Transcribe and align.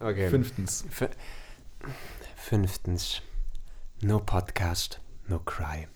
Okay. 0.00 0.28
Fünftens. 0.28 0.84
F 0.90 1.08
Fünftens. 2.36 3.22
No 4.00 4.20
Podcast, 4.20 5.00
no 5.26 5.38
cry. 5.40 5.88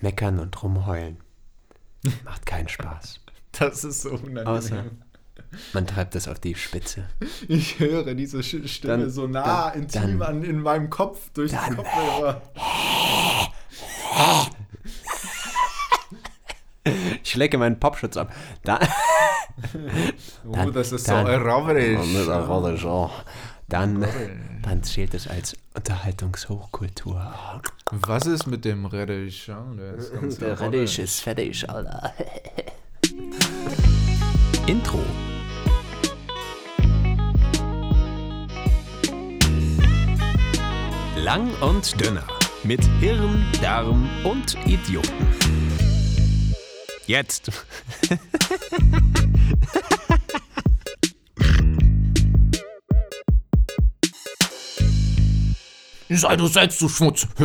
Meckern 0.00 0.38
und 0.38 0.62
rumheulen. 0.62 1.18
Macht 2.24 2.46
keinen 2.46 2.68
Spaß. 2.68 3.20
Das 3.52 3.84
ist 3.84 4.02
so 4.02 4.10
unangenehm. 4.10 4.46
Außer 4.46 4.84
man 5.74 5.86
treibt 5.86 6.14
es 6.14 6.28
auf 6.28 6.38
die 6.40 6.54
Spitze. 6.54 7.06
Ich 7.46 7.78
höre 7.78 8.14
diese 8.14 8.42
Stimme 8.42 8.68
Dann- 8.98 9.10
so 9.10 9.26
nah, 9.26 9.70
dann- 9.70 9.82
intim 9.82 10.18
dann- 10.18 10.22
an, 10.22 10.42
in 10.44 10.60
meinem 10.60 10.88
Kopf 10.88 11.28
durch 11.34 11.50
den 11.50 11.58
Dann- 11.60 11.76
Kopfhörer. 11.76 12.42
Ich 17.22 17.34
lecke 17.36 17.58
meinen 17.58 17.78
Popschutz 17.78 18.16
ab. 18.16 18.32
Da, 18.64 18.78
Oh, 20.46 20.52
Dann- 20.52 20.72
das 20.72 20.92
ist 20.92 21.08
dann- 21.08 21.26
so 21.26 21.32
erotisch. 22.30 22.84
Oh, 22.84 23.10
dann, 23.68 24.06
dann 24.62 24.82
zählt 24.82 25.14
es 25.14 25.28
als 25.28 25.56
Unterhaltungshochkultur. 25.74 27.32
Was 27.90 28.26
ist 28.26 28.46
mit 28.46 28.64
dem 28.64 28.86
Reddich? 28.86 29.46
Ja, 29.46 29.62
der 29.76 29.94
ist 29.94 30.40
Der. 30.40 30.60
Reddich 30.60 30.98
ist 30.98 31.20
fertig, 31.20 31.68
Alter. 31.68 32.12
Intro. 34.66 35.00
Lang 41.16 41.50
und 41.60 42.00
dünner. 42.00 42.24
Mit 42.64 42.84
Hirn, 43.00 43.44
Darm 43.60 44.08
und 44.24 44.56
Idioten. 44.66 45.26
Jetzt. 47.06 47.50
Sei 56.14 56.36
du 56.36 56.46
selbst, 56.46 56.80
du 56.80 56.88
Schmutz. 56.88 57.26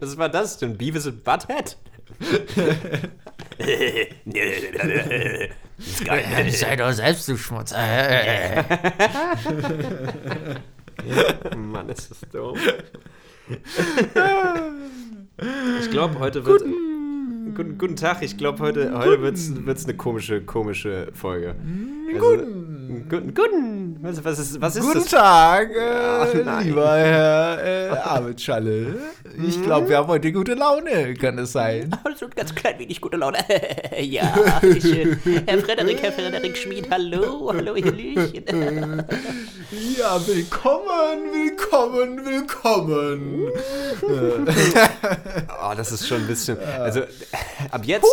Was 0.00 0.16
war 0.16 0.28
das 0.28 0.58
denn? 0.58 0.76
Beavis 0.76 1.06
and 1.06 1.24
Butthead? 1.24 1.76
Sei 6.06 6.76
du 6.76 6.92
selbst, 6.92 7.28
du 7.28 7.36
Schmutz. 7.36 7.72
Mann, 11.56 11.88
ist 11.88 12.10
das 12.10 12.20
dumm. 12.32 12.56
Ich 15.80 15.90
glaube, 15.90 16.18
heute 16.20 16.44
wird. 16.46 16.62
Guten, 16.62 16.93
guten 17.54 17.96
Tag, 17.96 18.22
ich 18.22 18.36
glaube, 18.36 18.58
heute, 18.60 18.96
heute 18.96 19.22
wird 19.22 19.36
es 19.36 19.84
eine 19.84 19.94
komische, 19.94 20.42
komische 20.42 21.08
Folge. 21.12 21.54
Also, 22.14 22.36
guten. 22.36 22.83
Guten. 23.08 23.98
Was, 24.02 24.24
was 24.24 24.38
ist, 24.38 24.60
was 24.60 24.76
ist 24.76 24.82
Guten 24.82 24.98
das? 25.00 25.08
Tag, 25.08 25.70
äh, 25.70 26.42
nein. 26.44 26.66
lieber 26.66 26.96
Herr 26.96 27.64
äh, 27.64 27.88
Arbeitschalle. 27.98 28.98
Ich 29.46 29.60
glaube, 29.62 29.88
wir 29.88 29.96
haben 29.96 30.08
heute 30.08 30.30
gute 30.32 30.54
Laune, 30.54 31.14
kann 31.14 31.38
es 31.38 31.52
sein? 31.52 31.90
Aber 31.92 32.14
so 32.14 32.26
ein 32.26 32.32
ganz 32.36 32.54
klein 32.54 32.78
wenig 32.78 33.00
gute 33.00 33.16
Laune. 33.16 33.38
ja, 34.00 34.32
schön. 34.80 35.18
Herr 35.46 35.58
Frederik, 35.58 36.02
Herr 36.02 36.12
Frederik 36.12 36.56
Schmid, 36.56 36.88
hallo, 36.90 37.52
hallo, 37.52 37.74
Hallöchen. 37.74 39.02
Ja, 39.98 40.24
willkommen, 40.26 41.32
willkommen, 41.32 42.24
willkommen. 42.24 43.48
Oh, 45.48 45.72
das 45.76 45.90
ist 45.90 46.06
schon 46.06 46.20
ein 46.20 46.26
bisschen. 46.26 46.58
Also, 46.78 47.00
ab 47.70 47.84
jetzt, 47.84 48.06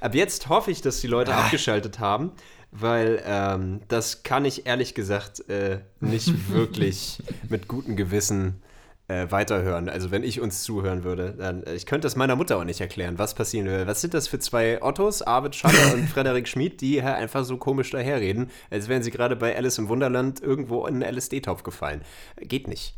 ab 0.00 0.14
jetzt 0.14 0.48
hoffe 0.48 0.70
ich, 0.70 0.82
dass 0.82 1.00
die 1.00 1.06
Leute 1.06 1.34
abgeschaltet 1.34 2.00
haben, 2.00 2.32
weil 2.70 3.22
ähm, 3.24 3.80
das 3.88 4.22
kann 4.22 4.44
ich 4.44 4.66
ehrlich 4.66 4.94
gesagt 4.94 5.48
äh, 5.48 5.80
nicht 6.00 6.50
wirklich 6.52 7.22
mit 7.48 7.68
gutem 7.68 7.96
Gewissen 7.96 8.62
äh, 9.08 9.30
weiterhören. 9.30 9.88
Also, 9.88 10.10
wenn 10.10 10.24
ich 10.24 10.40
uns 10.40 10.62
zuhören 10.64 11.04
würde, 11.04 11.34
dann. 11.38 11.62
äh, 11.62 11.74
Ich 11.74 11.86
könnte 11.86 12.06
das 12.06 12.16
meiner 12.16 12.34
Mutter 12.36 12.56
auch 12.58 12.64
nicht 12.64 12.80
erklären, 12.80 13.18
was 13.18 13.34
passieren 13.34 13.66
würde. 13.66 13.86
Was 13.86 14.00
sind 14.00 14.14
das 14.14 14.26
für 14.28 14.38
zwei 14.40 14.82
Ottos, 14.82 15.22
Arvid 15.22 15.54
Schaller 15.54 15.94
und 15.94 16.08
Frederik 16.08 16.48
Schmid, 16.48 16.80
die 16.80 17.00
hier 17.00 17.14
einfach 17.14 17.44
so 17.44 17.56
komisch 17.56 17.90
daherreden, 17.90 18.50
als 18.70 18.88
wären 18.88 19.02
sie 19.02 19.12
gerade 19.12 19.36
bei 19.36 19.56
Alice 19.56 19.78
im 19.78 19.88
Wunderland 19.88 20.40
irgendwo 20.40 20.86
in 20.86 21.02
einen 21.02 21.14
LSD-Topf 21.16 21.62
gefallen? 21.62 22.02
Geht 22.40 22.66
nicht. 22.68 22.96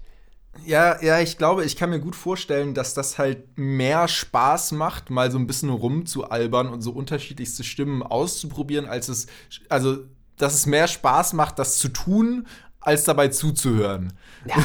Ja, 0.64 1.00
ja, 1.02 1.20
ich 1.20 1.38
glaube, 1.38 1.64
ich 1.64 1.76
kann 1.76 1.90
mir 1.90 2.00
gut 2.00 2.16
vorstellen, 2.16 2.74
dass 2.74 2.92
das 2.94 3.18
halt 3.18 3.56
mehr 3.56 4.08
Spaß 4.08 4.72
macht, 4.72 5.08
mal 5.08 5.30
so 5.30 5.38
ein 5.38 5.46
bisschen 5.46 5.70
rumzualbern 5.70 6.68
und 6.68 6.82
so 6.82 6.90
unterschiedlichste 6.90 7.64
Stimmen 7.64 8.02
auszuprobieren, 8.02 8.86
als 8.86 9.08
es, 9.08 9.26
also, 9.68 9.98
dass 10.36 10.54
es 10.54 10.66
mehr 10.66 10.88
Spaß 10.88 11.32
macht, 11.34 11.58
das 11.58 11.78
zu 11.78 11.88
tun, 11.88 12.46
als 12.88 13.04
dabei 13.04 13.28
zuzuhören. 13.28 14.12
Ja, 14.44 14.56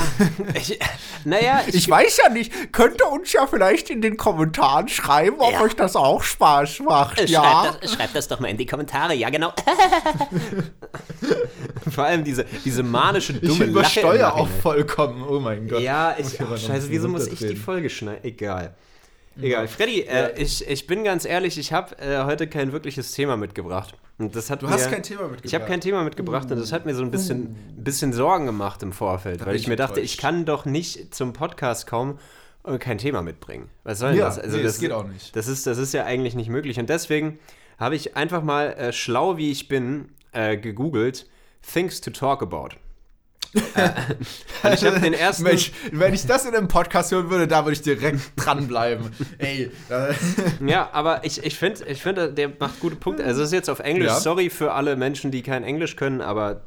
ich, 0.55 0.79
naja, 1.25 1.61
Ich 1.67 1.89
weiß 1.89 2.17
ja 2.23 2.29
nicht, 2.29 2.71
könnt 2.73 2.99
ihr 3.01 3.11
uns 3.11 3.31
ja 3.33 3.47
vielleicht 3.47 3.89
in 3.89 4.01
den 4.01 4.17
Kommentaren 4.17 4.87
schreiben, 4.87 5.37
ob 5.39 5.51
Ja. 5.51 5.61
euch 5.61 5.75
das 5.75 5.95
auch 5.95 6.23
Spaß 6.23 6.79
macht, 6.81 7.29
ja? 7.29 7.41
Schreibt, 7.63 7.83
das, 7.83 7.93
schreibt 7.93 8.15
das 8.15 8.27
doch 8.27 8.39
mal 8.39 8.47
in 8.49 8.57
die 8.57 8.65
Kommentare. 8.65 9.13
Ja, 9.13 9.29
genau. 9.29 9.51
Vor 11.89 12.03
allem 12.05 12.23
diese, 12.23 12.45
diese 12.65 12.83
manische, 12.83 13.33
Ich 13.33 13.39
dumme 13.41 13.51
Lache. 13.51 13.63
im 13.65 13.69
übersteuere 13.71 14.33
auch 14.35 14.47
vollkommen, 14.47 15.23
oh 15.27 15.39
mein 15.39 15.67
Gott. 15.67 15.81
Ja, 15.81 16.15
ich, 16.17 16.39
ein 16.39 16.57
scheiße, 16.57 16.89
wieso 16.89 17.07
muss 17.07 17.27
ich 17.27 17.39
die. 17.39 17.55
Folge 17.55 17.89
schneiden? 17.89 18.23
Egal. 18.23 18.75
Egal. 19.41 19.67
Freddy, 19.67 20.01
äh, 20.01 20.39
ich, 20.39 20.67
ich 20.67 20.87
bin 20.87 21.03
ganz 21.03 21.25
ehrlich, 21.25 21.57
ich 21.57 21.73
habe 21.73 21.97
äh, 21.99 22.23
heute 22.23 22.47
kein 22.47 22.71
wirkliches 22.71 23.11
Thema 23.13 23.35
mitgebracht. 23.37 23.95
Und 24.19 24.35
das 24.35 24.49
hat 24.49 24.61
Du 24.61 24.67
mir, 24.67 24.73
hast 24.73 24.89
kein 24.91 25.01
Thema 25.03 25.21
mitgebracht. 25.23 25.45
Ich 25.45 25.55
habe 25.55 25.65
kein 25.65 25.81
Thema 25.81 26.03
mitgebracht 26.03 26.49
und 26.51 26.59
das 26.59 26.71
hat 26.71 26.85
mir 26.85 26.93
so 26.93 27.01
ein 27.03 27.11
bisschen, 27.11 27.55
ein 27.77 27.83
bisschen 27.83 28.13
Sorgen 28.13 28.45
gemacht 28.45 28.83
im 28.83 28.91
Vorfeld, 28.93 29.39
weil 29.41 29.47
bin 29.47 29.55
ich 29.55 29.67
mir 29.67 29.75
dachte, 29.75 29.95
enttäuscht. 29.99 30.13
ich 30.13 30.21
kann 30.21 30.45
doch 30.45 30.65
nicht 30.65 31.13
zum 31.15 31.33
Podcast 31.33 31.87
kommen 31.87 32.19
und 32.61 32.79
kein 32.79 32.97
Thema 32.99 33.21
mitbringen. 33.23 33.69
Was 33.83 33.99
soll 33.99 34.11
denn 34.11 34.19
Ja, 34.19 34.25
das? 34.25 34.39
Also 34.39 34.57
nee, 34.57 34.63
das 34.63 34.73
das 34.73 34.81
geht 34.81 34.91
auch 34.91 35.07
nicht. 35.07 35.35
Das 35.35 35.47
ist, 35.47 35.65
das 35.65 35.77
ist 35.79 35.93
ja 35.93 36.05
eigentlich 36.05 36.35
nicht 36.35 36.49
möglich. 36.49 36.79
Und 36.79 36.89
deswegen 36.89 37.39
habe 37.79 37.95
ich 37.95 38.15
einfach 38.15 38.43
mal, 38.43 38.73
äh, 38.73 38.93
schlau 38.93 39.37
wie 39.37 39.51
ich 39.51 39.67
bin, 39.67 40.09
äh, 40.31 40.57
gegoogelt, 40.57 41.27
Things 41.61 41.99
to 41.99 42.11
Talk 42.11 42.41
About. 42.43 42.69
Äh, 43.53 44.73
ich 44.73 44.83
habe 44.85 44.99
den 44.99 45.13
ersten. 45.13 45.43
Mensch, 45.43 45.71
wenn 45.91 46.13
ich 46.13 46.25
das 46.25 46.45
in 46.45 46.55
einem 46.55 46.67
Podcast 46.67 47.11
hören 47.11 47.29
würde, 47.29 47.47
da 47.47 47.65
würde 47.65 47.73
ich 47.73 47.81
direkt 47.81 48.19
dranbleiben. 48.35 49.11
Ey, 49.37 49.71
äh, 49.89 50.13
Ja, 50.65 50.89
aber 50.91 51.23
ich, 51.23 51.43
ich 51.43 51.57
finde, 51.57 51.85
ich 51.85 52.01
find, 52.01 52.37
der 52.37 52.51
macht 52.59 52.79
gute 52.79 52.95
Punkte. 52.95 53.23
Also, 53.23 53.41
es 53.41 53.47
ist 53.47 53.53
jetzt 53.53 53.69
auf 53.69 53.79
Englisch. 53.79 54.07
Ja. 54.07 54.19
Sorry 54.19 54.49
für 54.49 54.73
alle 54.73 54.95
Menschen, 54.95 55.31
die 55.31 55.43
kein 55.43 55.63
Englisch 55.63 55.95
können, 55.95 56.21
aber 56.21 56.61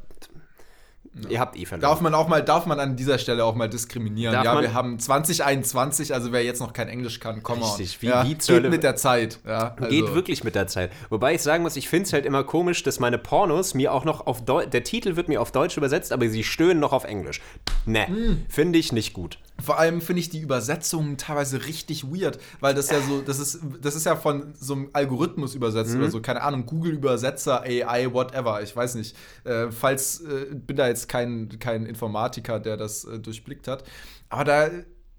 ihr 1.29 1.39
habt 1.39 1.55
eh 1.57 1.65
verloren. 1.65 1.89
darf 1.89 2.01
man 2.01 2.13
auch 2.13 2.27
mal, 2.27 2.43
darf 2.43 2.65
man 2.65 2.79
an 2.79 2.95
dieser 2.95 3.17
Stelle 3.17 3.43
auch 3.45 3.55
mal 3.55 3.67
diskriminieren. 3.69 4.33
Darf 4.33 4.45
ja, 4.45 4.53
man- 4.53 4.63
wir 4.63 4.73
haben 4.73 4.99
2021, 4.99 6.13
also 6.13 6.31
wer 6.31 6.43
jetzt 6.43 6.59
noch 6.59 6.73
kein 6.73 6.87
Englisch 6.87 7.19
kann, 7.19 7.43
komm 7.43 7.61
on. 7.61 7.69
Richtig, 7.69 8.01
wie- 8.01 8.07
ja, 8.07 8.23
wie 8.25 8.35
geht 8.35 8.69
mit 8.69 8.83
der 8.83 8.95
Zeit. 8.95 9.39
Ja, 9.45 9.75
also. 9.79 9.89
Geht 9.89 10.13
wirklich 10.13 10.43
mit 10.43 10.55
der 10.55 10.67
Zeit. 10.67 10.91
Wobei 11.09 11.35
ich 11.35 11.41
sagen 11.41 11.63
muss, 11.63 11.75
ich 11.75 11.89
finde 11.89 12.05
es 12.07 12.13
halt 12.13 12.25
immer 12.25 12.43
komisch, 12.43 12.83
dass 12.83 12.99
meine 12.99 13.17
Pornos 13.17 13.73
mir 13.73 13.93
auch 13.93 14.05
noch 14.05 14.25
auf 14.27 14.43
Deutsch, 14.43 14.69
der 14.71 14.83
Titel 14.83 15.15
wird 15.15 15.27
mir 15.27 15.41
auf 15.41 15.51
Deutsch 15.51 15.77
übersetzt, 15.77 16.11
aber 16.11 16.27
sie 16.29 16.43
stöhnen 16.43 16.79
noch 16.79 16.93
auf 16.93 17.03
Englisch. 17.03 17.41
Ne, 17.85 18.07
Hm. 18.07 18.45
finde 18.49 18.79
ich 18.79 18.91
nicht 18.91 19.13
gut. 19.13 19.37
Vor 19.59 19.79
allem 19.79 20.01
finde 20.01 20.19
ich 20.19 20.29
die 20.29 20.39
Übersetzungen 20.39 21.17
teilweise 21.17 21.65
richtig 21.65 22.03
weird, 22.11 22.37
weil 22.59 22.75
das 22.75 22.91
ja 22.91 23.01
so, 23.01 23.21
das 23.21 23.39
ist, 23.39 23.59
das 23.81 23.95
ist 23.95 24.05
ja 24.05 24.15
von 24.15 24.53
so 24.59 24.73
einem 24.75 24.89
Algorithmus 24.93 25.55
übersetzt 25.55 25.95
Mhm. 25.95 26.01
oder 26.01 26.11
so, 26.11 26.21
keine 26.21 26.43
Ahnung, 26.43 26.65
Google-Übersetzer, 26.67 27.61
AI, 27.63 28.13
whatever, 28.13 28.61
ich 28.61 28.75
weiß 28.75 28.95
nicht. 28.95 29.15
Äh, 29.45 29.71
falls, 29.71 30.21
äh, 30.21 30.53
bin 30.53 30.77
da 30.77 30.87
jetzt 30.87 31.09
kein, 31.09 31.57
kein 31.59 31.85
Informatiker, 31.87 32.59
der 32.59 32.77
das 32.77 33.03
äh, 33.05 33.17
durchblickt 33.19 33.67
hat. 33.67 33.83
Aber 34.29 34.43
da, 34.43 34.69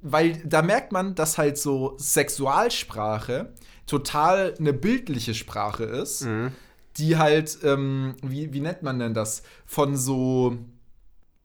weil 0.03 0.41
da 0.47 0.62
merkt 0.62 0.93
man, 0.93 1.16
dass 1.16 1.37
halt 1.38 1.59
so 1.59 1.97
Sexualsprache 1.98 3.53
total 3.87 4.54
eine 4.59 4.72
bildliche 4.72 5.34
Sprache 5.34 5.84
ist, 5.84 6.22
Mhm. 6.25 6.53
die 6.97 7.16
halt, 7.16 7.59
ähm, 7.65 8.15
wie, 8.22 8.53
wie 8.53 8.60
nennt 8.60 8.82
man 8.82 8.98
denn 8.98 9.15
das? 9.15 9.43
Von 9.66 9.97
so, 9.97 10.56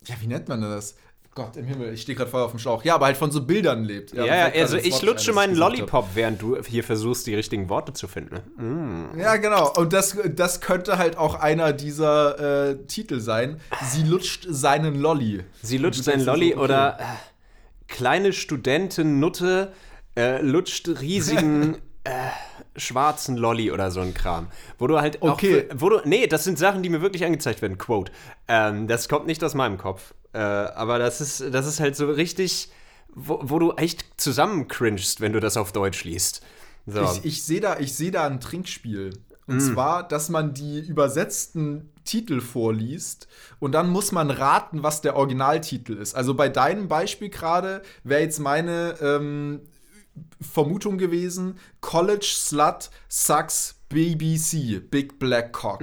ja, 0.06 0.16
wie 0.22 0.28
nennt 0.28 0.48
man 0.50 0.62
denn 0.62 0.70
das? 0.72 0.96
Gott 1.36 1.58
im 1.58 1.66
Himmel, 1.66 1.94
ich 1.94 2.02
stehe 2.04 2.16
gerade 2.16 2.30
voll 2.30 2.42
auf 2.44 2.52
dem 2.52 2.60
Schlauch. 2.60 2.84
Ja, 2.84 2.96
aber 2.96 3.08
halt 3.08 3.18
von 3.18 3.32
so 3.32 3.44
Bildern 3.44 3.84
lebt. 3.84 4.14
Ja, 4.14 4.26
ja, 4.26 4.46
also 4.54 4.76
das 4.78 4.86
ich 4.86 4.94
Wort 4.94 5.02
lutsche 5.04 5.34
meinen. 5.34 5.56
Lollipop, 5.56 6.10
während 6.14 6.42
du 6.42 6.62
hier 6.62 6.84
versuchst, 6.84 7.26
die 7.26 7.34
richtigen 7.34 7.70
Worte 7.70 7.94
zu 7.94 8.08
finden. 8.08 8.38
Mm. 8.58 9.20
Ja, 9.20 9.38
genau. 9.38 9.72
Und 9.76 9.94
das, 9.94 10.16
das 10.36 10.62
könnte 10.62 10.98
halt 11.00 11.18
auch 11.18 11.36
einer 11.36 11.74
dieser 11.74 12.70
äh, 12.70 12.78
Titel 12.86 13.20
sein. 13.20 13.60
Sie 13.90 14.04
lutscht 14.04 14.46
seinen 14.48 14.96
Lolli. 15.00 15.44
Sie 15.64 15.78
lutscht 15.80 16.04
seinen 16.04 16.24
Lolli 16.24 16.50
so, 16.50 16.56
okay. 16.58 16.64
oder 16.64 16.98
äh, 17.00 17.04
kleine 17.88 18.32
Studentin 18.34 19.20
Nutte 19.20 19.72
äh, 20.16 20.40
lutscht 20.42 20.88
riesigen 21.02 21.78
äh, 22.04 22.12
schwarzen 22.76 23.38
Lolli 23.38 23.72
oder 23.72 23.90
so 23.92 24.02
ein 24.02 24.14
Kram. 24.14 24.48
Wo 24.78 24.88
du 24.88 25.00
halt 25.02 25.22
auch 25.24 25.32
Okay. 25.34 25.66
für- 25.70 25.82
wo 25.82 25.90
du, 25.90 26.02
nee, 26.06 26.28
das 26.28 26.44
sind 26.44 26.60
Sachen, 26.60 26.84
die 26.84 26.90
mir 26.90 27.02
wirklich 27.02 27.26
angezeigt 27.26 27.62
werden. 27.64 27.78
Quote. 27.78 28.12
Ähm, 28.48 28.88
das 28.88 29.10
kommt 29.10 29.26
nicht 29.26 29.44
aus 29.44 29.56
meinem 29.56 29.78
Kopf. 29.80 30.14
Äh, 30.34 30.40
aber 30.40 31.00
das 31.00 31.22
ist, 31.22 31.54
das 31.54 31.68
ist 31.68 31.80
halt 31.80 31.96
so 31.96 32.08
richtig, 32.08 32.70
wo, 33.14 33.40
wo 33.44 33.60
du 33.60 33.74
echt 33.74 34.06
zusammencringest, 34.18 35.22
wenn 35.22 35.34
du 35.34 35.40
das 35.40 35.58
auf 35.58 35.72
Deutsch 35.72 36.04
liest. 36.04 36.42
So. 36.86 37.04
Ich, 37.04 37.26
ich 37.26 37.44
sehe 37.44 37.62
da, 37.62 37.80
ich 37.80 37.94
seh 37.94 38.12
da 38.12 38.26
ein 38.26 38.40
Trinkspiel. 38.40 39.14
Und 39.46 39.60
zwar, 39.60 40.08
dass 40.08 40.30
man 40.30 40.54
die 40.54 40.80
übersetzten 40.80 41.92
Titel 42.06 42.40
vorliest 42.40 43.28
und 43.60 43.74
dann 43.74 43.90
muss 43.90 44.12
man 44.12 44.32
raten, 44.32 44.84
was 44.84 45.02
der 45.02 45.16
Originaltitel 45.16 45.94
ist. 45.94 46.16
Also 46.16 46.34
bei 46.34 46.50
deinem 46.50 46.88
Beispiel 46.88 47.30
gerade 47.30 47.82
wäre 48.04 48.22
jetzt 48.22 48.40
meine 48.40 48.96
ähm, 49.02 49.62
Vermutung 50.40 50.98
gewesen: 50.98 51.60
College 51.82 52.26
Slut 52.26 52.90
Sucks 53.10 53.76
BBC, 53.90 54.90
Big 54.90 55.20
Black 55.20 55.52
Cock. 55.54 55.82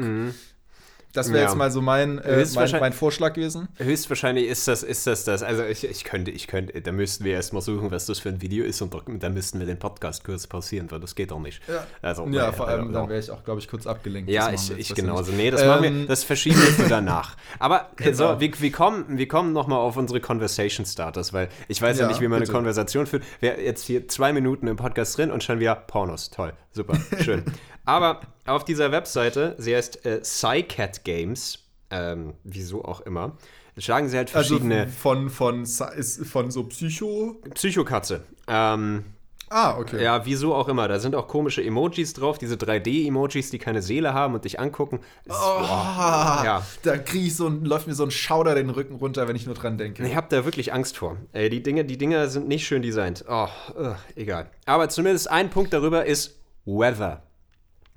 Das 1.12 1.28
wäre 1.32 1.38
Ja. 1.42 1.48
jetzt 1.48 1.56
mal 1.56 1.70
so 1.70 1.80
mein, 1.80 2.18
äh, 2.18 2.44
mein, 2.54 2.70
mein 2.80 2.92
Vorschlag 2.92 3.32
gewesen. 3.32 3.68
Höchstwahrscheinlich 3.78 4.46
ist 4.46 4.68
das, 4.68 4.82
ist 4.82 5.06
das 5.06 5.24
das. 5.24 5.42
Also 5.42 5.64
ich, 5.64 5.84
ich 5.84 6.04
könnte, 6.04 6.30
ich 6.30 6.46
könnte, 6.46 6.80
da 6.80 6.92
müssten 6.92 7.24
wir 7.24 7.32
erstmal 7.32 7.62
suchen, 7.62 7.90
was 7.90 8.06
das 8.06 8.20
für 8.20 8.28
ein 8.28 8.40
Video 8.42 8.64
ist 8.64 8.80
und 8.82 8.94
dann 9.20 9.34
müssten 9.34 9.58
wir 9.58 9.66
den 9.66 9.78
Podcast 9.78 10.22
kurz 10.24 10.46
pausieren, 10.46 10.90
weil 10.90 11.00
das 11.00 11.14
geht 11.14 11.30
doch 11.32 11.40
nicht. 11.40 11.60
Ja. 11.68 11.84
Also, 12.02 12.26
Ja, 12.28 12.48
äh, 12.48 12.52
vor 12.52 12.68
allem, 12.68 12.90
äh, 12.90 12.92
dann 12.92 13.08
wäre 13.08 13.18
ich 13.18 13.30
auch, 13.30 13.42
glaube 13.44 13.60
ich, 13.60 13.68
kurz 13.68 13.86
abgelenkt. 13.86 14.30
Ja, 14.30 14.52
ich, 14.52 14.70
ich 14.70 14.94
nicht. 14.94 15.02
Nee, 15.36 15.50
das, 15.50 15.64
machen 15.64 15.82
wir, 15.82 15.88
Ähm, 15.90 16.06
das 16.06 16.22
verschieben 16.24 16.60
wir 16.76 16.88
danach. 16.88 17.36
Aber 17.58 17.90
äh, 17.98 18.12
so, 18.14 18.26
Genau. 18.28 18.40
wir, 18.40 18.60
wir 18.60 18.72
kommen, 18.72 19.04
wir 19.18 19.28
kommen 19.28 19.52
nochmal 19.52 19.78
auf 19.78 19.96
unsere 19.96 20.20
Conversation 20.20 20.86
Starters, 20.86 21.32
weil 21.32 21.48
ich 21.68 21.80
weiß 21.82 21.98
ja, 21.98 22.04
Ja, 22.04 22.08
nicht, 22.08 22.20
wie 22.20 22.28
man 22.28 22.38
bitte. 22.40 22.50
eine 22.52 22.56
Konversation 22.58 23.06
führt. 23.06 23.24
Wir 23.40 23.60
jetzt 23.60 23.84
hier 23.84 24.06
zwei 24.08 24.32
Minuten 24.32 24.66
im 24.68 24.76
Podcast 24.76 25.16
drin 25.18 25.30
und 25.30 25.42
schon 25.42 25.58
wieder 25.60 25.74
Pornos. 25.74 26.30
Toll, 26.30 26.52
super, 26.72 26.98
schön. 27.22 27.44
Aber 27.84 28.20
auf 28.46 28.64
dieser 28.64 28.92
Webseite, 28.92 29.54
sie 29.58 29.74
heißt 29.74 30.04
äh, 30.06 30.20
Psycat 30.20 31.04
Games, 31.04 31.58
ähm, 31.90 32.34
wieso 32.44 32.84
auch 32.84 33.00
immer, 33.00 33.36
schlagen 33.78 34.08
sie 34.08 34.16
halt 34.16 34.34
Also 34.34 34.56
verschiedene 34.58 34.86
von, 34.88 35.30
von, 35.30 35.62
ist 35.62 36.26
von 36.26 36.50
so 36.50 36.64
Psycho. 36.64 37.40
Psychokatze. 37.54 38.22
Ähm, 38.46 39.04
Ah, 39.52 39.76
okay. 39.78 40.00
ja, 40.00 40.24
wieso 40.26 40.54
auch 40.54 40.68
immer. 40.68 40.86
Da 40.86 41.00
sind 41.00 41.16
auch 41.16 41.26
komische 41.26 41.60
Emojis 41.60 42.12
drauf, 42.12 42.38
diese 42.38 42.54
3D-Emojis, 42.54 43.50
die 43.50 43.58
keine 43.58 43.82
Seele 43.82 44.14
haben 44.14 44.34
und 44.34 44.44
dich 44.44 44.60
angucken. 44.60 45.00
Ah, 45.28 46.42
Ja. 46.44 46.66
Da 46.84 46.98
krieg 46.98 47.26
ich 47.26 47.34
so 47.34 47.48
ein, 47.48 47.64
läuft 47.64 47.88
mir 47.88 47.94
so 47.94 48.04
ein 48.04 48.12
Schauder 48.12 48.54
den 48.54 48.70
Rücken 48.70 48.94
runter, 48.94 49.26
wenn 49.26 49.34
ich 49.34 49.46
nur 49.46 49.56
dran 49.56 49.76
denke. 49.76 50.06
Ich 50.06 50.14
habe 50.14 50.28
da 50.30 50.44
wirklich 50.44 50.72
Angst 50.72 50.96
vor. 50.98 51.16
Ey, 51.32 51.50
die 51.50 51.64
Dinge, 51.64 51.84
die 51.84 51.98
Dinger 51.98 52.28
sind 52.28 52.46
nicht 52.46 52.64
schön 52.64 52.82
designt. 52.82 53.24
Oh, 53.28 53.48
ugh, 53.76 53.96
egal. 54.14 54.48
Aber 54.66 54.88
zumindest 54.88 55.28
ein 55.28 55.50
Punkt 55.50 55.72
darüber 55.72 56.06
ist 56.06 56.38
Weather. 56.78 57.22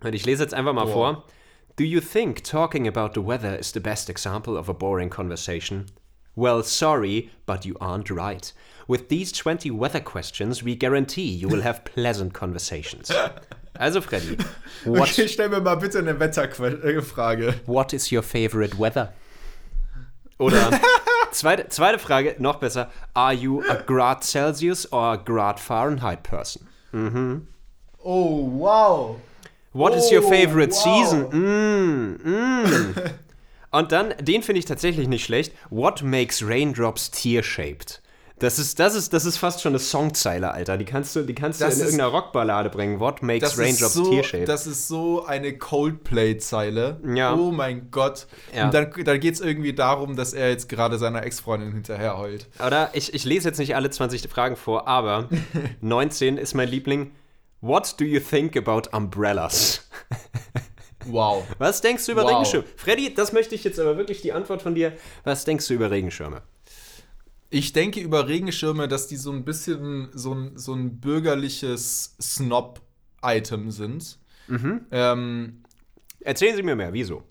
Und 0.03 0.13
ich 0.15 0.25
lese 0.25 0.43
jetzt 0.43 0.53
einfach 0.53 0.73
mal 0.73 0.87
vor. 0.87 1.23
Do 1.75 1.83
you 1.83 1.99
think 2.01 2.43
talking 2.43 2.87
about 2.87 3.11
the 3.19 3.25
weather 3.25 3.57
is 3.57 3.71
the 3.71 3.79
best 3.79 4.09
example 4.09 4.57
of 4.57 4.69
a 4.69 4.73
boring 4.73 5.09
conversation? 5.09 5.85
Well, 6.35 6.63
sorry, 6.63 7.29
but 7.45 7.63
you 7.65 7.75
aren't 7.79 8.09
right. 8.09 8.53
With 8.87 9.07
these 9.09 9.31
20 9.31 9.71
weather 9.71 9.99
questions, 10.01 10.63
we 10.63 10.75
guarantee 10.75 11.29
you 11.31 11.47
will 11.47 11.61
have 11.61 11.83
pleasant 11.85 12.33
conversations. 12.33 13.11
Also, 13.79 14.01
Freddy, 14.01 14.37
what, 14.85 15.09
Okay, 15.09 15.27
stell 15.27 15.49
mir 15.49 15.59
mal 15.59 15.75
bitte 15.77 15.97
eine 15.97 16.19
Wetterfrage. 16.19 17.55
what 17.65 17.91
is 17.91 18.11
your 18.11 18.21
favorite 18.21 18.77
weather? 18.77 19.13
Oder 20.37 20.79
zweite, 21.31 21.69
zweite 21.69 21.97
Frage, 21.97 22.35
noch 22.37 22.57
besser. 22.59 22.91
Are 23.15 23.33
you 23.33 23.63
a 23.67 23.75
Grad 23.81 24.23
Celsius 24.23 24.85
or 24.93 25.13
a 25.13 25.17
Grad 25.17 25.59
Fahrenheit 25.59 26.21
person? 26.21 26.67
Oh, 28.03 28.49
wow. 28.59 29.15
What 29.73 29.95
is 29.95 30.11
your 30.11 30.23
Oh, 30.23 30.29
favorite 30.29 30.71
wow. 30.71 30.83
season? 30.83 31.23
Mm, 31.31 32.19
mm. 32.23 32.95
Und 33.71 33.91
dann, 33.91 34.13
den 34.21 34.43
finde 34.43 34.59
ich 34.59 34.65
tatsächlich 34.65 35.07
nicht 35.07 35.23
schlecht. 35.25 35.53
What 35.71 36.03
makes 36.03 36.43
raindrops 36.45 37.09
tear-shaped? 37.09 38.01
Das 38.39 38.59
ist, 38.59 38.77
das, 38.79 38.93
ist, 38.93 39.13
das 39.13 39.25
ist 39.25 39.37
fast 39.37 39.61
schon 39.61 39.71
eine 39.71 39.79
Songzeile, 39.79 40.51
Alter. 40.51 40.77
Die 40.77 40.85
kannst 40.85 41.15
du, 41.15 41.23
die 41.23 41.33
kannst 41.33 41.61
du 41.61 41.65
in 41.65 41.71
ist- 41.71 41.79
irgendeiner 41.79 42.09
Rockballade 42.09 42.69
bringen. 42.69 42.99
What 42.99 43.23
makes 43.23 43.57
raindrops 43.57 43.93
so, 43.93 44.09
tear-shaped? 44.11 44.49
das 44.49 44.67
ist 44.67 44.87
so 44.87 45.25
eine 45.25 45.57
Coldplay-Zeile. 45.57 46.99
Ja. 47.15 47.33
Oh 47.33 47.51
mein 47.51 47.89
Gott. 47.89 48.27
Ja. 48.55 48.65
Und 48.65 48.73
dann, 48.73 48.91
dann 49.05 49.19
geht 49.19 49.35
es 49.35 49.39
irgendwie 49.41 49.73
darum, 49.73 50.15
dass 50.15 50.33
er 50.33 50.49
jetzt 50.49 50.67
gerade 50.69 50.97
seiner 50.97 51.23
Ex-Freundin 51.23 51.71
hinterher 51.73 52.17
heult. 52.17 52.47
Oder 52.65 52.89
ich, 52.93 53.13
ich 53.13 53.23
lese 53.23 53.47
jetzt 53.47 53.59
nicht 53.59 53.75
alle 53.75 53.89
20 53.89 54.27
Fragen 54.29 54.55
vor, 54.55 54.87
aber 54.87 55.29
19 55.81 56.37
ist 56.37 56.53
mein 56.53 56.67
Liebling. 56.69 57.11
What 57.63 57.95
do 57.97 58.03
you 58.03 58.19
think 58.19 58.57
about 58.57 58.89
umbrellas? 58.91 59.87
Wow. 61.05 61.43
Was 61.57 61.81
denkst 61.81 62.05
du 62.05 62.13
über 62.13 62.23
Wow. 62.23 62.29
Regenschirme? 62.29 62.65
Freddy, 62.77 63.13
das 63.13 63.33
möchte 63.33 63.55
ich 63.55 63.65
jetzt 63.65 63.77
aber 63.77 63.97
wirklich 63.97 64.21
die 64.21 64.31
Antwort 64.31 64.61
von 64.61 64.73
dir. 64.73 64.93
Was 65.25 65.43
denkst 65.43 65.67
du 65.67 65.73
über 65.73 65.91
Regenschirme? 65.91 66.43
Ich 67.49 67.73
denke 67.73 67.99
über 67.99 68.29
Regenschirme, 68.29 68.87
dass 68.87 69.07
die 69.07 69.17
so 69.17 69.31
ein 69.33 69.43
bisschen 69.43 70.09
so 70.13 70.33
ein, 70.33 70.57
so 70.57 70.73
ein 70.73 71.01
bürgerliches 71.01 72.15
Snob-Item 72.21 73.71
sind. 73.71 74.17
Mhm. 74.47 74.85
Ähm, 74.91 75.63
Erzählen 76.21 76.55
Sie 76.55 76.63
mir 76.63 76.75
mehr, 76.77 76.93
wieso? 76.93 77.23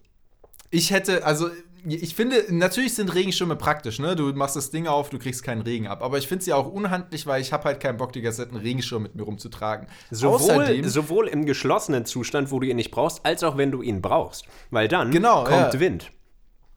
ich 0.70 0.90
hätte, 0.90 1.25
also 1.25 1.50
ich 1.87 2.14
finde, 2.14 2.44
natürlich 2.49 2.94
sind 2.94 3.14
Regenschirme 3.14 3.56
praktisch, 3.56 3.99
ne? 3.99 4.17
Du 4.17 4.32
machst 4.32 4.56
das 4.56 4.70
Ding 4.70 4.87
auf, 4.87 5.11
du 5.11 5.19
kriegst 5.19 5.43
keinen 5.43 5.62
Regen 5.62 5.87
ab. 5.87 6.02
Aber 6.02 6.19
ich 6.19 6.29
finde 6.29 6.44
sie 6.44 6.52
auch 6.52 6.67
unhandlich, 6.67 7.26
weil 7.26 7.40
ich 7.40 7.52
habe 7.52 7.64
halt 7.64 7.81
keinen 7.81 7.96
Bock, 7.96 8.12
die 8.12 8.20
ganze 8.20 8.38
Zeit 8.38 8.50
einen 8.50 8.61
Regenschirm 8.61 9.02
mit 9.02 9.14
mir 9.14 9.23
rumzutragen. 9.23 9.87
Sowohl, 10.11 10.37
Außerdem, 10.37 10.88
sowohl 10.88 11.29
im 11.29 11.46
geschlossenen 11.46 12.05
Zustand, 12.05 12.50
wo 12.50 12.61
du 12.61 12.69
ihn 12.69 12.76
nicht 12.76 12.90
brauchst, 12.90 13.25
als 13.25 13.43
auch 13.43 13.56
wenn 13.56 13.70
du 13.70 13.82
ihn 13.82 14.02
brauchst. 14.02 14.44
Weil 14.70 14.88
dann 14.88 15.11
Genau, 15.11 15.44
kommt 15.44 15.75
ja. 15.75 15.81
Wind. 15.81 16.11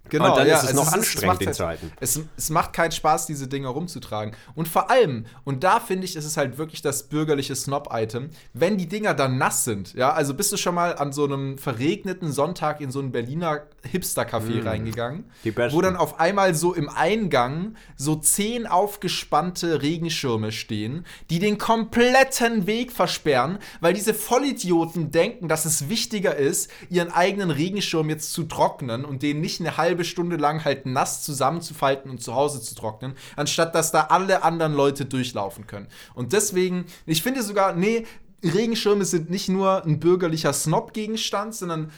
Genau, 0.09 0.29
Und 0.29 0.37
dann 0.37 0.47
ja, 0.47 0.57
ist 0.57 0.65
es 0.69 0.73
noch 0.73 0.91
anstrengend, 0.91 1.27
macht 1.27 1.41
den 1.41 1.47
halt, 1.47 1.55
zu 1.55 1.65
halten. 1.65 1.91
Es, 1.99 2.19
es 2.37 2.49
macht 2.49 2.73
keinen 2.73 2.91
Spaß, 2.91 3.25
diese 3.25 3.47
Dinger 3.47 3.69
rumzutragen. 3.69 4.35
Und 4.53 4.67
vor 4.67 4.91
allem, 4.91 5.25
und 5.43 5.63
da 5.63 5.79
finde 5.79 6.05
ich, 6.05 6.15
ist 6.15 6.25
es 6.25 6.37
halt 6.37 6.57
wirklich 6.57 6.81
das 6.81 7.03
bürgerliche 7.03 7.55
Snob-Item, 7.55 8.29
wenn 8.53 8.77
die 8.77 8.87
Dinger 8.87 9.13
dann 9.13 9.37
nass 9.37 9.63
sind. 9.63 9.93
Ja, 9.93 10.13
also 10.13 10.33
bist 10.33 10.51
du 10.51 10.57
schon 10.57 10.75
mal 10.75 10.95
an 10.95 11.11
so 11.11 11.23
einem 11.23 11.57
verregneten 11.57 12.31
Sonntag 12.31 12.81
in 12.81 12.91
so 12.91 12.99
ein 12.99 13.11
Berliner 13.11 13.63
Hipster-Café 13.85 14.65
reingegangen, 14.65 15.25
Mm. 15.43 15.49
Besten. 15.53 15.77
wo 15.77 15.81
dann 15.81 15.95
auf 15.95 16.19
einmal 16.19 16.55
so 16.55 16.73
im 16.73 16.89
Eingang 16.89 17.75
so 17.95 18.15
zehn 18.15 18.67
aufgespannte 18.67 19.81
Regenschirme 19.81 20.51
stehen, 20.51 21.05
die 21.29 21.39
den 21.39 21.57
kompletten 21.57 22.67
Weg 22.67 22.91
versperren, 22.91 23.59
weil 23.81 23.93
diese 23.93 24.13
Vollidioten 24.13 25.11
denken, 25.11 25.47
dass 25.47 25.65
es 25.65 25.89
wichtiger 25.89 26.35
ist, 26.35 26.69
ihren 26.89 27.11
eigenen 27.11 27.51
Regenschirm 27.51 28.09
jetzt 28.09 28.33
zu 28.33 28.43
trocknen 28.43 29.05
und 29.05 29.21
den 29.23 29.39
nicht 29.41 29.59
eine 29.59 29.77
halbe 29.77 30.03
Stunde 30.03 30.35
lang 30.35 30.65
halt 30.65 30.85
nass 30.85 31.23
zusammenzufalten 31.23 32.09
und 32.11 32.21
zu 32.21 32.35
Hause 32.35 32.61
zu 32.61 32.75
trocknen, 32.75 33.13
anstatt 33.35 33.75
dass 33.75 33.91
da 33.91 34.01
alle 34.09 34.43
anderen 34.43 34.73
Leute 34.73 35.05
durchlaufen 35.05 35.67
können. 35.67 35.87
Und 36.13 36.33
deswegen, 36.33 36.85
ich 37.05 37.21
finde 37.23 37.43
sogar, 37.43 37.73
nee, 37.73 38.05
Regenschirme 38.43 39.05
sind 39.05 39.29
nicht 39.29 39.49
nur 39.49 39.83
ein 39.85 39.99
bürgerlicher 39.99 40.53
Snob-Gegenstand, 40.53 41.55
sondern 41.55 41.91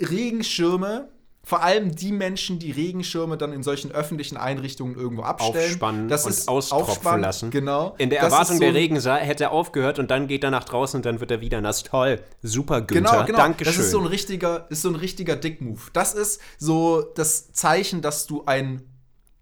Regenschirme, 0.00 1.08
vor 1.44 1.62
allem 1.62 1.94
die 1.94 2.10
Menschen, 2.10 2.58
die 2.58 2.70
Regenschirme 2.70 3.36
dann 3.36 3.52
in 3.52 3.62
solchen 3.62 3.92
öffentlichen 3.92 4.36
Einrichtungen 4.36 4.96
irgendwo 4.96 5.22
abstellen. 5.22 5.70
Aufspannen 5.70 6.08
das 6.08 6.24
und 6.24 6.30
ist 6.30 6.48
austropfen 6.48 6.90
aufspannen, 6.90 7.22
lassen. 7.22 7.50
Genau. 7.50 7.94
In 7.98 8.10
der 8.10 8.22
Das 8.22 8.32
Erwartung, 8.32 8.56
so 8.56 8.60
der 8.60 8.74
Regen 8.74 9.00
hätte 9.00 9.44
er 9.44 9.52
aufgehört 9.52 9.98
und 9.98 10.10
dann 10.10 10.26
geht 10.26 10.42
er 10.42 10.50
nach 10.50 10.64
draußen 10.64 10.98
und 10.98 11.06
dann 11.06 11.20
wird 11.20 11.30
er 11.30 11.40
wieder 11.40 11.60
nass. 11.60 11.82
Toll. 11.82 12.20
Super, 12.42 12.80
Günther. 12.80 13.10
Genau, 13.12 13.24
genau. 13.26 13.38
Dankeschön. 13.38 13.74
Das 13.74 13.84
ist 13.84 13.90
so 13.90 14.00
ein 14.00 14.06
richtiger, 14.06 14.66
ist 14.70 14.82
so 14.82 14.88
ein 14.88 14.96
richtiger 14.96 15.36
Dick-Move. 15.36 15.80
Das 15.92 16.14
ist 16.14 16.40
so 16.58 17.02
das 17.14 17.52
Zeichen, 17.52 18.00
dass 18.00 18.26
du 18.26 18.44
ein 18.46 18.93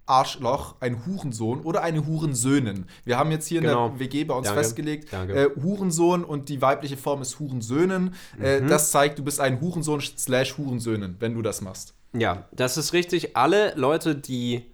Arschloch, 0.06 0.74
ein 0.80 1.06
Hurensohn 1.06 1.60
oder 1.60 1.82
eine 1.82 2.06
Hurensöhnin. 2.06 2.86
Wir 3.04 3.18
haben 3.18 3.30
jetzt 3.30 3.46
hier 3.46 3.58
in 3.58 3.64
Genau. 3.66 3.88
der 3.90 3.98
WG 4.00 4.24
bei 4.24 4.34
uns 4.34 4.46
Danke. 4.48 4.62
festgelegt, 4.62 5.12
Danke. 5.12 5.34
äh, 5.34 5.50
Hurensohn 5.62 6.24
und 6.24 6.48
die 6.48 6.60
weibliche 6.60 6.96
Form 6.96 7.22
ist 7.22 7.38
Hurensöhnin. 7.38 8.14
Äh, 8.40 8.60
Mhm. 8.60 8.68
das 8.68 8.90
zeigt, 8.90 9.18
du 9.18 9.24
bist 9.24 9.40
ein 9.40 9.60
Hurensohn 9.60 10.00
slash 10.00 10.58
Hurensöhnin, 10.58 11.16
wenn 11.20 11.34
du 11.34 11.42
das 11.42 11.60
machst. 11.60 11.94
Ja, 12.14 12.44
das 12.52 12.76
ist 12.76 12.92
richtig. 12.92 13.36
Alle 13.36 13.72
Leute, 13.76 14.14
die 14.16 14.66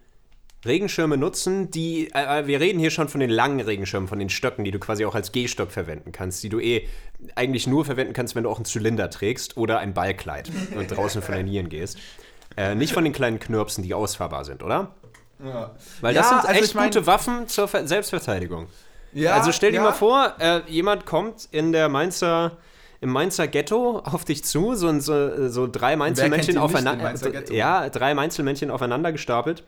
Regenschirme 0.65 1.17
nutzen, 1.17 1.71
die, 1.71 2.11
äh, 2.13 2.47
wir 2.49 2.59
reden 2.59 2.81
hier 2.81 2.91
schon 2.91 3.09
von 3.09 3.21
den 3.21 3.31
langen 3.31 3.61
Regenschirmen, 3.61 4.09
von 4.09 4.19
den 4.19 4.29
Stöcken, 4.29 4.65
die 4.65 4.73
du 4.73 4.81
quasi 4.81 5.05
auch 5.05 5.15
als 5.15 5.31
Gehstock 5.31 5.71
verwenden 5.71 6.11
kannst, 6.11 6.43
die 6.43 6.49
du 6.49 6.59
eh 6.59 6.89
eigentlich 7.37 7.69
nur 7.69 7.85
verwenden 7.85 8.13
kannst, 8.13 8.35
wenn 8.35 8.43
du 8.43 8.51
auch 8.51 8.57
einen 8.57 8.65
Zylinder 8.65 9.09
trägst 9.09 9.57
oder 9.57 9.79
ein 9.79 9.95
Ballkleid 9.95 10.51
und 10.75 10.91
draußen 10.91 11.23
flanieren 11.23 11.69
gehst. 11.69 11.99
Äh, 12.57 12.75
nicht 12.75 12.93
von 12.93 13.05
den 13.05 13.13
kleinen 13.13 13.39
Knirpsen, 13.39 13.85
die 13.85 13.95
ausfahrbar 13.95 14.45
sind, 14.45 14.65
oder? 14.65 14.97
Ja. 15.45 15.71
Weil 16.00 16.14
das 16.14 16.30
Ja, 16.30 16.40
sind 16.40 16.49
also 16.50 16.62
echt 16.64 16.75
mein- 16.75 16.85
gute 16.90 17.07
Waffen 17.07 17.47
zur 17.49 17.68
Ver 17.68 17.87
Selbstverteidigung. 17.87 18.66
Ja, 19.12 19.35
also 19.35 19.52
stell 19.52 19.73
dir 19.73 19.80
mal 19.80 19.92
vor, 19.92 20.35
äh, 20.38 20.61
jemand 20.66 21.07
kommt 21.07 21.49
in 21.50 21.73
der 21.73 21.88
Mainzer, 21.88 22.59
im 23.00 23.11
Mainzer 23.11 23.49
Ghetto 23.49 24.00
auf 24.00 24.25
dich 24.25 24.45
zu, 24.45 24.75
so, 24.75 24.99
so, 25.00 25.49
so 25.49 25.66
drei 25.66 25.97
Mainzelmännchen 25.97 26.59
aufeinander. 26.59 27.14
Ja, 27.50 27.88
drei 27.88 28.14
Mainzelmännchen 28.14 28.71
aufeinander 28.71 29.12
gestapelt. 29.12 29.64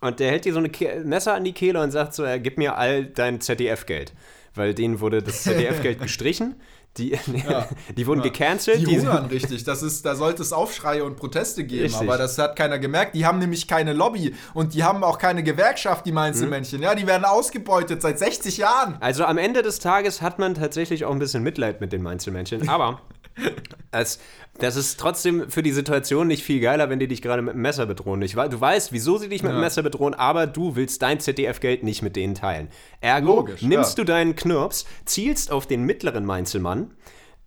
Und 0.00 0.20
der 0.20 0.30
hält 0.30 0.44
dir 0.44 0.52
so 0.52 0.60
ein 0.60 0.70
Messer 1.04 1.34
an 1.34 1.44
die 1.44 1.52
Kehle 1.54 1.80
und 1.82 1.90
sagt 1.90 2.14
so, 2.14 2.24
äh, 2.24 2.38
gib 2.38 2.58
mir 2.58 2.76
all 2.76 3.04
dein 3.06 3.40
ZDF-Geld. 3.40 4.12
Weil 4.54 4.74
denen 4.74 5.00
wurde 5.00 5.22
das 5.22 5.42
ZDF-Geld 5.44 6.00
gestrichen. 6.00 6.54
Die, 6.96 7.18
die 7.96 8.06
wurden 8.06 8.22
gecancelt. 8.22 8.80
Die 8.80 8.84
die- 8.84 9.00
hungern 9.00 9.26
richtig. 9.30 9.64
Das 9.64 9.82
ist, 9.82 10.06
da 10.06 10.14
sollte 10.14 10.42
es 10.42 10.52
Aufschreie 10.52 11.04
und 11.04 11.16
Proteste 11.16 11.64
geben, 11.64 11.82
Richtig. 11.82 12.02
aber 12.08 12.16
das 12.18 12.38
hat 12.38 12.54
keiner 12.56 12.78
gemerkt. 12.78 13.14
Die 13.16 13.26
haben 13.26 13.40
nämlich 13.40 13.66
keine 13.66 13.92
Lobby 13.92 14.34
und 14.54 14.74
die 14.74 14.84
haben 14.84 15.02
auch 15.02 15.18
keine 15.18 15.42
Gewerkschaft, 15.42 16.06
die 16.06 16.12
Mainzelmännchen. 16.12 16.80
Ja, 16.82 16.94
die 16.94 17.06
werden 17.06 17.24
ausgebeutet 17.24 18.00
seit 18.00 18.18
60 18.20 18.58
Jahren. 18.58 18.96
Also 19.00 19.24
am 19.24 19.38
Ende 19.38 19.62
des 19.62 19.80
Tages 19.80 20.22
hat 20.22 20.38
man 20.38 20.54
tatsächlich 20.54 21.04
auch 21.04 21.12
ein 21.12 21.18
bisschen 21.18 21.42
Mitleid 21.42 21.80
mit 21.80 21.92
den 21.92 22.02
Mainzelmännchen. 22.02 22.68
Aber 22.68 23.00
Es, 23.94 24.18
das 24.58 24.76
ist 24.76 25.00
trotzdem 25.00 25.50
für 25.50 25.62
die 25.62 25.72
Situation 25.72 26.26
nicht 26.26 26.44
viel 26.44 26.60
geiler, 26.60 26.90
wenn 26.90 26.98
die 26.98 27.08
dich 27.08 27.22
gerade 27.22 27.42
mit 27.42 27.54
einem 27.54 27.62
Messer 27.62 27.86
bedrohen. 27.86 28.22
Ich, 28.22 28.32
du 28.34 28.60
weißt, 28.60 28.92
wieso 28.92 29.18
sie 29.18 29.28
dich 29.28 29.42
mit 29.42 29.52
einem 29.52 29.60
Messer 29.60 29.82
bedrohen, 29.82 30.14
aber 30.14 30.46
du 30.46 30.76
willst 30.76 31.02
dein 31.02 31.20
ZDF-Geld 31.20 31.82
nicht 31.82 32.02
mit 32.02 32.16
denen 32.16 32.34
teilen. 32.34 32.68
Ergo, 33.00 33.36
Logisch, 33.36 33.62
nimmst 33.62 33.98
ja. 33.98 34.04
du 34.04 34.12
deinen 34.12 34.36
Knirps, 34.36 34.84
zielst 35.04 35.50
auf 35.50 35.66
den 35.66 35.84
mittleren 35.84 36.24
Mainzelmann, 36.24 36.92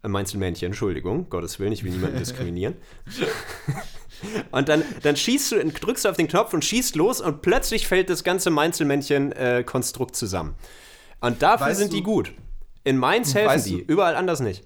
äh, 0.04 0.08
Mainzelmännchen, 0.08 0.68
Entschuldigung, 0.68 1.30
Gottes 1.30 1.60
Willen, 1.60 1.72
ich 1.72 1.84
will 1.84 1.92
niemanden 1.92 2.18
diskriminieren. 2.18 2.75
Und 4.51 4.68
dann, 4.68 4.84
dann 5.04 5.16
schießt 5.16 5.51
du, 5.51 5.66
drückst 5.66 6.06
du 6.06 6.10
auf 6.10 6.18
den 6.18 6.27
Knopf 6.27 6.51
und 6.51 6.66
schießt 6.66 6.96
los 6.96 7.22
und 7.22 7.44
plötzlich 7.44 7.88
fällt 7.88 8.10
das 8.10 8.24
ganze 8.24 8.50
Mainzelmännchen-Konstrukt 8.50 10.16
zusammen. 10.16 10.56
Und 11.20 11.44
dafür 11.44 11.68
Weißt 11.68 11.80
sind 11.80 11.94
die 11.94 12.01
gut. 12.01 12.34
In 12.84 12.98
Mainz 12.98 13.36
helfen 13.36 13.50
Weißt 13.50 13.68
die, 13.68 13.80
überall 13.80 14.16
anders 14.16 14.39
nicht. 14.39 14.63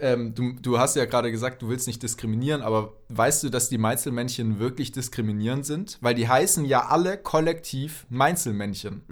Ähm, 0.00 0.34
du, 0.34 0.52
du 0.54 0.78
hast 0.78 0.96
ja 0.96 1.04
gerade 1.04 1.30
gesagt, 1.30 1.60
du 1.62 1.68
willst 1.68 1.86
nicht 1.86 2.02
diskriminieren, 2.02 2.62
aber 2.62 2.94
weißt 3.08 3.42
du, 3.42 3.50
dass 3.50 3.68
die 3.68 3.78
Mainzelmännchen 3.78 4.58
wirklich 4.58 4.92
diskriminierend 4.92 5.66
sind? 5.66 5.98
Weil 6.00 6.14
die 6.14 6.28
heißen 6.28 6.64
ja 6.64 6.86
alle 6.86 7.18
kollektiv 7.18 8.06
Mainzelmännchen. 8.08 9.02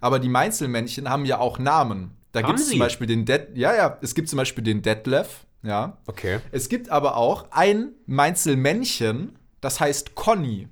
Aber 0.00 0.18
die 0.18 0.28
Mainzelmännchen 0.28 1.08
haben 1.08 1.24
ja 1.24 1.38
auch 1.38 1.58
Namen. 1.58 2.12
Da 2.32 2.42
gibt 2.42 2.60
es 2.60 2.68
zum 2.68 2.78
Beispiel 2.78 3.06
den 3.08 3.24
Dead, 3.24 3.48
ja, 3.54 3.74
ja, 3.74 3.98
es 4.02 4.14
gibt 4.14 4.28
zum 4.28 4.36
Beispiel 4.36 4.62
den 4.62 4.82
Detlef, 4.82 5.46
ja. 5.62 5.98
Okay. 6.06 6.38
Es 6.52 6.68
gibt 6.68 6.88
aber 6.90 7.16
auch 7.16 7.46
ein 7.50 7.92
Mainzelmännchen, 8.06 9.36
das 9.60 9.80
heißt 9.80 10.14
Conny. 10.14 10.68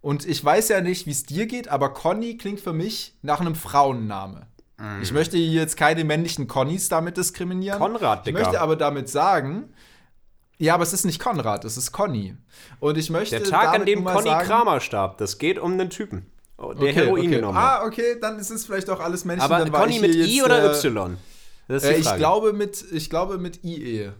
Und 0.00 0.26
ich 0.26 0.42
weiß 0.42 0.68
ja 0.68 0.80
nicht, 0.80 1.06
wie 1.06 1.10
es 1.10 1.24
dir 1.24 1.46
geht, 1.46 1.68
aber 1.68 1.92
Conny 1.92 2.36
klingt 2.38 2.60
für 2.60 2.72
mich 2.72 3.16
nach 3.22 3.40
einem 3.40 3.54
Frauenname. 3.54 4.46
Mm. 4.78 5.02
Ich 5.02 5.12
möchte 5.12 5.36
hier 5.36 5.60
jetzt 5.60 5.76
keine 5.76 6.04
männlichen 6.04 6.46
Connys 6.48 6.88
damit 6.88 7.16
diskriminieren. 7.16 7.78
Konrad, 7.78 8.20
Ich 8.20 8.24
Digga. 8.26 8.40
möchte 8.40 8.60
aber 8.60 8.76
damit 8.76 9.08
sagen, 9.08 9.72
ja, 10.58 10.74
aber 10.74 10.82
es 10.82 10.92
ist 10.92 11.04
nicht 11.04 11.20
Konrad, 11.20 11.64
es 11.64 11.76
ist 11.76 11.92
Conny. 11.92 12.36
Und 12.80 12.96
ich 12.98 13.10
möchte 13.10 13.38
Der 13.38 13.48
Tag, 13.48 13.74
an 13.74 13.86
dem 13.86 14.04
Conny 14.04 14.28
sagen, 14.28 14.46
Kramer 14.48 14.80
starb, 14.80 15.18
das 15.18 15.38
geht 15.38 15.58
um 15.58 15.72
einen 15.72 15.90
Typen, 15.90 16.26
oh, 16.56 16.72
der 16.72 16.90
Okay, 16.90 16.92
Heroin 16.94 17.20
okay. 17.26 17.36
genommen 17.36 17.58
hat. 17.58 17.80
Ah, 17.82 17.86
okay, 17.86 18.16
dann 18.20 18.38
ist 18.38 18.50
es 18.50 18.64
vielleicht 18.66 18.88
auch 18.90 19.00
alles 19.00 19.24
Männchen. 19.24 19.44
Aber 19.44 19.58
dann 19.58 19.70
Conny 19.72 19.96
ich 19.96 20.00
mit 20.00 20.14
I 20.14 20.36
jetzt, 20.36 20.44
oder 20.44 20.74
Y? 20.74 21.16
Äh, 21.70 21.98
ich, 21.98 22.14
glaube 22.16 22.52
mit, 22.52 22.84
ich 22.92 23.10
glaube 23.10 23.38
mit 23.38 23.62
IE. 23.62 24.10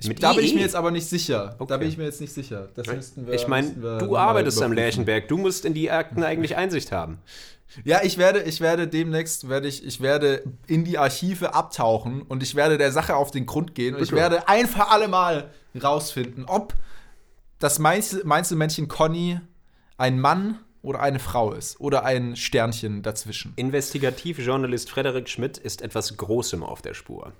Ich, 0.00 0.14
da 0.16 0.32
bin 0.32 0.44
ich 0.44 0.52
IE? 0.52 0.56
mir 0.56 0.60
jetzt 0.62 0.74
aber 0.76 0.90
nicht 0.90 1.08
sicher. 1.08 1.54
Da 1.58 1.64
Okay. 1.64 1.78
bin 1.78 1.88
ich 1.88 1.98
mir 1.98 2.04
jetzt 2.04 2.20
nicht 2.20 2.32
sicher. 2.32 2.68
Das 2.74 2.86
müssten 2.86 3.26
wir, 3.26 3.34
ich 3.34 3.46
meine, 3.48 3.70
du 3.98 4.16
arbeitest 4.16 4.60
am. 4.62 4.72
Lärchenberg, 4.72 5.28
du 5.28 5.36
musst 5.38 5.64
in 5.64 5.74
die 5.74 5.90
Akten 5.90 6.22
eigentlich 6.22 6.56
Einsicht 6.56 6.90
haben. 6.92 7.18
Ja, 7.84 8.02
ich 8.02 8.16
werde, 8.18 8.42
ich 8.42 8.60
werde 8.60 8.88
demnächst, 8.88 9.48
werde 9.48 9.68
ich, 9.68 9.84
ich 9.84 10.00
werde 10.00 10.44
in 10.66 10.84
die 10.84 10.98
Archive 10.98 11.54
abtauchen 11.54 12.22
und 12.22 12.42
ich 12.42 12.54
werde 12.54 12.78
der 12.78 12.92
Sache 12.92 13.16
auf 13.16 13.30
den 13.30 13.46
Grund 13.46 13.74
gehen 13.74 13.94
und 13.94 14.02
ich 14.02 14.10
Bitte. 14.10 14.22
werde 14.22 14.48
ein 14.48 14.66
für 14.66 14.88
alle 14.88 15.08
Mal 15.08 15.50
rausfinden, 15.82 16.44
ob 16.46 16.74
das 17.58 17.78
Mainzel 17.78 18.22
Mainzelmännchen 18.24 18.88
Conny 18.88 19.40
ein 19.98 20.20
Mann 20.20 20.60
oder 20.82 21.00
eine 21.00 21.18
Frau 21.18 21.52
ist 21.52 21.80
oder 21.80 22.04
ein 22.04 22.36
Sternchen 22.36 23.02
dazwischen. 23.02 23.52
Investigativjournalist 23.56 24.88
Frederik 24.88 25.28
Schmidt 25.28 25.58
ist 25.58 25.82
etwas 25.82 26.16
Großem 26.16 26.62
auf 26.62 26.80
der 26.80 26.94
Spur. 26.94 27.32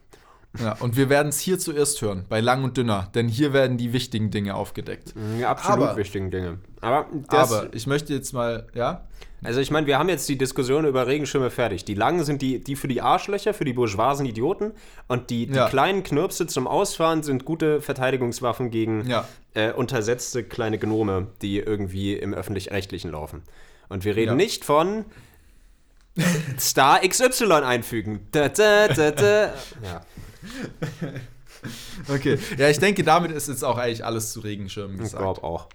Ja, 0.61 0.77
und 0.81 0.97
wir 0.97 1.09
werden 1.09 1.29
es 1.29 1.39
hier 1.41 1.59
zuerst 1.59 2.01
hören, 2.03 2.25
bei 2.29 2.41
Lang 2.41 2.65
und 2.65 2.77
Dünner, 2.77 3.09
denn 3.15 3.29
hier 3.29 3.53
werden 3.53 3.77
die 3.79 3.93
wichtigen 3.93 4.31
Dinge 4.31 4.55
aufgedeckt. 4.55 5.15
Die 5.39 5.45
absolut 5.45 5.89
Aber- 5.89 5.97
wichtigen 5.97 6.31
Dinge. 6.31 6.59
Aber, 6.81 7.07
Aber 7.29 7.69
ich 7.73 7.87
möchte 7.87 8.13
jetzt 8.15 8.33
mal, 8.33 8.67
ja? 8.75 9.03
also 9.43 9.61
ich 9.61 9.71
meine, 9.71 9.87
wir 9.87 9.99
haben 9.99 10.09
jetzt 10.09 10.29
die 10.29 10.39
Diskussion 10.39 10.87
über 10.87 11.07
Regenschirme 11.07 11.51
fertig. 11.51 11.85
Die 11.85 11.95
langen 11.95 12.23
sind 12.25 12.43
die, 12.43 12.63
die 12.63 12.77
für 12.77 12.87
die 12.89 13.01
Arschlöcher, 13.03 13.55
für 13.55 13.65
die 13.65 13.73
bourgeoisen 13.73 14.25
Idioten 14.27 14.73
und 15.09 15.31
die, 15.31 15.47
die 15.47 15.55
Ja. 15.55 15.69
kleinen 15.69 16.03
Knirpse 16.05 16.47
zum 16.47 16.67
Ausfahren 16.67 17.23
sind 17.23 17.45
gute 17.45 17.81
Verteidigungswaffen 17.81 18.71
gegen 18.71 19.07
Ja. 19.09 19.27
äh, 19.55 19.73
untersetzte 19.73 20.45
kleine 20.45 20.79
Gnome, 20.79 21.29
die 21.43 21.59
irgendwie 21.59 22.15
im 22.15 22.35
Öffentlich-Rechtlichen 22.35 23.11
laufen. 23.11 23.43
Und 23.89 24.05
wir 24.05 24.15
reden 24.17 24.31
Ja. 24.33 24.35
nicht 24.37 24.65
von 24.65 25.05
Star 26.59 27.01
XY 27.07 27.53
einfügen. 27.65 28.21
Da, 28.33 28.49
da, 28.49 28.89
da, 28.89 29.11
da. 29.11 29.53
Ja. 29.83 30.01
Okay. 32.09 32.38
Ja, 32.59 32.69
ich 32.69 32.79
denke, 32.79 33.03
damit 33.03 33.31
ist 33.33 33.49
jetzt 33.49 33.65
auch 33.65 33.79
eigentlich 33.79 34.05
alles 34.05 34.33
zu 34.33 34.41
Regenschirmen 34.41 34.97
Ich 34.97 35.03
gesagt. 35.03 35.23
glaube 35.23 35.43
auch. 35.43 35.69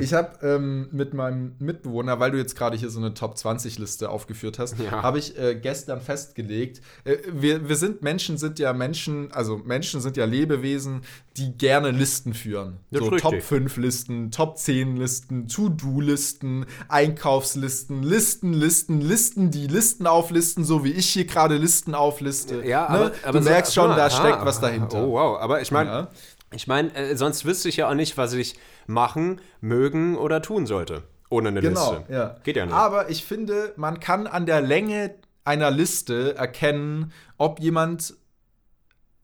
Ich 0.00 0.12
habe 0.14 0.44
ähm, 0.46 0.88
mit 0.92 1.14
meinem 1.14 1.54
Mitbewohner, 1.58 2.20
weil 2.20 2.30
du 2.30 2.38
jetzt 2.38 2.56
gerade 2.56 2.76
hier 2.76 2.90
so 2.90 2.98
eine 3.00 3.14
Top 3.14 3.36
20 3.38 3.78
Liste 3.78 4.10
aufgeführt 4.10 4.58
hast, 4.58 4.76
Ja. 4.78 5.02
habe 5.02 5.18
ich 5.18 5.38
äh, 5.38 5.54
gestern 5.54 6.00
festgelegt, 6.00 6.80
äh, 7.04 7.16
wir, 7.32 7.68
wir 7.68 7.76
sind 7.76 8.02
Menschen, 8.02 8.38
sind 8.38 8.58
ja 8.58 8.72
Menschen, 8.72 9.32
also 9.32 9.58
Menschen 9.58 10.00
sind 10.00 10.16
ja 10.16 10.24
Lebewesen, 10.24 11.02
die 11.36 11.52
gerne 11.56 11.90
Listen 11.90 12.34
führen. 12.34 12.78
Das 12.90 13.00
so 13.04 13.14
ist 13.14 13.22
Top 13.22 13.32
richtig. 13.32 13.48
5 13.48 13.76
Listen, 13.76 14.30
Top 14.30 14.58
10 14.58 14.96
Listen, 14.96 15.48
To-Do-Listen, 15.48 16.66
Einkaufslisten, 16.88 18.02
Listen, 18.02 18.52
Listen, 18.52 19.00
Listen, 19.00 19.50
die 19.50 19.66
Listen 19.66 20.06
auflisten, 20.06 20.64
so 20.64 20.84
wie 20.84 20.92
ich 20.92 21.08
hier 21.08 21.26
gerade 21.26 21.56
Listen 21.56 21.94
aufliste. 21.94 22.64
Ja, 22.64 22.82
Ne? 22.82 22.88
aber, 22.98 23.12
aber 23.24 23.38
du 23.38 23.44
so- 23.44 23.50
merkst 23.50 23.74
schon, 23.74 23.90
da 23.90 24.06
aha. 24.06 24.10
steckt 24.10 24.44
was 24.44 24.60
dahinter. 24.60 25.02
Oh, 25.06 25.12
wow. 25.12 25.38
Aber 25.40 25.60
ich 25.60 25.70
meine, 25.70 25.90
Ja. 25.90 26.08
Ich 26.54 26.66
meine, 26.66 26.94
äh, 26.94 27.16
sonst 27.16 27.44
wüsste 27.44 27.68
ich 27.68 27.76
ja 27.76 27.88
auch 27.88 27.94
nicht, 27.94 28.16
was 28.16 28.32
ich 28.32 28.56
machen, 28.86 29.40
mögen 29.60 30.16
oder 30.16 30.42
tun 30.42 30.66
sollte. 30.66 31.02
Ohne 31.28 31.48
eine 31.50 31.60
Genau, 31.60 31.92
Liste. 31.98 32.12
ja. 32.12 32.36
Geht 32.42 32.56
ja 32.56 32.66
nicht. 32.66 32.74
Aber 32.74 33.08
ich 33.08 33.24
finde, 33.24 33.72
man 33.76 34.00
kann 34.00 34.26
an 34.26 34.46
der 34.46 34.60
Länge 34.60 35.14
einer 35.44 35.70
Liste 35.70 36.34
erkennen, 36.36 37.12
ob 37.38 37.60
jemand 37.60 38.14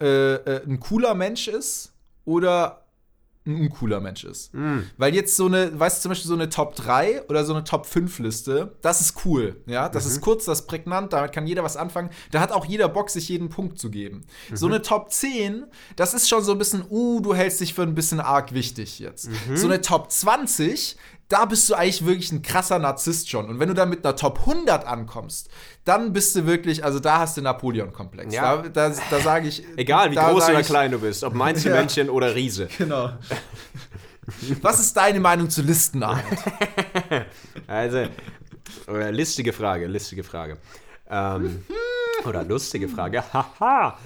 äh, 0.01 0.35
äh, 0.35 0.63
ein 0.65 0.79
cooler 0.81 1.15
Mensch 1.15 1.49
ist 1.49 1.93
oder 2.25 2.86
ein 3.47 3.55
uncooler 3.61 4.01
Mensch 4.01 4.25
ist. 4.25 4.53
Hm. 4.53 4.85
Weil 4.97 5.15
jetzt 5.15 5.37
so 5.37 5.47
eine, 5.47 5.79
weißt 5.79 5.99
du, 5.99 6.03
zum 6.03 6.09
Beispiel 6.11 6.29
so 6.29 6.35
eine 6.35 6.49
Top 6.49 6.75
3 6.75 7.27
oder 7.29 7.45
so 7.45 7.55
eine 7.55 7.63
Top 7.65 7.87
5 7.87 8.19
Liste, 8.19 8.77
das 8.83 9.01
ist 9.01 9.25
cool. 9.25 9.57
Ja, 9.67 9.89
das 9.89 10.05
Mhm. 10.05 10.11
ist 10.11 10.21
kurz, 10.21 10.45
das 10.47 10.61
ist 10.61 10.67
prägnant, 10.67 11.13
damit 11.13 11.33
kann 11.33 11.47
jeder 11.47 11.63
was 11.63 11.77
anfangen. 11.77 12.11
Da 12.33 12.41
hat 12.41 12.51
auch 12.53 12.65
jeder 12.65 12.89
Bock, 12.89 13.09
sich 13.11 13.29
jeden 13.29 13.49
Punkt 13.49 13.79
zu 13.79 13.91
geben. 13.91 14.25
Mhm. 14.51 14.57
So 14.57 14.67
eine 14.67 14.83
Top 14.83 15.13
10, 15.13 15.65
das 15.95 16.13
ist 16.15 16.29
schon 16.29 16.43
so 16.43 16.53
ein 16.53 16.59
bisschen, 16.59 16.85
uh, 16.91 17.21
du 17.21 17.35
hältst 17.35 17.61
dich 17.61 17.73
für 17.75 17.83
ein 17.83 17.95
bisschen 17.95 18.21
arg 18.21 18.53
wichtig 18.53 18.99
jetzt. 18.99 19.29
Mhm. 19.49 19.57
So 19.57 19.67
eine 19.67 19.81
Top 19.81 20.11
20, 20.11 20.97
da 21.29 21.45
bist 21.45 21.69
du 21.69 21.75
eigentlich 21.75 22.05
wirklich 22.07 22.31
ein 22.33 22.43
krasser 22.43 22.79
Narzisst 22.79 23.29
schon. 23.29 23.47
Und 23.49 23.59
wenn 23.59 23.69
du 23.69 23.75
dann 23.75 23.89
mit 23.91 24.05
einer 24.05 24.15
Top 24.17 24.41
100 24.41 24.87
ankommst, 24.87 25.49
dann 25.85 26.13
bist 26.13 26.37
du 26.37 26.47
wirklich, 26.47 26.85
also 26.85 27.01
da 27.01 27.19
hast 27.19 27.37
du 27.37 27.43
Napoleon-Komplex. 27.43 28.33
Ja. 28.35 28.59
Da, 28.59 28.89
da, 28.91 28.95
da 29.11 29.21
sage 29.21 29.49
ich. 29.49 29.65
Egal, 29.77 30.11
wie 30.11 30.15
groß 30.15 30.49
oder 30.49 30.61
ich- 30.61 30.67
klein 30.67 30.93
du 30.93 30.99
bist, 31.01 31.25
ob 31.25 31.35
Mainzelmännchen 31.35 32.09
oder 32.17 32.35
Riese. 32.35 32.69
Genau. 32.79 33.11
Was 34.63 34.81
ist 34.81 34.97
deine 34.97 35.21
Meinung 35.21 35.51
zu 35.51 35.63
Listenarbeit? 35.63 36.25
Also, 37.69 38.07
oder 38.89 39.11
listige 39.13 39.53
Frage, 39.53 39.87
listige 39.87 40.23
Frage. 40.25 40.59
Ähm, 41.09 41.65
oder 42.25 42.43
lustige 42.45 42.89
Frage. 42.89 43.23
Haha. 43.33 43.99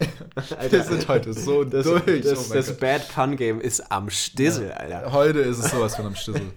Wir 0.70 0.82
sind 0.82 1.08
heute 1.08 1.32
so 1.32 1.64
Das, 1.64 1.84
durch. 1.86 2.22
das, 2.22 2.50
oh 2.50 2.54
das. 2.54 2.76
Bad 2.76 3.08
Pun 3.14 3.36
Game 3.36 3.60
ist 3.60 3.90
am 3.92 4.10
Stissel, 4.10 4.72
Alter. 4.72 5.12
Heute 5.12 5.40
ist 5.40 5.58
es 5.58 5.70
sowas 5.70 5.96
von 5.96 6.06
am 6.06 6.14
Stissel. 6.16 6.42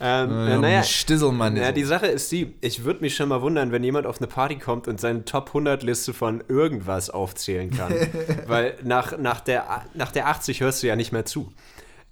Ähm, 0.00 0.30
Ja, 0.30 0.58
naja, 0.58 0.82
Stisselmann. 0.82 1.56
Ja, 1.56 1.70
die 1.70 1.84
Sache 1.84 2.06
ist 2.06 2.32
die, 2.32 2.54
ich 2.60 2.82
würde 2.82 3.02
mich 3.02 3.14
schon 3.14 3.28
mal 3.28 3.40
wundern, 3.40 3.70
wenn 3.70 3.84
jemand 3.84 4.06
auf 4.06 4.18
eine 4.18 4.26
Party 4.26 4.56
kommt 4.58 4.88
und 4.88 4.98
seine 4.98 5.24
Top 5.24 5.48
100 5.48 5.84
Liste 5.84 6.12
von 6.12 6.42
irgendwas 6.48 7.08
aufzählen 7.08 7.70
kann. 7.70 7.94
Weil 8.46 8.74
nach, 8.82 9.16
nach, 9.18 9.40
der, 9.40 9.84
nach 9.94 10.10
der 10.10 10.26
80 10.26 10.60
hörst 10.60 10.82
du 10.82 10.88
ja 10.88 10.96
nicht 10.96 11.12
mehr 11.12 11.24
zu. 11.24 11.52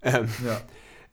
Ähm, 0.03 0.29
ja. 0.47 0.61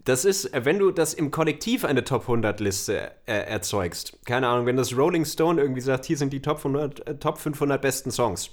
das 0.05 0.23
ist, 0.23 0.51
wenn 0.53 0.77
du 0.77 0.91
das 0.91 1.13
im 1.15 1.31
Kollektiv 1.31 1.83
eine 1.83 2.03
Top 2.03 2.23
100 2.23 2.59
Liste 2.59 3.11
äh, 3.25 3.33
erzeugst, 3.33 4.17
keine 4.25 4.47
Ahnung, 4.47 4.65
wenn 4.67 4.77
das 4.77 4.95
Rolling 4.95 5.25
Stone 5.25 5.59
irgendwie 5.59 5.81
sagt, 5.81 6.05
hier 6.05 6.17
sind 6.17 6.31
die 6.31 6.41
Top, 6.41 6.57
100, 6.57 7.07
äh, 7.07 7.15
Top 7.15 7.39
500 7.39 7.81
besten 7.81 8.11
Songs, 8.11 8.51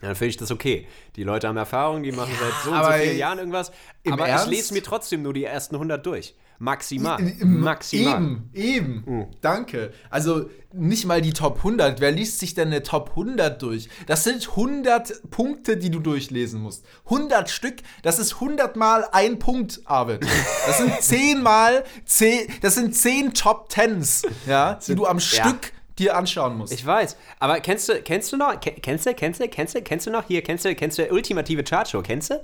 dann 0.00 0.14
finde 0.14 0.28
ich 0.30 0.36
das 0.36 0.50
okay. 0.50 0.86
Die 1.16 1.24
Leute 1.24 1.48
haben 1.48 1.56
Erfahrung, 1.56 2.02
die 2.02 2.12
machen 2.12 2.32
seit 2.38 2.52
so 2.64 2.70
und 2.70 2.84
so 2.84 2.92
vielen 2.92 3.16
Jahren 3.16 3.38
irgendwas, 3.38 3.72
aber 4.08 4.28
Ernst? 4.28 4.46
ich 4.46 4.50
lese 4.50 4.74
mir 4.74 4.82
trotzdem 4.82 5.22
nur 5.22 5.32
die 5.32 5.44
ersten 5.44 5.74
100 5.74 6.04
durch. 6.04 6.34
Maximal. 6.58 7.20
Maximal. 7.44 8.16
Eben, 8.16 8.50
eben. 8.54 9.26
Danke. 9.40 9.92
Also 10.08 10.48
nicht 10.72 11.04
mal 11.04 11.20
die 11.20 11.32
Top 11.32 11.58
100. 11.58 12.00
Wer 12.00 12.12
liest 12.12 12.38
sich 12.38 12.54
denn 12.54 12.68
eine 12.68 12.82
Top 12.82 13.10
100 13.10 13.60
durch? 13.60 13.88
Das 14.06 14.24
sind 14.24 14.48
100 14.48 15.30
Punkte, 15.30 15.76
die 15.76 15.90
du 15.90 16.00
durchlesen 16.00 16.62
musst. 16.62 16.84
100 17.06 17.50
Stück, 17.50 17.76
das 18.02 18.18
ist 18.18 18.34
100 18.34 18.76
mal 18.76 19.06
ein 19.12 19.38
Punkt, 19.38 19.82
Arvid. 19.84 20.26
Das 20.66 20.78
sind 20.78 21.00
10 21.00 21.42
mal 21.42 21.84
10, 22.06 22.48
das 22.62 22.74
sind 22.74 22.94
10 22.94 23.34
Top 23.34 23.68
10s, 23.70 24.26
ja, 24.46 24.78
die 24.86 24.94
du 24.94 25.06
am 25.06 25.18
ja. 25.18 25.20
Stück 25.20 25.72
dir 25.98 26.16
anschauen 26.16 26.56
musst. 26.56 26.72
Ich 26.72 26.84
weiß, 26.84 27.16
aber 27.38 27.60
kennst 27.60 27.88
du, 27.88 28.00
kennst 28.02 28.32
du 28.32 28.36
noch, 28.36 28.60
ke- 28.60 28.72
kennst 28.82 29.06
du, 29.06 29.14
kennst 29.14 29.40
du, 29.40 29.48
kennst 29.48 29.74
du, 29.74 29.82
kennst 29.82 30.06
du 30.06 30.10
noch 30.10 30.24
hier, 30.26 30.42
kennst 30.42 30.64
du, 30.64 30.74
kennst 30.74 30.98
du 30.98 31.10
ultimative 31.10 31.64
Chartshow, 31.64 32.02
kennst 32.02 32.30
du? 32.30 32.40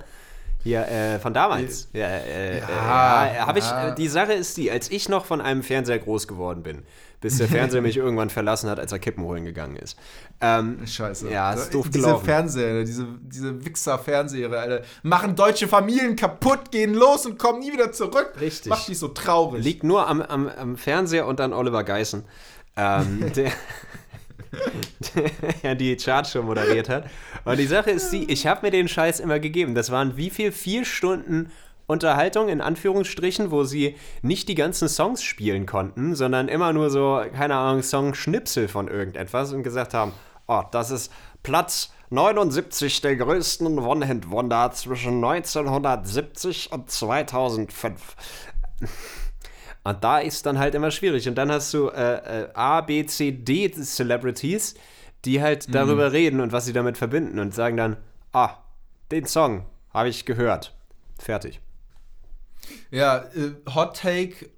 Hier, 0.63 0.87
äh, 0.87 1.19
von 1.19 1.33
damals. 1.33 1.89
Ja, 1.91 2.07
äh, 2.07 2.59
Ja, 2.59 3.25
äh, 3.25 3.35
ja, 3.35 3.45
hab 3.47 3.57
ich, 3.57 3.65
ja. 3.65 3.89
äh, 3.89 3.95
die 3.95 4.07
Sache 4.07 4.31
ist 4.33 4.55
die, 4.55 4.71
als 4.71 4.89
ich 4.91 5.09
noch 5.09 5.25
von 5.25 5.41
einem 5.41 5.61
Fernseher 5.61 5.99
groß 5.99 6.25
geworden 6.25 6.63
bin, 6.63 6.83
bis 7.19 7.37
der 7.37 7.49
Fernseher 7.49 7.81
mich 7.89 7.97
irgendwann 7.97 8.29
verlassen 8.29 8.69
hat, 8.69 8.79
als 8.79 8.93
er 8.93 8.99
Kippen 8.99 9.25
holen 9.25 9.43
gegangen 9.43 9.75
ist. 9.75 9.97
Ähm, 10.39 10.79
Scheiße. 10.87 11.29
Ja, 11.29 11.51
ist 11.51 11.73
doof 11.73 11.87
diese 11.89 12.05
gelaufen. 12.05 12.23
Fernseher, 12.25 12.83
diese, 12.85 13.05
diese 13.23 13.65
Wichser-Fernseher, 13.65 14.49
Alter, 14.53 14.85
machen 15.03 15.35
deutsche 15.35 15.67
Familien 15.67 16.15
kaputt, 16.15 16.71
gehen 16.71 16.93
los 16.93 17.25
und 17.25 17.37
kommen 17.37 17.59
nie 17.59 17.73
wieder 17.73 17.91
zurück. 17.91 18.33
Richtig. 18.39 18.69
Macht 18.69 18.87
dich 18.87 18.97
so 18.97 19.09
traurig. 19.09 19.61
Liegt 19.65 19.83
nur 19.83 20.07
am, 20.07 20.21
am, 20.21 20.47
am 20.47 20.77
Fernseher 20.77 21.27
und 21.27 21.41
an 21.41 21.51
Oliver 21.51 21.83
Geissen, 21.83 22.23
ähm, 22.75 23.31
der, 23.35 23.51
der 25.63 25.75
die 25.75 25.95
Chartshow 25.95 26.43
moderiert 26.43 26.89
hat. 26.89 27.09
Und 27.45 27.57
die 27.59 27.67
Sache 27.67 27.91
ist 27.91 28.11
die, 28.11 28.31
ich 28.31 28.47
habe 28.47 28.65
mir 28.65 28.71
den 28.71 28.87
Scheiß 28.87 29.19
immer 29.19 29.39
gegeben. 29.39 29.75
Das 29.75 29.91
waren 29.91 30.17
wie 30.17 30.29
viel? 30.29 30.51
Vier 30.51 30.85
Stunden 30.85 31.51
Unterhaltung 31.85 32.49
in 32.49 32.61
Anführungsstrichen, 32.61 33.51
wo 33.51 33.63
sie 33.63 33.95
nicht 34.21 34.47
die 34.47 34.55
ganzen 34.55 34.87
Songs 34.87 35.21
spielen 35.23 35.65
konnten, 35.65 36.15
sondern 36.15 36.47
immer 36.47 36.71
nur 36.71 36.89
so, 36.89 37.21
keine 37.33 37.55
Ahnung, 37.55 37.83
Song-Schnipsel 37.83 38.67
von 38.67 38.87
irgendetwas 38.87 39.51
und 39.51 39.63
gesagt 39.63 39.93
haben, 39.93 40.13
oh, 40.47 40.63
das 40.71 40.91
ist 40.91 41.11
Platz 41.43 41.91
79 42.09 43.01
der 43.01 43.15
größten 43.17 43.79
One-Hit-Wonder 43.79 44.71
zwischen 44.71 45.23
1970 45.23 46.71
und 46.71 46.89
2005. 46.89 48.15
Und 49.83 50.03
da 50.03 50.19
ist 50.19 50.45
dann 50.45 50.59
halt 50.59 50.75
immer 50.75 50.91
schwierig. 50.91 51.27
Und 51.27 51.35
dann 51.35 51.51
hast 51.51 51.73
du 51.73 51.89
äh, 51.89 52.43
äh, 52.43 52.49
A, 52.53 52.81
B, 52.81 53.05
C, 53.05 53.31
D 53.31 53.69
Celebrities, 53.71 54.75
die 55.25 55.41
halt 55.41 55.73
darüber 55.73 56.11
reden 56.11 56.39
und 56.41 56.51
was 56.51 56.65
sie 56.65 56.73
damit 56.73 56.97
verbinden 56.97 57.39
und 57.39 57.53
sagen 57.53 57.77
dann, 57.77 57.97
ah, 58.31 58.57
den 59.11 59.25
Song 59.25 59.65
habe 59.93 60.09
ich 60.09 60.25
gehört. 60.25 60.75
Fertig. 61.19 61.61
Ja, 62.91 63.25
äh, 63.35 63.51
Hot 63.73 63.97
Take: 63.97 64.49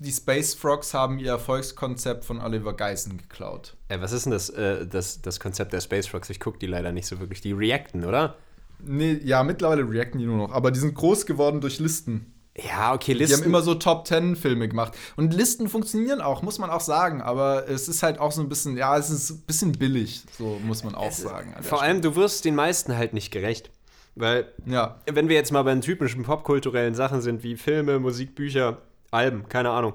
Die 0.00 0.12
Space 0.12 0.54
Frogs 0.54 0.92
haben 0.94 1.18
ihr 1.18 1.30
Erfolgskonzept 1.30 2.24
von 2.24 2.40
Oliver 2.40 2.74
Geissen 2.74 3.18
geklaut. 3.18 3.76
Äh, 3.88 4.00
was 4.00 4.12
ist 4.12 4.24
denn 4.24 4.32
das, 4.32 4.50
äh, 4.50 4.86
das, 4.86 5.22
das 5.22 5.40
Konzept 5.40 5.72
der 5.72 5.80
Space 5.80 6.06
Frogs? 6.06 6.30
Ich 6.30 6.40
gucke 6.40 6.58
die 6.58 6.66
leider 6.66 6.92
nicht 6.92 7.06
so 7.06 7.20
wirklich. 7.20 7.40
Die 7.40 7.52
reacten, 7.52 8.04
oder? 8.04 8.36
Nee, 8.80 9.20
ja, 9.24 9.42
mittlerweile 9.42 9.88
reacten 9.88 10.18
die 10.18 10.26
nur 10.26 10.36
noch, 10.36 10.52
aber 10.52 10.70
die 10.70 10.78
sind 10.78 10.94
groß 10.94 11.26
geworden 11.26 11.60
durch 11.60 11.78
Listen. 11.80 12.32
Ja, 12.66 12.92
okay, 12.92 13.12
Die 13.12 13.18
Listen. 13.20 13.38
haben 13.38 13.44
immer 13.44 13.62
so 13.62 13.74
Top 13.74 14.04
Ten 14.04 14.34
Filme 14.34 14.68
gemacht. 14.68 14.92
Und 15.16 15.32
Listen 15.32 15.68
funktionieren 15.68 16.20
auch, 16.20 16.42
muss 16.42 16.58
man 16.58 16.70
auch 16.70 16.80
sagen. 16.80 17.22
Aber 17.22 17.68
es 17.68 17.88
ist 17.88 18.02
halt 18.02 18.18
auch 18.18 18.32
so 18.32 18.40
ein 18.42 18.48
bisschen, 18.48 18.76
ja, 18.76 18.96
es 18.96 19.10
ist 19.10 19.30
ein 19.30 19.40
bisschen 19.42 19.72
billig, 19.72 20.24
so 20.36 20.58
muss 20.64 20.82
man 20.82 20.94
auch 20.94 21.12
sagen. 21.12 21.48
an 21.54 21.62
der 21.62 21.62
vor 21.62 21.82
allem, 21.82 22.02
du 22.02 22.16
wirst 22.16 22.44
den 22.44 22.54
meisten 22.54 22.96
halt 22.96 23.12
nicht 23.12 23.30
gerecht. 23.30 23.70
Weil 24.16 24.48
Stelle. 24.62 24.74
Ja. 24.74 25.00
wenn 25.12 25.28
wir 25.28 25.36
jetzt 25.36 25.52
mal 25.52 25.62
bei 25.62 25.70
den 25.72 25.80
typischen 25.82 26.24
popkulturellen 26.24 26.94
Sachen 26.94 27.20
sind, 27.20 27.44
wie 27.44 27.56
Filme, 27.56 28.00
Musik, 28.00 28.34
Bücher, 28.34 28.78
Alben, 29.12 29.48
keine 29.48 29.70
Ahnung. 29.70 29.92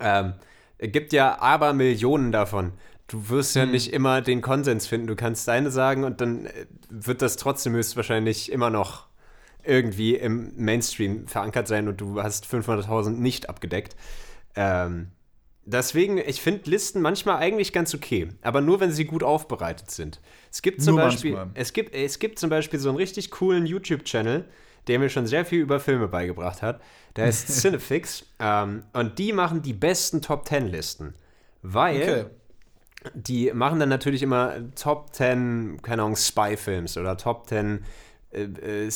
Ähm, 0.00 0.34
es 0.78 0.90
gibt 0.90 1.12
ja 1.12 1.40
aber 1.40 1.72
Millionen 1.72 2.32
davon. 2.32 2.72
Du 3.06 3.28
wirst 3.28 3.54
ja 3.54 3.66
nicht 3.66 3.92
immer 3.92 4.20
den 4.22 4.40
Konsens 4.40 4.86
finden. 4.86 5.06
Du 5.06 5.14
kannst 5.16 5.46
deine 5.46 5.70
sagen 5.70 6.02
und 6.02 6.20
dann 6.20 6.46
äh, 6.46 6.66
wird 6.90 7.22
das 7.22 7.36
trotzdem 7.36 7.74
höchstwahrscheinlich 7.74 8.50
immer 8.50 8.70
noch 8.70 9.06
irgendwie 9.64 10.16
im 10.16 10.52
Mainstream 10.56 11.26
verankert 11.26 11.68
sein 11.68 11.88
und 11.88 12.00
du 12.00 12.22
hast 12.22 12.46
500.000 12.46 13.10
nicht 13.10 13.48
abgedeckt. 13.48 13.96
Ähm, 14.56 15.08
deswegen, 15.64 16.18
ich 16.18 16.40
finde 16.40 16.68
Listen 16.70 17.00
manchmal 17.00 17.38
eigentlich 17.38 17.72
ganz 17.72 17.94
okay, 17.94 18.28
aber 18.42 18.60
nur, 18.60 18.80
wenn 18.80 18.92
sie 18.92 19.04
gut 19.04 19.22
aufbereitet 19.22 19.90
sind. 19.90 20.20
Es 20.50 20.62
gibt 20.62 20.82
zum 20.82 20.94
Nur 20.94 21.00
Beispiel, 21.00 21.32
manchmal. 21.32 21.50
es 21.54 21.72
gibt, 21.72 21.94
es 21.94 22.18
gibt 22.18 22.38
zum 22.38 22.50
Beispiel 22.50 22.78
so 22.80 22.88
einen 22.88 22.98
richtig 22.98 23.30
coolen 23.30 23.66
YouTube-Channel, 23.66 24.44
der 24.88 24.98
mir 24.98 25.08
schon 25.08 25.26
sehr 25.26 25.44
viel 25.44 25.60
über 25.60 25.80
Filme 25.80 26.08
beigebracht 26.08 26.62
hat. 26.62 26.80
Der 27.16 27.26
heißt 27.26 27.48
Cinefix. 27.60 28.24
Ähm, 28.40 28.84
und 28.92 29.18
die 29.18 29.32
machen 29.32 29.62
die 29.62 29.72
besten 29.74 30.22
Top 30.22 30.46
10 30.48 30.66
Listen. 30.68 31.14
Weil 31.62 32.02
Okay. 32.02 32.26
die 33.14 33.52
machen 33.52 33.80
dann 33.80 33.88
natürlich 33.88 34.22
immer 34.22 34.54
Top 34.74 35.14
10, 35.14 35.80
keine 35.82 36.02
Ahnung, 36.02 36.16
Spy-Films 36.16 36.96
oder 36.96 37.16
Top 37.16 37.48
10 37.48 37.84
äh, 38.32 38.86
äh, 38.86 38.90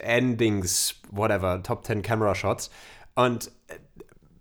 Endings, 0.00 0.96
whatever, 1.10 1.62
Top 1.62 1.84
10 1.84 2.02
Camera-Shots 2.02 2.70
und 3.14 3.50
äh, 3.68 3.74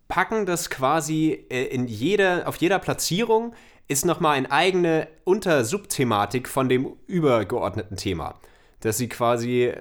packen 0.07 0.45
das 0.45 0.69
quasi 0.69 1.45
äh, 1.49 1.63
in 1.65 1.87
jeder, 1.87 2.47
auf 2.47 2.57
jeder 2.57 2.79
Platzierung 2.79 3.53
ist 3.87 4.05
nochmal 4.05 4.37
eine 4.37 4.51
eigene 4.51 5.07
Untersubthematik 5.23 6.49
von 6.49 6.69
dem 6.69 6.93
übergeordneten 7.07 7.97
Thema. 7.97 8.35
Dass 8.81 8.97
sie 8.97 9.09
quasi 9.09 9.71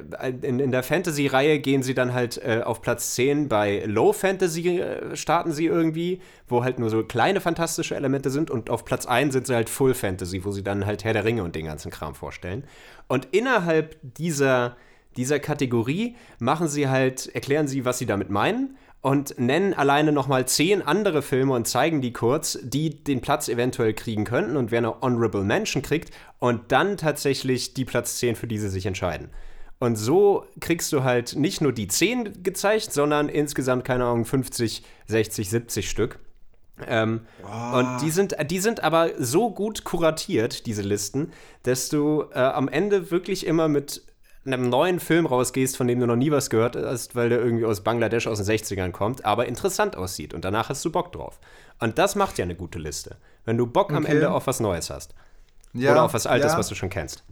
in, 0.43 0.61
in 0.61 0.71
der 0.71 0.83
Fantasy-Reihe 0.83 1.59
gehen 1.59 1.83
sie 1.83 1.95
dann 1.95 2.15
halt 2.15 2.39
äh, 2.39 2.63
auf 2.65 2.81
Platz 2.81 3.15
10 3.15 3.49
bei 3.49 3.83
Low 3.87 4.13
Fantasy 4.13 4.79
äh, 4.79 5.15
starten 5.17 5.53
sie 5.53 5.67
irgendwie, 5.67 6.21
wo 6.49 6.65
halt 6.65 6.79
nur 6.79 6.89
so 6.89 7.03
kleine 7.03 7.41
fantastische 7.41 7.97
Elemente 7.97 8.31
sind 8.31 8.51
und 8.51 8.71
auf 8.71 8.85
Platz 8.85 9.05
1 9.05 9.33
sind 9.33 9.47
sie 9.47 9.55
halt 9.55 9.69
Full 9.69 9.95
Fantasy, 9.95 10.45
wo 10.45 10.53
sie 10.53 10.63
dann 10.63 10.87
halt 10.87 11.05
Herr 11.05 11.13
der 11.13 11.25
Ringe 11.25 11.43
und 11.43 11.55
den 11.55 11.67
ganzen 11.67 11.91
Kram 11.91 12.15
vorstellen. 12.15 12.65
Und 13.15 13.29
innerhalb 13.31 13.97
dieser, 14.03 14.77
dieser 15.17 15.39
Kategorie 15.39 16.17
machen 16.41 16.67
sie 16.67 16.89
halt, 16.89 17.33
erklären 17.33 17.69
sie, 17.69 17.85
was 17.85 17.99
sie 17.99 18.07
damit 18.07 18.29
meinen 18.29 18.77
und 19.03 19.39
nennen 19.39 19.73
alleine 19.73 20.11
nochmal 20.11 20.49
zehn 20.49 20.83
andere 20.83 21.23
Filme 21.23 21.53
und 21.53 21.69
zeigen 21.69 22.01
die 22.01 22.13
kurz, 22.13 22.59
die 22.61 23.05
den 23.05 23.21
Platz 23.21 23.49
eventuell 23.49 23.95
kriegen 23.95 24.25
könnten 24.25 24.57
und 24.57 24.73
wer 24.73 24.79
eine 24.79 25.01
Honorable 25.01 25.45
Mention 25.45 25.81
kriegt 25.81 26.13
und 26.41 26.73
dann 26.73 26.97
tatsächlich 26.97 27.73
die 27.73 27.85
Platz 27.85 28.17
10, 28.17 28.35
für 28.35 28.49
die 28.49 28.59
sie 28.59 28.69
sich 28.69 28.85
entscheiden. 28.85 29.31
Und 29.79 29.95
so 29.95 30.47
kriegst 30.61 30.93
du 30.93 31.05
halt 31.05 31.37
nicht 31.37 31.61
nur 31.61 31.71
die 31.71 31.87
10 31.87 32.43
gezeigt, 32.43 32.93
sondern 32.93 33.29
insgesamt, 33.29 33.85
keine 33.85 34.07
Ahnung, 34.07 34.25
50, 34.25 34.83
60, 35.07 35.51
70 35.51 35.89
Stück. 35.89 36.19
Ähm, 36.87 37.21
Und 37.73 38.03
die 38.03 38.11
sind, 38.11 38.37
die 38.51 38.59
sind 38.59 38.83
aber 38.83 39.11
so 39.19 39.51
gut 39.51 39.85
kuratiert, 39.85 40.67
diese 40.67 40.83
Listen, 40.83 41.33
dass 41.63 41.89
du 41.89 42.25
äh, 42.33 42.39
am 42.39 42.69
Ende 42.69 43.11
wirklich 43.11 43.47
immer 43.47 43.69
mit 43.69 44.03
einem 44.45 44.69
neuen 44.69 45.01
Film 45.01 45.25
rausgehst, 45.25 45.77
von 45.77 45.87
dem 45.87 46.01
du 46.01 46.07
noch 46.07 46.17
nie 46.17 46.31
was 46.31 46.51
gehört 46.51 46.77
hast, 46.77 47.17
weil 47.17 47.29
der 47.31 47.39
irgendwie 47.41 47.65
aus 47.65 47.83
Bangladesch 47.83 48.27
aus 48.27 48.43
den 48.43 48.47
60ern 48.47 48.91
kommt, 48.91 49.25
aber 49.25 49.47
interessant 49.47 49.97
aussieht. 49.97 50.35
Und 50.35 50.45
danach 50.45 50.69
hast 50.69 50.85
du 50.85 50.91
Bock 50.93 51.13
drauf. 51.13 51.41
Und 51.79 51.99
das 51.99 52.15
macht 52.15 52.39
ja 52.39 52.45
eine 52.45 52.55
gute 52.55 52.79
Liste. 52.79 53.17
Wenn 53.45 53.57
du 53.57 53.67
Bock 53.67 53.93
am 53.93 54.05
Okay. 54.05 54.13
Ende 54.13 54.31
auf 54.33 54.47
was 54.47 54.61
Neues 54.61 54.91
hast. 54.91 55.15
Ja, 55.73 55.93
Oder 55.93 56.03
auf 56.05 56.15
was 56.15 56.27
Altes, 56.27 56.53
ja. 56.53 56.59
was 56.59 56.69
du 56.69 56.75
schon 56.75 56.91
kennst. 56.91 57.25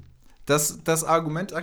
Das, 0.47 0.81
das 0.83 1.05
Argument, 1.05 1.55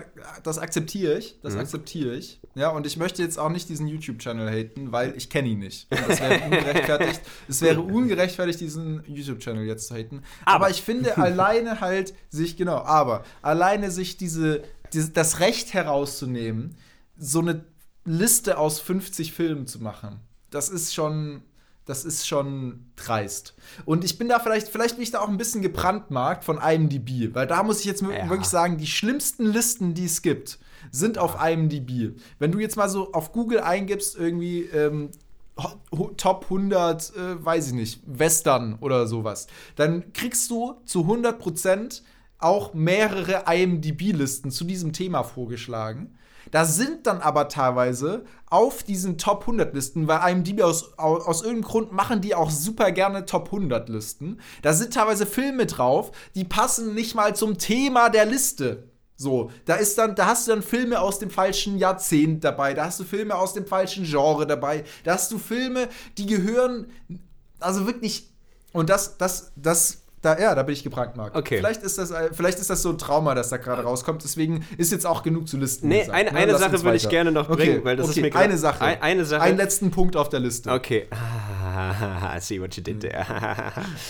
das 0.44 0.58
akzeptiere 0.58 1.18
ich. 1.18 1.38
Das 1.42 1.54
Mhm. 1.54 1.60
akzeptiere 1.60 2.16
ich. 2.16 2.40
Ja, 2.56 2.70
und 2.70 2.88
ich 2.88 2.96
möchte 2.96 3.22
jetzt 3.22 3.38
auch 3.38 3.50
nicht 3.50 3.68
diesen 3.68 3.88
YouTube-Channel 3.88 4.50
haten, 4.50 4.92
weil 4.94 5.16
ich 5.18 5.30
kenne 5.30 5.50
ihn 5.50 5.60
nicht. 5.60 5.88
Und 5.92 6.08
das 6.08 6.20
wäre 6.22 6.44
ungerechtfertigt. 6.46 7.22
es 7.50 7.62
wäre 7.62 7.82
ungerechtfertigt, 7.82 8.62
diesen 8.62 9.04
YouTube-Channel 9.06 9.66
jetzt 9.66 9.88
zu 9.88 9.96
haten. 9.96 10.24
Aber, 10.46 10.70
ich 10.70 10.82
finde 10.82 11.18
alleine 11.30 11.82
halt 11.82 12.14
sich, 12.30 12.56
genau, 12.56 12.78
aber 12.78 13.24
alleine 13.42 13.92
sich 13.92 14.16
diese, 14.18 14.64
diese, 14.94 15.12
das 15.12 15.40
Recht 15.42 15.74
herauszunehmen, 15.74 16.78
so 17.18 17.40
eine 17.40 17.66
Liste 18.06 18.58
aus 18.58 18.80
50 18.80 19.34
Filmen 19.34 19.68
zu 19.68 19.84
machen, 19.84 20.22
das 20.52 20.70
ist 20.70 20.94
schon. 20.94 21.44
Das 21.90 22.06
ist 22.06 22.28
schon 22.28 22.86
dreist. 22.96 23.56
Und 23.84 24.04
ich 24.04 24.20
bin 24.20 24.30
da 24.30 24.38
vielleicht, 24.40 24.68
vielleicht 24.68 24.98
bin 24.98 25.02
ich 25.02 25.10
da 25.10 25.22
auch 25.22 25.28
ein 25.28 25.38
bisschen 25.38 25.64
gebrandmarkt 25.64 26.44
von 26.44 26.60
IMDb, 26.62 27.34
weil 27.34 27.48
da 27.48 27.64
muss 27.64 27.80
ich 27.80 27.86
jetzt 27.86 28.04
Ja. 28.04 28.30
wirklich 28.30 28.48
sagen, 28.48 28.78
die 28.78 28.86
schlimmsten 28.86 29.48
Listen, 29.48 29.96
die 29.96 30.06
es 30.06 30.22
gibt, 30.22 30.60
sind 30.92 31.18
auf 31.18 31.36
IMDb. 31.44 32.16
Wenn 32.38 32.52
du 32.52 32.60
jetzt 32.60 32.76
mal 32.78 32.90
so 32.90 33.12
auf 33.14 33.32
Google 33.32 33.62
eingibst, 33.62 34.16
irgendwie 34.16 34.66
ähm, 34.66 35.10
Top 36.18 36.44
100, 36.44 37.12
äh, 37.16 37.44
weiß 37.44 37.68
ich 37.70 37.74
nicht, 37.74 38.02
Western 38.06 38.76
oder 38.82 39.08
sowas, 39.08 39.48
dann 39.76 40.14
kriegst 40.14 40.52
du 40.52 40.76
zu 40.86 41.02
100% 41.06 42.04
auch 42.38 42.76
mehrere 42.76 43.46
IMDb-Listen 43.52 44.52
zu 44.52 44.64
diesem 44.64 44.94
Thema 44.94 45.24
vorgeschlagen. 45.24 46.16
Da 46.52 46.66
sind 46.66 47.08
dann 47.08 47.22
aber 47.22 47.48
teilweise 47.48 48.26
auf 48.50 48.84
diesen 48.84 49.18
Top 49.18 49.42
100 49.42 49.74
Listen, 49.74 50.08
weil 50.08 50.32
IMDb 50.32 50.62
aus, 50.62 50.98
aus, 50.98 51.26
aus 51.26 51.42
irgendeinem 51.42 51.70
Grund 51.70 51.92
machen 51.92 52.22
die 52.22 52.36
auch 52.36 52.50
super 52.50 52.92
gerne 52.92 53.26
Top 53.26 53.46
100 53.46 53.90
Listen. 53.90 54.40
Da 54.62 54.74
sind 54.74 54.94
teilweise 54.94 55.26
Filme 55.26 55.66
drauf, 55.66 56.12
die 56.36 56.46
passen 56.46 56.94
nicht 56.96 57.16
mal 57.16 57.36
zum 57.36 57.58
Thema 57.58 58.10
der 58.10 58.26
Liste. 58.26 58.90
So, 59.16 59.52
da 59.66 59.76
ist 59.76 59.98
dann, 59.98 60.16
da 60.16 60.28
hast 60.28 60.48
du 60.48 60.52
dann 60.52 60.62
Filme 60.62 61.02
aus 61.02 61.20
dem 61.20 61.30
falschen 61.30 61.78
Jahrzehnt 61.78 62.42
dabei, 62.46 62.74
da 62.74 62.86
hast 62.86 63.02
du 63.02 63.04
Filme 63.04 63.36
aus 63.36 63.54
dem 63.54 63.68
falschen 63.68 64.06
Genre 64.06 64.48
dabei, 64.48 64.86
da 65.04 65.14
hast 65.14 65.30
du 65.34 65.38
Filme, 65.38 65.90
die 66.18 66.26
gehören, 66.26 66.88
also 67.60 67.86
wirklich, 67.86 68.32
und 68.72 68.90
das, 68.90 69.18
das, 69.18 69.52
das, 69.58 70.04
da, 70.22 70.38
ja, 70.38 70.54
da 70.56 70.64
bin 70.64 70.74
ich 70.74 70.84
gebrandmarkt. 70.84 71.36
Okay. 71.36 71.58
Vielleicht 71.58 71.82
ist 71.84 71.98
das, 71.98 72.12
äh, 72.12 72.30
vielleicht 72.34 72.60
ist 72.60 72.70
das 72.70 72.82
so 72.82 72.90
ein 72.90 72.98
Trauma, 72.98 73.36
das 73.36 73.50
da 73.50 73.58
gerade 73.58 73.84
rauskommt, 73.84 74.24
deswegen 74.24 74.66
ist 74.78 74.92
jetzt 74.92 75.06
auch 75.06 75.24
genug 75.24 75.48
zu 75.48 75.58
Listen. 75.58 75.88
Nee, 75.88 76.00
gesagt, 76.00 76.16
eine, 76.18 76.32
ne? 76.32 76.38
eine 76.38 76.58
Sache 76.58 76.84
würde 76.84 76.98
ich 76.98 77.08
gerne 77.10 77.32
noch 77.32 77.50
Okay, 77.50 77.66
bringen, 77.66 77.86
weil 77.86 77.96
das 77.96 78.08
okay, 78.10 78.20
ist 78.20 78.24
mir 78.24 78.30
grad- 78.30 78.44
eine 78.44 78.58
Sache. 78.58 78.84
Ein, 78.84 79.02
eine 79.02 79.26
Sache. 79.26 79.42
Einen 79.42 79.58
letzten 79.58 79.92
Punkt 79.92 80.16
auf 80.16 80.30
der 80.30 80.40
Liste. 80.42 80.72
Okay. 80.72 81.08
Ah, 81.12 82.36
I 82.38 82.42
see 82.42 82.60
what 82.62 82.76
you 82.76 82.84
did 82.84 83.02
there. 83.02 83.26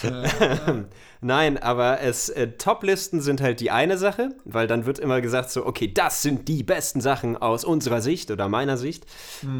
Nein, 1.21 1.57
aber 1.57 2.01
es 2.01 2.29
äh, 2.29 2.47
Top-Listen 2.57 3.21
sind 3.21 3.41
halt 3.41 3.59
die 3.59 3.71
eine 3.71 3.97
Sache, 3.97 4.29
weil 4.45 4.67
dann 4.67 4.85
wird 4.85 4.99
immer 4.99 5.21
gesagt 5.21 5.49
so, 5.51 5.65
okay, 5.65 5.91
das 5.93 6.21
sind 6.21 6.47
die 6.47 6.63
besten 6.63 7.01
Sachen 7.01 7.35
aus 7.37 7.65
unserer 7.65 8.01
Sicht 8.01 8.31
oder 8.31 8.47
meiner 8.49 8.77
Sicht. 8.77 9.05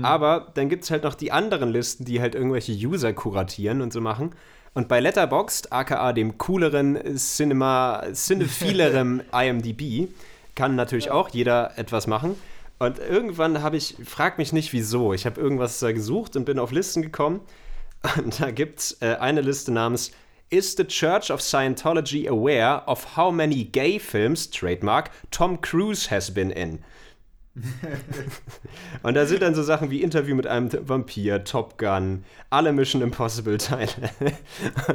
Aber 0.01 0.51
dann 0.53 0.69
gibt 0.69 0.85
es 0.85 0.91
halt 0.91 1.03
noch 1.03 1.15
die 1.15 1.31
anderen 1.31 1.69
Listen, 1.69 2.05
die 2.05 2.21
halt 2.21 2.33
irgendwelche 2.35 2.71
User 2.71 3.13
kuratieren 3.13 3.81
und 3.81 3.91
so 3.93 4.01
machen. 4.01 4.31
Und 4.73 4.87
bei 4.87 4.99
Letterboxd, 4.99 5.71
aka 5.71 6.13
dem 6.13 6.37
cooleren 6.37 7.17
Cinema, 7.17 8.03
cinephilerem 8.13 9.21
IMDb, 9.33 10.09
kann 10.55 10.75
natürlich 10.75 11.11
auch 11.11 11.29
jeder 11.29 11.77
etwas 11.77 12.07
machen. 12.07 12.35
Und 12.79 12.99
irgendwann 12.99 13.61
habe 13.61 13.77
ich, 13.77 13.95
frag 14.05 14.37
mich 14.37 14.53
nicht 14.53 14.71
wieso, 14.71 15.13
ich 15.13 15.25
habe 15.25 15.39
irgendwas 15.39 15.79
da 15.79 15.91
gesucht 15.91 16.35
und 16.35 16.45
bin 16.45 16.59
auf 16.59 16.71
Listen 16.71 17.01
gekommen. 17.01 17.41
Und 18.17 18.39
da 18.39 18.51
gibt 18.51 18.79
es 18.79 19.01
äh, 19.01 19.17
eine 19.19 19.41
Liste 19.41 19.73
namens 19.73 20.11
Is 20.49 20.75
the 20.77 20.85
Church 20.85 21.29
of 21.29 21.41
Scientology 21.41 22.27
aware 22.27 22.83
of 22.87 23.17
how 23.17 23.31
many 23.31 23.65
gay 23.65 23.99
films, 23.99 24.49
trademark, 24.49 25.11
Tom 25.29 25.61
Cruise 25.61 26.09
has 26.09 26.33
been 26.33 26.49
in? 26.49 26.79
und 29.03 29.13
da 29.13 29.25
sind 29.25 29.41
dann 29.41 29.55
so 29.55 29.63
Sachen 29.63 29.91
wie 29.91 30.01
Interview 30.01 30.35
mit 30.35 30.47
einem 30.47 30.69
Vampir, 30.87 31.43
Top 31.43 31.77
Gun, 31.77 32.23
alle 32.49 32.73
Mission 32.73 33.01
Impossible 33.01 33.57
Teile. 33.57 33.89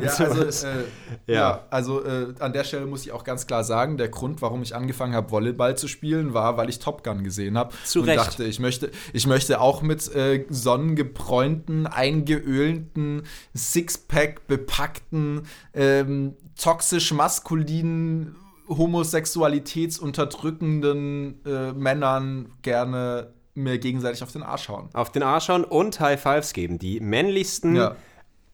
Ja, 0.00 0.10
also, 0.10 0.66
äh, 0.66 0.84
ja. 1.26 1.34
Ja. 1.34 1.64
also 1.70 2.04
äh, 2.04 2.34
an 2.38 2.52
der 2.52 2.64
Stelle 2.64 2.86
muss 2.86 3.04
ich 3.04 3.12
auch 3.12 3.24
ganz 3.24 3.46
klar 3.46 3.64
sagen, 3.64 3.96
der 3.96 4.08
Grund, 4.08 4.42
warum 4.42 4.62
ich 4.62 4.74
angefangen 4.74 5.14
habe, 5.14 5.30
Volleyball 5.30 5.76
zu 5.76 5.88
spielen, 5.88 6.34
war, 6.34 6.56
weil 6.56 6.68
ich 6.68 6.78
Top 6.78 7.04
Gun 7.04 7.24
gesehen 7.24 7.56
habe. 7.56 7.74
Zu 7.84 8.00
und 8.00 8.08
Recht. 8.08 8.18
dachte, 8.18 8.44
ich 8.44 8.58
möchte, 8.58 8.90
ich 9.12 9.26
möchte 9.26 9.60
auch 9.60 9.82
mit 9.82 10.14
äh, 10.14 10.44
sonnengebräunten, 10.48 11.86
eingeölten, 11.86 13.22
Sixpack 13.54 14.46
bepackten, 14.46 15.42
ähm, 15.72 16.34
toxisch 16.56 17.12
maskulinen, 17.12 18.36
homosexualitätsunterdrückenden 18.68 21.40
äh, 21.44 21.72
Männern 21.72 22.52
gerne 22.62 23.32
mir 23.54 23.78
gegenseitig 23.78 24.22
auf 24.22 24.32
den 24.32 24.42
Arsch 24.42 24.68
hauen. 24.68 24.88
Auf 24.94 25.12
den 25.12 25.22
Arsch 25.22 25.44
schauen 25.44 25.64
und 25.64 26.00
High 26.00 26.20
Fives 26.20 26.52
geben. 26.52 26.78
Die 26.78 27.00
männlichsten, 27.00 27.76
Ja. 27.76 27.96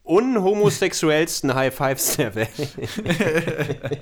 unhomosexuellsten 0.03 1.53
High 1.55 1.73
Fives 1.73 2.17
der 2.17 2.35
Welt. 2.35 2.49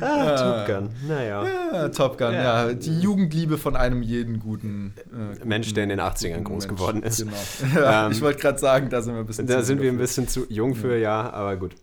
ah, 0.00 0.36
Top 0.36 0.66
Gun. 0.66 0.90
Naja. 1.06 1.44
Ja, 1.72 1.88
Top 1.88 2.18
Gun, 2.18 2.32
ja. 2.32 2.72
Die 2.72 3.00
Jugendliebe 3.00 3.58
von 3.58 3.76
einem 3.76 4.02
jeden 4.02 4.40
guten 4.40 4.94
äh, 5.12 5.44
Mensch, 5.44 5.72
der 5.74 5.84
in 5.84 5.90
den 5.90 6.00
80ern 6.00 6.30
guten 6.38 6.44
groß 6.44 6.66
Mensch. 6.66 6.78
geworden 6.78 7.02
ist. 7.02 7.18
Genau. 7.18 7.32
Ja, 7.82 8.06
Ähm, 8.06 8.12
ich 8.12 8.20
wollte 8.22 8.40
gerade 8.40 8.58
sagen, 8.58 8.88
da 8.90 9.02
sind 9.02 9.14
wir 9.14 9.20
ein 9.20 9.26
bisschen 9.26 9.46
Da 9.46 9.62
sind 9.62 9.80
wir 9.80 9.90
ein 9.90 9.98
bisschen 9.98 10.28
zu 10.28 10.46
jung 10.48 10.74
für, 10.74 10.96
ja, 10.96 11.30
aber 11.30 11.56
gut. 11.56 11.74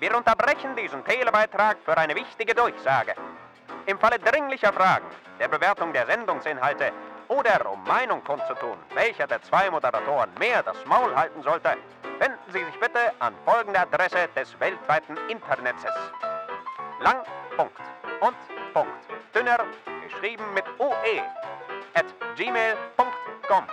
Wir 0.00 0.16
unterbrechen 0.16 0.74
diesen 0.74 1.04
Telebeitrag 1.04 1.76
für 1.84 1.94
eine 1.94 2.14
wichtige 2.14 2.54
Durchsage. 2.54 3.14
Im 3.84 3.98
Falle 3.98 4.18
dringlicher 4.18 4.72
Fragen, 4.72 5.04
der 5.38 5.48
Bewertung 5.48 5.92
der 5.92 6.06
Sendungsinhalte 6.06 6.90
oder 7.28 7.70
um 7.70 7.84
Meinung 7.84 8.24
kundzutun, 8.24 8.78
welcher 8.94 9.26
der 9.26 9.42
zwei 9.42 9.70
Moderatoren 9.70 10.30
mehr 10.38 10.62
das 10.62 10.78
Maul 10.86 11.14
halten 11.14 11.42
sollte, 11.42 11.76
wenden 12.18 12.38
Sie 12.50 12.64
sich 12.64 12.80
bitte 12.80 13.12
an 13.18 13.34
folgende 13.44 13.80
Adresse 13.80 14.26
des 14.34 14.58
weltweiten 14.58 15.18
Internetzes. 15.28 15.92
Lang, 17.00 17.22
Punkt 17.58 17.76
und 18.22 18.36
Punkt. 18.72 19.06
Dünner, 19.34 19.58
geschrieben 20.02 20.44
mit 20.54 20.64
UE, 20.78 21.20
at 21.92 22.06
gmail.com. 22.36 23.64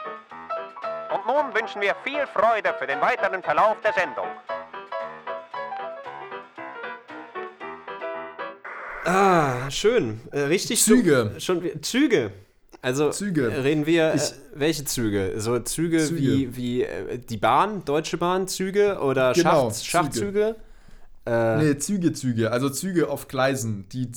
Und 1.13 1.26
nun 1.26 1.56
wünschen 1.56 1.82
wir 1.82 1.96
viel 2.04 2.28
Freude 2.28 2.74
für 2.74 2.86
den 2.86 3.00
weiteren 3.00 3.42
Verlauf 3.42 3.78
der 3.82 3.94
Sendung. 3.94 4.28
Ah, 9.08 9.72
schön. 9.72 10.20
Äh, 10.32 10.41
richtig 10.41 10.82
Züge. 10.84 11.32
So, 11.36 11.39
schon, 11.39 11.62
Züge. 11.82 12.32
Also 12.82 13.10
Züge. 13.10 13.50
äh, 13.50 13.62
reden 13.62 13.86
wir, 13.86 14.13
Ich- 14.15 14.22
äh, 14.22 14.34
welche 14.56 14.84
Züge? 14.86 15.34
So 15.38 15.58
Züge, 15.60 16.00
Züge. 16.06 16.22
wie, 16.22 16.56
wie 16.58 16.84
äh, 16.84 17.17
die 17.17 17.38
Bahn, 17.38 17.84
Deutsche 17.86 18.17
Bahn, 18.17 18.48
Züge 18.48 19.00
oder 19.00 19.34
Genau, 19.34 19.70
Schacht, 19.72 19.76
Züge. 19.76 19.89
Schachtzüge? 19.89 20.56
Äh, 21.28 21.58
Nee, 21.58 21.78
Züge, 21.78 22.13
Züge. 22.13 22.52
Also 22.52 22.70
Züge 22.70 23.10
auf 23.10 23.28
Gleisen, 23.28 23.88
die 23.90 24.10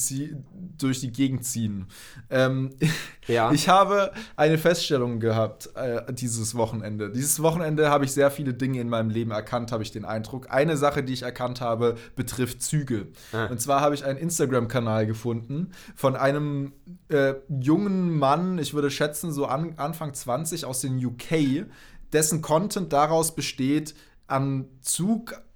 durch 0.79 1.01
die 1.01 1.13
Gegend 1.13 1.45
ziehen. 1.45 1.87
Ähm, 2.31 2.71
Ja. 3.31 3.53
Ich 3.53 3.69
habe 3.69 4.13
eine 4.37 4.59
Feststellung 4.59 5.21
gehabt 5.21 5.71
äh, 5.77 6.13
dieses 6.13 6.55
Wochenende. 6.57 7.11
Dieses 7.11 7.41
Wochenende 7.43 7.89
habe 7.89 8.05
ich 8.05 8.13
sehr 8.13 8.31
viele 8.31 8.55
Dinge 8.55 8.81
in 8.81 8.89
meinem 8.89 9.11
Leben 9.11 9.31
erkannt, 9.31 9.73
habe 9.73 9.83
ich 9.83 9.93
den 9.93 10.05
Eindruck. 10.05 10.51
Eine 10.51 10.77
Sache, 10.77 11.03
die 11.03 11.13
ich 11.13 11.23
erkannt 11.23 11.61
habe, 11.61 11.97
betrifft 12.17 12.63
Züge. 12.63 13.09
Ah. 13.33 13.47
Und 13.47 13.61
zwar 13.61 13.81
habe 13.81 13.95
ich 13.95 14.05
einen 14.05 14.19
Instagram-Kanal 14.19 15.07
gefunden 15.07 15.71
von 15.95 16.17
einem 16.17 16.73
äh, 17.09 17.35
jungen 17.49 18.19
Mann, 18.19 18.59
ich 18.59 18.75
würde 18.75 18.91
schätzen 18.91 19.33
so 19.33 19.47
an, 19.47 19.75
Anfang 19.77 20.13
20 20.13 20.65
aus 20.65 20.81
den 20.81 21.05
UK, 21.05 21.67
dessen 22.13 22.43
Content 22.43 22.93
daraus 22.93 23.35
besteht, 23.35 23.95
an 24.27 24.67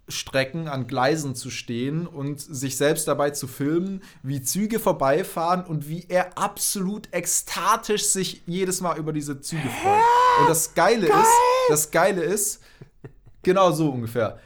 Zugstrecken, 0.06 0.68
an 0.68 0.86
Gleisen 0.86 1.34
zu 1.34 1.50
stehen 1.50 2.06
und 2.06 2.40
sich 2.40 2.76
selbst 2.76 3.08
dabei 3.08 3.30
zu 3.30 3.46
filmen, 3.46 4.02
wie 4.22 4.42
Züge 4.42 4.78
vorbeifahren 4.78 5.64
und 5.64 5.88
wie 5.88 6.06
er 6.08 6.36
absolut 6.36 7.08
ekstatisch 7.12 8.04
sich 8.04 8.42
jedes 8.46 8.80
Mal 8.80 8.98
über 8.98 9.12
diese 9.12 9.40
Züge 9.40 9.68
freut. 9.68 10.02
Und 10.40 10.48
das 10.48 10.74
Geile 10.74 11.06
ist, 11.06 11.34
das 11.68 11.90
Geile 11.90 12.22
ist, 12.22 12.60
genau 13.42 13.72
so 13.72 13.90
ungefähr. 13.90 14.38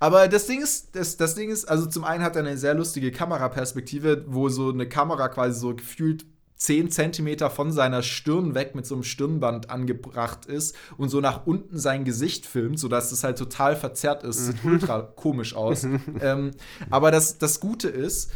Aber 0.00 0.28
das 0.28 0.46
Ding 0.46 0.62
ist, 0.62 0.94
das, 0.94 1.16
das 1.16 1.34
Ding 1.34 1.50
ist, 1.50 1.66
also 1.66 1.86
zum 1.86 2.04
einen 2.04 2.22
hat 2.22 2.36
er 2.36 2.42
eine 2.42 2.56
sehr 2.56 2.74
lustige 2.74 3.10
Kameraperspektive, 3.10 4.24
wo 4.28 4.48
so 4.48 4.70
eine 4.70 4.88
Kamera 4.88 5.28
quasi 5.28 5.58
so 5.58 5.74
gefühlt 5.74 6.24
10 6.58 6.90
Zentimeter 6.90 7.50
von 7.50 7.72
seiner 7.72 8.02
Stirn 8.02 8.54
weg 8.54 8.74
mit 8.74 8.86
so 8.86 8.94
einem 8.94 9.04
Stirnband 9.04 9.70
angebracht 9.70 10.46
ist 10.46 10.76
und 10.96 11.08
so 11.08 11.20
nach 11.20 11.46
unten 11.46 11.78
sein 11.78 12.04
Gesicht 12.04 12.46
filmt, 12.46 12.78
sodass 12.78 13.12
es 13.12 13.24
halt 13.24 13.38
total 13.38 13.76
verzerrt 13.76 14.24
ist. 14.24 14.46
Sieht 14.46 14.64
ultra 14.64 15.00
komisch 15.02 15.54
aus. 15.54 15.84
ähm, 16.20 16.50
aber 16.90 17.10
das, 17.10 17.38
das 17.38 17.60
Gute 17.60 17.88
ist, 17.88 18.32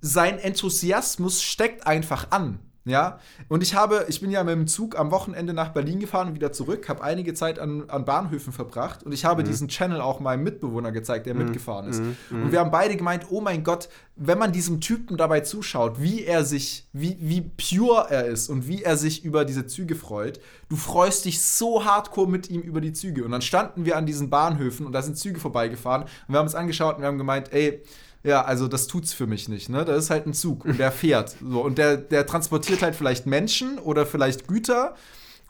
sein 0.00 0.38
Enthusiasmus 0.38 1.42
steckt 1.42 1.86
einfach 1.86 2.30
an. 2.30 2.60
Ja, 2.86 3.18
und 3.48 3.64
ich 3.64 3.74
habe, 3.74 4.06
ich 4.08 4.20
bin 4.20 4.30
ja 4.30 4.44
mit 4.44 4.54
dem 4.54 4.68
Zug 4.68 4.96
am 4.96 5.10
Wochenende 5.10 5.52
nach 5.52 5.70
Berlin 5.70 5.98
gefahren 5.98 6.28
und 6.28 6.34
wieder 6.36 6.52
zurück, 6.52 6.88
habe 6.88 7.02
einige 7.02 7.34
Zeit 7.34 7.58
an, 7.58 7.90
an 7.90 8.04
Bahnhöfen 8.04 8.52
verbracht 8.52 9.02
und 9.02 9.10
ich 9.10 9.24
habe 9.24 9.42
diesen 9.42 9.66
Channel 9.66 10.00
auch 10.00 10.20
meinem 10.20 10.44
Mitbewohner 10.44 10.92
gezeigt, 10.92 11.26
der 11.26 11.34
mitgefahren 11.34 11.88
ist. 11.88 12.00
Und 12.30 12.52
wir 12.52 12.60
haben 12.60 12.70
beide 12.70 12.96
gemeint, 12.96 13.26
oh 13.30 13.40
mein 13.40 13.64
Gott, 13.64 13.88
wenn 14.14 14.38
man 14.38 14.52
diesem 14.52 14.80
Typen 14.80 15.16
dabei 15.16 15.40
zuschaut, 15.40 16.00
wie 16.00 16.24
er 16.24 16.44
sich, 16.44 16.88
wie, 16.92 17.16
wie 17.20 17.40
pure 17.40 18.06
er 18.08 18.26
ist 18.26 18.48
und 18.48 18.68
wie 18.68 18.84
er 18.84 18.96
sich 18.96 19.24
über 19.24 19.44
diese 19.44 19.66
Züge 19.66 19.96
freut, 19.96 20.40
du 20.68 20.76
freust 20.76 21.24
dich 21.24 21.42
so 21.42 21.84
hardcore 21.84 22.28
mit 22.28 22.48
ihm 22.50 22.60
über 22.60 22.80
die 22.80 22.92
Züge. 22.92 23.24
Und 23.24 23.32
dann 23.32 23.42
standen 23.42 23.84
wir 23.84 23.96
an 23.96 24.06
diesen 24.06 24.30
Bahnhöfen 24.30 24.86
und 24.86 24.92
da 24.92 25.02
sind 25.02 25.18
Züge 25.18 25.40
vorbeigefahren 25.40 26.02
und 26.02 26.10
wir 26.28 26.38
haben 26.38 26.46
uns 26.46 26.54
angeschaut 26.54 26.96
und 26.96 27.02
wir 27.02 27.08
haben 27.08 27.18
gemeint, 27.18 27.52
ey, 27.52 27.82
ja, 28.26 28.44
also 28.44 28.68
das 28.68 28.86
tut's 28.86 29.12
für 29.12 29.26
mich 29.26 29.48
nicht, 29.48 29.68
ne? 29.68 29.84
Das 29.84 30.04
ist 30.04 30.10
halt 30.10 30.26
ein 30.26 30.34
Zug 30.34 30.64
und 30.64 30.78
der 30.78 30.92
fährt. 30.92 31.36
So, 31.48 31.60
und 31.62 31.78
der, 31.78 31.96
der 31.96 32.26
transportiert 32.26 32.82
halt 32.82 32.94
vielleicht 32.96 33.26
Menschen 33.26 33.78
oder 33.78 34.04
vielleicht 34.06 34.48
Güter. 34.48 34.94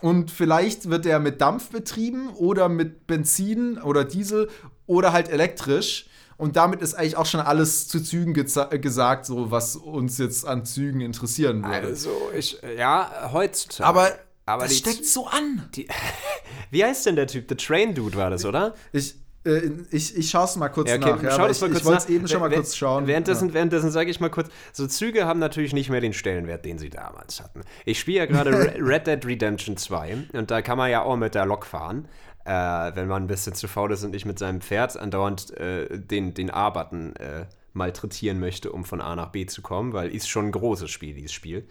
Und 0.02 0.30
vielleicht 0.30 0.90
wird 0.90 1.06
der 1.06 1.18
mit 1.20 1.40
Dampf 1.40 1.70
betrieben 1.70 2.28
oder 2.34 2.68
mit 2.68 3.06
Benzin 3.06 3.78
oder 3.78 4.04
Diesel 4.04 4.48
oder 4.86 5.12
halt 5.12 5.28
elektrisch. 5.30 6.06
Und 6.36 6.56
damit 6.56 6.82
ist 6.82 6.92
eigentlich 6.92 7.16
auch 7.16 7.24
schon 7.24 7.40
alles 7.40 7.88
zu 7.88 8.02
Zügen 8.02 8.34
geza- 8.34 8.76
gesagt, 8.76 9.24
so 9.24 9.50
was 9.50 9.74
uns 9.74 10.18
jetzt 10.18 10.46
an 10.46 10.66
Zügen 10.66 11.00
interessieren 11.00 11.62
würde. 11.64 11.88
also, 11.88 12.10
ich, 12.36 12.58
ja, 12.76 13.30
heutzutage. 13.32 13.88
aber 13.88 14.10
aber 14.44 14.64
das 14.64 14.76
steckt 14.76 15.06
so 15.06 15.26
an. 15.26 15.66
Die, 15.74 15.88
wie 16.70 16.84
heißt 16.84 17.06
denn 17.06 17.16
der 17.16 17.26
Typ? 17.26 17.46
The 17.48 17.54
Train 17.56 17.94
Dude 17.94 18.16
war 18.18 18.28
das, 18.30 18.44
oder? 18.44 18.74
Ich, 18.92 19.14
äh, 19.46 19.70
ich, 19.90 20.16
ich 20.16 20.28
schaue 20.30 20.44
es 20.44 20.56
mal 20.56 20.68
kurz 20.68 20.90
Ja, 20.90 20.96
okay, 20.96 21.10
nach. 21.10 21.22
Ja, 21.22 21.30
schau 21.30 21.46
das 21.48 21.56
ich 21.56 21.62
mal 21.62 21.66
ich 21.68 21.72
kurz 21.74 21.84
wollte 21.86 21.98
es 22.02 22.08
eben 22.10 22.28
schon 22.28 22.40
mal 22.40 22.50
kurz 22.50 22.74
schauen. 22.76 23.06
Währenddessen, 23.06 23.48
Ja. 23.48 23.54
währenddessen 23.54 23.90
sage 23.90 24.10
ich 24.10 24.20
mal 24.20 24.28
kurz, 24.30 24.48
so 24.72 24.86
Züge 24.86 25.24
haben 25.26 25.38
natürlich 25.40 25.72
nicht 25.72 25.88
mehr 25.90 26.00
den 26.00 26.12
Stellenwert, 26.12 26.64
den 26.64 26.78
sie 26.78 26.90
damals 26.90 27.40
hatten. 27.42 27.62
Ich 27.84 27.98
spiele 28.00 28.18
ja 28.18 28.26
gerade 28.26 28.50
Re- 28.52 28.74
Red 28.80 29.06
Dead 29.06 29.24
Redemption 29.24 29.76
2 29.76 30.16
und 30.34 30.50
da 30.50 30.60
kann 30.62 30.76
man 30.76 30.90
ja 30.90 31.02
auch 31.02 31.16
mit 31.16 31.34
der 31.34 31.46
Lok 31.46 31.64
fahren, 31.66 32.08
äh, 32.44 32.50
wenn 32.50 33.08
man 33.08 33.24
ein 33.24 33.26
bisschen 33.28 33.54
zu 33.54 33.68
faul 33.68 33.92
ist 33.92 34.04
und 34.04 34.10
nicht 34.10 34.26
mit 34.26 34.38
seinem 34.38 34.60
Pferd 34.60 34.98
andauernd 34.98 35.56
äh, 35.58 35.98
den, 35.98 36.34
den 36.34 36.50
A-Button 36.50 37.16
äh, 37.16 37.46
malträtieren 37.72 38.40
möchte, 38.40 38.72
um 38.72 38.84
von 38.84 39.00
A 39.00 39.14
nach 39.16 39.28
B 39.32 39.46
zu 39.46 39.62
kommen, 39.62 39.92
weil 39.92 40.08
ist 40.14 40.28
schon 40.28 40.46
ein 40.46 40.52
großes 40.52 40.90
Spiel, 40.90 41.14
dieses 41.14 41.32
Spiel. 41.32 41.68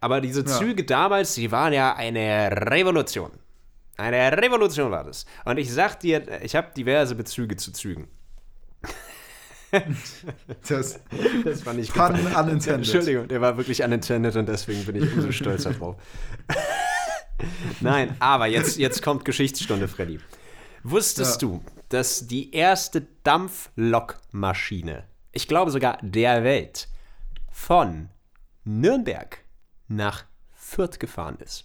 Aber 0.00 0.20
diese 0.20 0.44
Züge 0.44 0.84
damals, 0.84 1.34
die 1.34 1.50
waren 1.50 1.72
ja 1.72 1.94
eine 1.94 2.50
Revolution. 2.70 3.30
Eine 3.96 4.36
Revolution 4.36 4.90
war 4.90 5.04
das. 5.04 5.24
Und 5.44 5.58
ich 5.58 5.72
sag 5.72 6.00
dir, 6.00 6.42
ich 6.42 6.54
habe 6.54 6.72
diverse 6.76 7.14
Bezüge 7.14 7.56
zu 7.56 7.72
Zügen. 7.72 8.08
Das 10.68 11.00
Das 11.44 11.62
fand 11.62 11.80
ich 11.80 11.92
Pun 11.92 12.12
unintended. 12.14 12.68
Entschuldigung, 12.68 13.28
der 13.28 13.40
war 13.40 13.56
wirklich 13.56 13.82
unintended 13.82 14.36
und 14.36 14.48
deswegen 14.48 14.84
bin 14.86 14.96
ich 14.96 15.12
umso 15.12 15.32
stolzer 15.32 15.72
drauf. 15.72 15.96
Nein, 17.80 18.16
aber 18.20 18.46
jetzt, 18.46 18.78
jetzt 18.78 19.02
kommt 19.02 19.24
Geschichtsstunde, 19.24 19.88
Freddy. 19.88 20.20
Wusstest 20.82 21.42
Ja. 21.42 21.48
du, 21.48 21.64
dass 21.88 22.26
die 22.26 22.52
erste 22.54 23.06
Dampflokmaschine, 23.24 25.04
ich 25.32 25.48
glaube 25.48 25.70
sogar 25.72 25.98
der 26.00 26.44
Welt, 26.44 26.88
von 27.50 28.08
Nürnberg 28.64 29.38
nach 29.88 30.24
Fürth 30.54 30.98
gefahren 31.00 31.36
ist? 31.40 31.64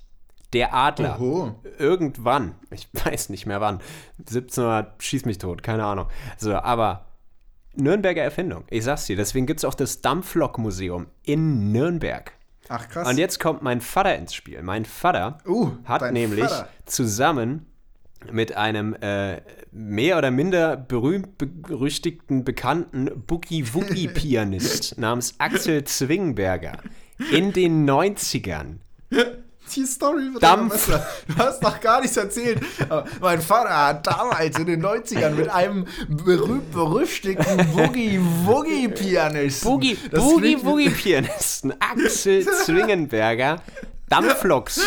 Der 0.54 0.74
Adler. 0.74 1.20
Oho. 1.20 1.56
Irgendwann, 1.78 2.56
ich 2.72 2.88
weiß 3.06 3.30
nicht 3.30 3.46
mehr 3.46 3.62
wann, 3.62 3.80
1700, 4.20 5.02
schieß 5.02 5.26
mich 5.26 5.38
tot, 5.38 5.64
keine 5.64 5.86
Ahnung. 5.86 6.08
So, 6.38 6.54
aber 6.56 7.06
Nürnberger 7.74 8.22
Erfindung, 8.22 8.66
ich 8.70 8.84
sag's 8.84 9.06
dir, 9.06 9.16
deswegen 9.16 9.46
gibt's 9.46 9.64
auch 9.64 9.74
das 9.76 10.02
Dampflokmuseum 10.02 11.08
in 11.24 11.72
Nürnberg. 11.72 12.34
Ach 12.68 12.88
krass. 12.90 13.08
Und 13.08 13.18
jetzt 13.18 13.40
kommt 13.40 13.62
mein 13.62 13.82
Vater 13.82 14.16
ins 14.16 14.34
Spiel. 14.34 14.62
Mein 14.62 14.86
Vater 14.86 15.38
Uh, 15.46 15.72
hat 15.86 16.12
nämlich 16.12 16.46
Vater. 16.46 16.68
zusammen 16.86 17.66
mit 18.32 18.56
einem 18.56 18.94
äh, 19.02 19.42
mehr 19.72 20.18
oder 20.18 20.32
minder 20.32 20.78
berühmt 20.78 21.38
berüchtigten 21.38 22.44
bekannten 22.44 23.10
Boogie-Woogie-Pianist 23.26 24.98
namens 25.00 25.36
Axel 25.40 25.84
Zwingenberger 25.86 26.78
in 27.32 27.52
den 27.52 27.90
90ern 27.90 28.78
Die 29.76 29.86
Story 29.86 30.34
wird 30.34 30.44
Dampf. 30.44 30.74
besser. 30.74 31.08
Du 31.28 31.36
hast 31.38 31.62
noch 31.64 31.80
gar 31.80 32.02
nichts 32.02 32.18
erzählt. 32.18 32.62
Aber 32.90 33.06
mein 33.22 33.42
Vater 33.42 33.88
hat 33.88 34.06
damals 34.08 34.60
in 34.60 34.66
den 34.66 34.84
90ern 34.86 35.30
mit 35.32 35.48
einem 35.50 35.86
berühmt-berüchtigten 36.10 37.58
Boogie-Woogie-Pianisten. 37.74 39.70
Boogie, 39.70 39.98
Das 40.12 40.22
Boogie, 40.22 40.42
klingt 40.42 40.62
wie- 40.62 40.66
Boogie 40.66 40.90
Pianisten 40.90 41.74
Axel 41.80 42.46
Zwingenberger 42.46 43.62
Dampfloks 44.10 44.82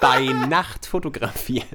bei 0.00 0.24
Nacht 0.48 0.86
fotografiert. 0.86 1.66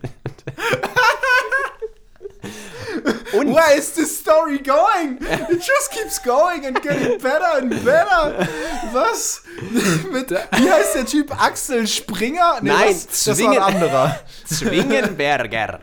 Und 3.33 3.53
Where 3.53 3.75
is 3.77 3.93
this 3.93 4.19
story 4.19 4.59
going? 4.59 5.17
It 5.49 5.57
just 5.59 5.91
keeps 5.91 6.21
going 6.23 6.65
and 6.65 6.81
getting 6.81 7.17
better 7.19 7.57
and 7.57 7.69
better. 7.83 8.47
Was? 8.93 9.41
Mit, 10.11 10.29
wie 10.31 10.71
heißt 10.71 10.95
der 10.95 11.05
Typ? 11.05 11.31
Axel 11.41 11.87
Springer? 11.87 12.59
Nee, 12.61 12.69
Nein, 12.69 12.89
was? 12.89 13.07
das 13.07 13.27
war 13.27 13.35
Zwingen- 13.35 13.57
ein 13.61 13.73
anderer. 13.75 14.19
Zwingenberger. 14.45 15.79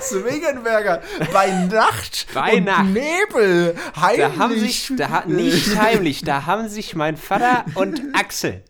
Zwingenberger. 0.00 1.02
Bei 1.32 1.50
Nacht 1.66 2.26
Bei 2.32 2.54
und 2.56 2.64
Nacht. 2.64 2.84
Nebel. 2.86 3.74
Heimlich. 4.00 4.18
Da 4.20 4.36
haben 4.38 4.58
sich, 4.60 4.92
da 4.96 5.22
nicht 5.26 5.76
heimlich, 5.80 6.22
da 6.24 6.46
haben 6.46 6.68
sich 6.68 6.94
mein 6.94 7.16
Vater 7.16 7.64
und 7.74 8.00
Axel 8.14 8.62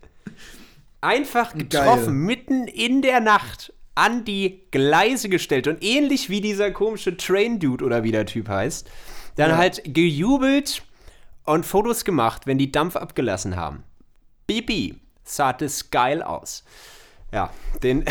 einfach 0.99 1.53
getroffen, 1.53 2.05
Geil. 2.05 2.09
mitten 2.13 2.67
in 2.67 3.01
der 3.01 3.19
Nacht 3.19 3.73
an 3.95 4.23
die 4.23 4.63
Gleise 4.71 5.29
gestellt 5.29 5.67
und 5.67 5.83
ähnlich 5.83 6.29
wie 6.29 6.41
dieser 6.41 6.71
komische 6.71 7.17
Train-Dude 7.17 7.83
oder 7.83 8.03
wie 8.03 8.11
der 8.11 8.25
Typ 8.25 8.47
heißt, 8.47 8.89
dann 9.35 9.57
halt 9.57 9.81
gejubelt 9.85 10.83
und 11.43 11.65
Fotos 11.65 12.05
gemacht, 12.05 12.47
wenn 12.47 12.57
die 12.57 12.71
Dampf 12.71 12.95
abgelassen 12.95 13.55
haben. 13.55 13.83
Bibi, 14.47 14.95
sah 15.23 15.53
das 15.53 15.89
geil 15.89 16.21
aus. 16.21 16.63
Ja, 17.33 17.49
den. 17.81 18.03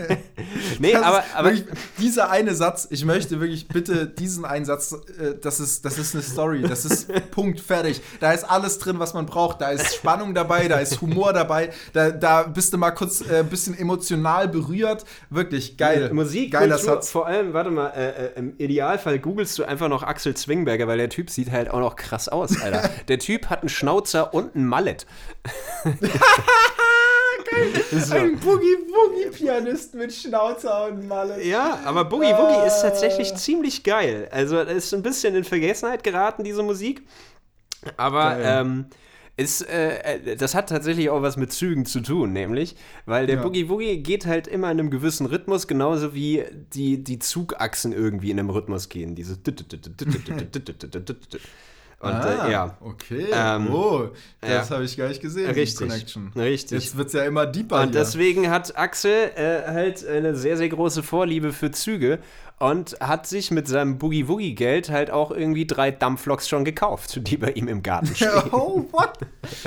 nee, 0.78 0.92
Das 0.92 1.02
aber, 1.02 1.24
aber 1.34 1.48
wirklich, 1.54 1.64
dieser 1.98 2.30
eine 2.30 2.54
Satz, 2.54 2.86
ich 2.90 3.06
möchte 3.06 3.40
wirklich 3.40 3.66
bitte 3.66 4.06
diesen 4.06 4.44
einen 4.44 4.66
Satz, 4.66 4.92
äh, 4.92 5.36
das 5.40 5.58
ist, 5.58 5.86
das 5.86 5.96
ist 5.96 6.14
eine 6.14 6.22
Story, 6.22 6.60
das 6.60 6.84
ist 6.84 7.10
Punkt, 7.30 7.60
fertig. 7.60 8.02
Da 8.20 8.32
ist 8.32 8.44
alles 8.44 8.78
drin, 8.78 8.98
was 8.98 9.14
man 9.14 9.24
braucht. 9.24 9.62
Da 9.62 9.70
ist 9.70 9.94
Spannung 9.94 10.34
dabei, 10.34 10.68
da 10.68 10.78
ist 10.80 11.00
Humor 11.00 11.32
dabei, 11.32 11.72
da, 11.94 12.10
da 12.10 12.42
bist 12.42 12.74
du 12.74 12.78
mal 12.78 12.90
kurz 12.90 13.22
äh, 13.22 13.38
ein 13.38 13.48
bisschen 13.48 13.76
emotional 13.76 14.48
berührt. 14.48 15.06
Wirklich 15.30 15.78
geil. 15.78 16.12
Musik, 16.12 16.52
geiler 16.52 16.76
Kultur, 16.76 16.94
Satz. 16.94 17.10
Vor 17.10 17.26
allem, 17.26 17.54
warte 17.54 17.70
mal, 17.70 17.88
äh, 17.88 18.26
äh, 18.26 18.30
im 18.36 18.54
Idealfall 18.58 19.18
googelst 19.18 19.58
du 19.58 19.64
einfach 19.64 19.88
noch 19.88 20.02
Axel 20.02 20.34
Zwingberger, 20.34 20.86
weil 20.86 20.98
der 20.98 21.08
Typ 21.08 21.30
sieht 21.30 21.50
halt 21.50 21.70
auch 21.70 21.80
noch 21.80 21.96
krass 21.96 22.28
aus, 22.28 22.60
Alter. 22.60 22.90
der 23.08 23.18
Typ 23.18 23.48
hat 23.48 23.60
einen 23.60 23.70
Schnauzer 23.70 24.34
und 24.34 24.54
einen 24.54 24.66
Mallet. 24.66 25.06
Ein 28.10 28.38
Boogie-Woogie-Pianist 28.40 29.94
mit 29.94 30.12
Schnauzer 30.12 30.86
und 30.88 31.06
Malle. 31.06 31.42
Ja, 31.44 31.80
aber 31.84 32.04
Boogie 32.04 32.32
Woogie 32.32 32.66
ist 32.66 32.80
tatsächlich 32.82 33.34
ziemlich 33.34 33.82
geil. 33.84 34.28
Also, 34.30 34.58
es 34.58 34.86
ist 34.86 34.94
ein 34.94 35.02
bisschen 35.02 35.34
in 35.34 35.44
Vergessenheit 35.44 36.02
geraten, 36.04 36.44
diese 36.44 36.62
Musik. 36.62 37.02
Aber 37.96 38.36
Geil. 38.36 38.60
ähm, 38.60 38.86
ist, 39.36 39.62
äh, 39.68 39.96
äh, 40.16 40.36
das 40.36 40.54
hat 40.54 40.68
tatsächlich 40.68 41.10
auch 41.10 41.22
was 41.22 41.36
mit 41.36 41.52
Zügen 41.52 41.84
zu 41.86 42.00
tun, 42.00 42.32
nämlich, 42.32 42.76
weil 43.06 43.26
der 43.26 43.36
Ja. 43.36 43.42
Boogie 43.42 43.68
Woogie 43.68 43.98
geht 44.02 44.26
halt 44.26 44.46
immer 44.46 44.70
in 44.70 44.78
einem 44.78 44.90
gewissen 44.90 45.26
Rhythmus, 45.26 45.66
genauso 45.66 46.14
wie 46.14 46.44
die, 46.74 47.02
die 47.02 47.18
Zugachsen 47.18 47.92
irgendwie 47.92 48.30
in 48.30 48.38
einem 48.38 48.50
Rhythmus 48.50 48.88
gehen. 48.88 49.14
Diese 49.14 49.36
und 52.02 52.10
ah, 52.10 52.46
äh, 52.48 52.52
ja, 52.52 52.76
Okay. 52.80 53.26
Ähm, 53.32 53.72
oh, 53.72 54.08
das 54.40 54.68
ja. 54.68 54.74
habe 54.74 54.84
ich 54.84 54.96
gar 54.96 55.08
nicht 55.08 55.22
gesehen. 55.22 55.50
Richtig, 55.50 55.88
Connection. 55.88 56.32
richtig. 56.34 56.82
Jetzt 56.82 56.96
wird 56.96 57.06
es 57.08 57.12
ja 57.14 57.24
immer 57.24 57.46
deeper. 57.46 57.76
Und 57.80 57.90
hier. 57.90 58.00
deswegen 58.00 58.50
hat 58.50 58.76
Axel 58.76 59.30
äh, 59.36 59.62
halt 59.68 60.04
eine 60.06 60.34
sehr, 60.34 60.56
sehr 60.56 60.68
große 60.68 61.02
Vorliebe 61.04 61.52
für 61.52 61.70
Züge 61.70 62.18
und 62.58 62.96
hat 63.00 63.26
sich 63.26 63.50
mit 63.50 63.66
seinem 63.66 63.98
Boogie-Woogie-Geld 63.98 64.90
halt 64.90 65.10
auch 65.10 65.30
irgendwie 65.32 65.66
drei 65.66 65.90
Dampfloks 65.90 66.48
schon 66.48 66.64
gekauft, 66.64 67.20
die 67.28 67.36
bei 67.36 67.50
ihm 67.52 67.66
im 67.68 67.82
Garten 67.82 68.06
stehen. 68.16 68.30
Oh, 68.52 68.84
what? 68.92 69.18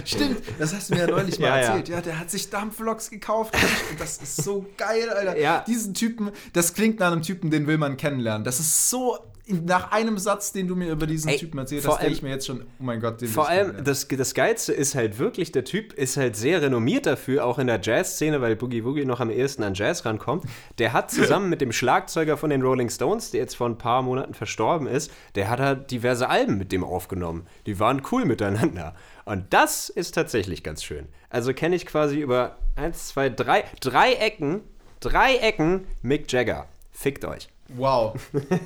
Stimmt, 0.05 0.37
das 0.59 0.73
hast 0.73 0.89
du 0.89 0.95
mir 0.95 1.01
ja 1.01 1.07
neulich 1.07 1.39
mal 1.39 1.47
Ja, 1.47 1.55
ja. 1.57 1.61
erzählt. 1.67 1.89
Ja. 1.89 2.01
der 2.01 2.19
hat 2.19 2.31
sich 2.31 2.49
Dampfloks 2.49 3.09
gekauft. 3.09 3.53
Und 3.91 3.99
das 3.99 4.17
ist 4.17 4.43
so 4.43 4.65
geil, 4.77 5.09
Alter. 5.09 5.37
Ja. 5.37 5.63
Diesen 5.67 5.93
Typen, 5.93 6.31
das 6.53 6.73
klingt 6.73 6.99
nach 6.99 7.11
einem 7.11 7.21
Typen, 7.21 7.49
den 7.51 7.67
will 7.67 7.77
man 7.77 7.97
kennenlernen. 7.97 8.43
Das 8.45 8.59
ist 8.59 8.89
so, 8.89 9.17
nach 9.47 9.91
einem 9.91 10.17
Satz, 10.17 10.51
den 10.51 10.67
du 10.67 10.75
mir 10.75 10.91
über 10.91 11.05
diesen 11.05 11.29
Ey, 11.29 11.37
Typen 11.37 11.59
erzählt 11.59 11.87
hast, 11.87 11.99
denke 11.99 12.13
ich 12.13 12.21
mir 12.21 12.29
jetzt 12.29 12.47
schon, 12.47 12.61
oh 12.61 12.83
mein 12.83 12.99
Gott, 12.99 13.21
den 13.21 13.27
Vor 13.27 13.47
allem, 13.47 13.83
das, 13.83 14.07
das 14.07 14.33
Geilste 14.33 14.73
ist 14.73 14.95
halt 14.95 15.19
wirklich, 15.19 15.51
der 15.51 15.63
Typ 15.63 15.93
ist 15.93 16.17
halt 16.17 16.35
sehr 16.35 16.61
renommiert 16.61 17.05
dafür, 17.05 17.45
auch 17.45 17.59
in 17.59 17.67
der 17.67 17.79
Jazz-Szene, 17.81 18.41
weil 18.41 18.55
Boogie 18.55 18.83
Woogie 18.83 19.05
noch 19.05 19.19
am 19.19 19.29
ehesten 19.29 19.63
an 19.63 19.75
Jazz 19.75 20.05
rankommt. 20.05 20.45
Der 20.79 20.93
hat 20.93 21.11
zusammen 21.11 21.49
mit 21.49 21.61
dem 21.61 21.71
Schlagzeuger 21.71 22.37
von 22.37 22.49
den 22.49 22.61
Rolling 22.61 22.89
Stones, 22.89 23.31
der 23.31 23.41
jetzt 23.41 23.55
vor 23.55 23.69
ein 23.69 23.77
paar 23.77 24.01
Monaten 24.01 24.33
verstorben 24.33 24.87
ist, 24.87 25.11
der 25.35 25.49
hat 25.49 25.59
halt 25.59 25.91
diverse 25.91 26.27
Alben 26.29 26.57
mit 26.57 26.71
dem 26.71 26.83
aufgenommen. 26.83 27.45
Die 27.65 27.79
waren 27.79 28.01
cool 28.11 28.25
miteinander. 28.25 28.95
Und 29.25 29.53
das 29.53 29.89
ist 29.89 30.13
tatsächlich 30.15 30.63
ganz 30.63 30.83
schön. 30.83 31.07
Also 31.29 31.53
kenne 31.53 31.75
ich 31.75 31.85
quasi 31.85 32.19
über 32.19 32.57
eins, 32.75 33.09
zwei, 33.09 33.29
drei, 33.29 33.65
drei 33.79 34.13
Ecken, 34.13 34.61
drei 34.99 35.35
Ecken 35.37 35.85
Mick 36.01 36.31
Jagger. 36.31 36.67
Fickt 36.91 37.25
euch. 37.25 37.49
Wow. 37.69 38.15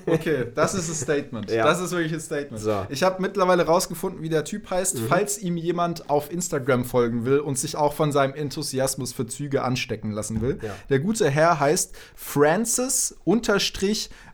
Okay, 0.05 0.47
das 0.53 0.73
ist 0.73 0.89
ein 0.89 0.95
Statement. 0.95 1.49
Ja. 1.49 1.63
Das 1.63 1.79
ist 1.79 1.91
wirklich 1.91 2.13
ein 2.13 2.19
Statement. 2.19 2.61
So. 2.61 2.85
Ich 2.89 3.01
habe 3.03 3.21
mittlerweile 3.21 3.65
rausgefunden, 3.65 4.21
wie 4.21 4.29
der 4.29 4.43
Typ 4.43 4.69
heißt. 4.69 4.99
Falls 5.07 5.37
ihm 5.37 5.55
jemand 5.55 6.09
auf 6.09 6.31
Instagram 6.31 6.83
folgen 6.83 7.23
will 7.25 7.39
und 7.39 7.57
sich 7.57 7.77
auch 7.77 7.93
von 7.93 8.11
seinem 8.11 8.33
Enthusiasmus 8.33 9.13
für 9.13 9.25
Züge 9.25 9.63
anstecken 9.63 10.11
lassen 10.11 10.41
will. 10.41 10.59
Ja. 10.61 10.75
Der 10.89 10.99
gute 10.99 11.29
Herr 11.29 11.59
heißt 11.59 11.95
Francis 12.15 13.15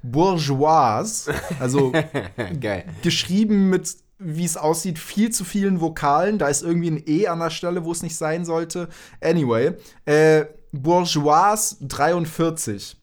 Bourgeois. 0.01 1.27
Also 1.59 1.91
Geil. 2.59 2.85
geschrieben 3.03 3.69
mit, 3.69 3.95
wie 4.17 4.45
es 4.45 4.57
aussieht, 4.57 4.97
viel 4.97 5.31
zu 5.31 5.43
vielen 5.43 5.79
Vokalen. 5.79 6.39
Da 6.39 6.47
ist 6.47 6.63
irgendwie 6.63 6.89
ein 6.91 7.03
E 7.05 7.27
an 7.27 7.39
der 7.39 7.51
Stelle, 7.51 7.85
wo 7.85 7.91
es 7.91 8.01
nicht 8.01 8.15
sein 8.15 8.45
sollte. 8.45 8.89
Anyway, 9.21 9.73
äh, 10.05 10.45
Bourgeois 10.71 11.77
43. 11.81 12.97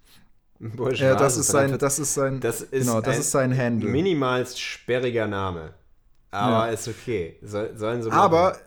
Ja, 0.95 1.17
das 1.17 1.37
ist 1.37 1.49
sein, 1.49 1.77
das 1.79 1.99
ist 1.99 2.15
sein, 2.15 2.41
Das 2.41 2.61
ist 2.61 2.71
genau, 2.87 3.01
das 3.01 3.19
ist 3.19 3.31
sein 3.33 3.57
Handle. 3.57 3.91
Minimalst 3.91 4.61
sperriger 4.61 5.27
Name. 5.27 5.75
Aber 6.31 6.67
Ja. 6.67 6.73
ist 6.73 6.89
okay. 6.89 7.37
Soll, 7.43 7.77
sollen 7.77 8.03
sie 8.03 8.11
Aber 8.11 8.51
machen. 8.51 8.61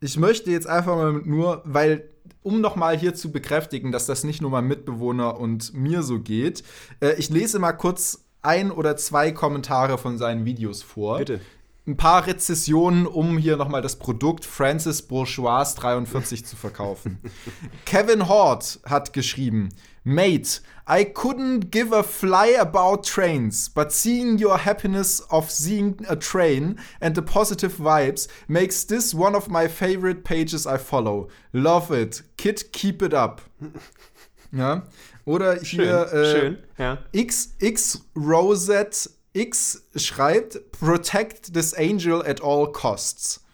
ich 0.00 0.16
möchte 0.18 0.50
jetzt 0.50 0.66
einfach 0.66 0.96
mal 0.96 1.12
nur, 1.24 1.62
weil, 1.64 2.08
um 2.42 2.60
nochmal 2.60 2.96
hier 2.98 3.14
zu 3.14 3.32
bekräftigen, 3.32 3.90
dass 3.90 4.06
das 4.06 4.22
nicht 4.22 4.40
nur 4.42 4.50
meinem 4.50 4.68
Mitbewohner 4.68 5.38
und 5.40 5.72
mir 5.74 6.02
so 6.02 6.20
geht, 6.20 6.62
äh, 7.00 7.14
ich 7.14 7.30
lese 7.30 7.58
mal 7.58 7.72
kurz 7.72 8.24
ein 8.42 8.70
oder 8.70 8.96
zwei 8.96 9.32
Kommentare 9.32 9.98
von 9.98 10.18
seinen 10.18 10.44
Videos 10.44 10.82
vor. 10.82 11.18
Bitte. 11.18 11.40
Ein 11.86 11.96
paar 11.96 12.26
Rezessionen, 12.26 13.06
um 13.06 13.36
hier 13.38 13.56
nochmal 13.56 13.82
das 13.82 13.96
Produkt 13.96 14.44
Francis 14.44 15.02
Bourgeois 15.02 15.74
43 15.74 16.44
zu 16.46 16.54
verkaufen. 16.54 17.18
Kevin 17.86 18.28
Hort 18.28 18.78
hat 18.84 19.12
geschrieben: 19.12 19.70
Mate, 20.04 20.60
I 20.86 21.04
couldn't 21.04 21.70
give 21.70 21.92
a 21.92 22.02
fly 22.02 22.46
about 22.58 23.04
trains, 23.04 23.68
but 23.68 23.92
seeing 23.92 24.38
your 24.38 24.58
happiness 24.58 25.20
of 25.30 25.50
seeing 25.50 26.00
a 26.08 26.16
train 26.16 26.78
and 27.00 27.14
the 27.14 27.22
positive 27.22 27.74
vibes 27.76 28.26
makes 28.48 28.84
this 28.84 29.12
one 29.14 29.34
of 29.36 29.48
my 29.48 29.68
favorite 29.68 30.24
pages 30.24 30.66
I 30.66 30.78
follow. 30.78 31.28
Love 31.52 31.90
it. 31.92 32.22
Kid, 32.36 32.72
keep 32.72 33.02
it 33.02 33.12
up. 33.14 33.40
Ja. 34.52 34.82
Oder 35.26 35.64
Schön, 35.64 35.84
hier 35.84 36.12
äh, 36.12 36.32
schön, 36.32 36.58
ja. 36.76 36.98
XX 37.14 38.00
Rosette 38.16 39.08
X 39.32 39.84
schreibt: 39.94 40.72
Protect 40.72 41.54
this 41.54 41.72
angel 41.74 42.20
at 42.26 42.42
all 42.42 42.66
costs. 42.72 43.44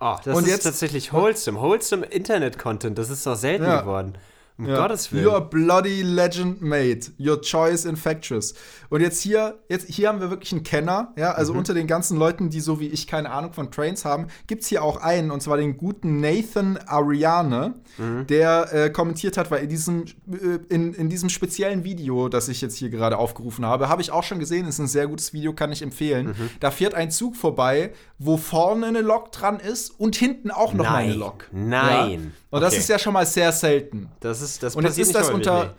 Oh, 0.00 0.16
das 0.24 0.34
Und 0.34 0.44
ist 0.44 0.50
jetzt- 0.50 0.62
tatsächlich 0.64 1.12
wholesome. 1.12 1.60
Wholesome 1.60 2.06
Internet-Content, 2.06 2.96
das 2.96 3.10
ist 3.10 3.26
doch 3.26 3.36
selten 3.36 3.64
Ja. 3.64 3.82
geworden. 3.82 4.16
Um 4.58 4.66
Ja. 4.66 4.76
Gottes 4.80 5.12
Willen. 5.12 5.26
Your 5.26 5.40
bloody 5.42 6.00
legend 6.02 6.62
made. 6.62 7.00
Your 7.18 7.40
choice 7.42 7.84
infectious. 7.84 8.54
Und 8.88 9.02
jetzt 9.02 9.20
hier, 9.20 9.58
jetzt 9.68 9.86
hier 9.88 10.08
haben 10.08 10.20
wir 10.20 10.30
wirklich 10.30 10.52
einen 10.52 10.62
Kenner, 10.62 11.12
ja, 11.18 11.32
also 11.32 11.52
Mhm. 11.52 11.58
unter 11.58 11.74
den 11.74 11.86
ganzen 11.86 12.16
Leuten, 12.18 12.48
die 12.48 12.60
so 12.60 12.80
wie 12.80 12.86
ich 12.86 13.06
keine 13.06 13.30
Ahnung 13.32 13.52
von 13.52 13.70
Trains 13.70 14.04
haben, 14.06 14.28
gibt 14.46 14.62
es 14.62 14.68
hier 14.68 14.82
auch 14.82 14.96
einen, 15.02 15.30
und 15.30 15.42
zwar 15.42 15.58
den 15.58 15.76
guten 15.76 16.20
Nathan 16.20 16.78
Ariane, 16.86 17.74
Mhm. 17.98 18.26
der 18.28 18.72
äh, 18.72 18.90
kommentiert 18.90 19.36
hat, 19.36 19.50
weil 19.50 19.64
in 19.64 19.68
diesem, 19.68 20.04
äh, 20.30 20.58
in, 20.68 20.94
in 20.94 21.08
diesem 21.10 21.28
speziellen 21.28 21.84
Video, 21.84 22.28
das 22.28 22.48
ich 22.48 22.60
jetzt 22.60 22.76
hier 22.76 22.88
gerade 22.88 23.18
aufgerufen 23.18 23.66
habe, 23.66 23.88
habe 23.88 24.00
ich 24.00 24.10
auch 24.10 24.22
schon 24.22 24.38
gesehen, 24.38 24.66
ist 24.66 24.78
ein 24.78 24.86
sehr 24.86 25.06
gutes 25.06 25.32
Video, 25.32 25.52
kann 25.52 25.72
ich 25.72 25.82
empfehlen. 25.82 26.28
Mhm. 26.28 26.50
Da 26.60 26.70
fährt 26.70 26.94
ein 26.94 27.10
Zug 27.10 27.36
vorbei, 27.36 27.92
wo 28.18 28.36
vorne 28.36 28.86
eine 28.86 29.00
Lok 29.02 29.32
dran 29.32 29.60
ist 29.60 29.90
und 29.90 30.16
hinten 30.16 30.50
auch 30.50 30.72
noch 30.72 30.84
mal 30.84 30.94
eine 30.96 31.10
Nein. 31.10 31.18
Lok. 31.18 31.44
Nein. 31.52 32.10
Ja? 32.22 32.30
Und 32.50 32.60
das 32.62 32.72
Okay. 32.72 32.80
ist 32.80 32.88
ja 32.88 32.98
schon 32.98 33.12
mal 33.12 33.26
sehr 33.26 33.52
selten. 33.52 34.08
Das 34.20 34.40
ist 34.40 34.45
das 34.58 34.76
Und 34.76 34.84
jetzt 34.84 34.98
ist 34.98 35.14
das 35.14 35.30
unter. 35.30 35.74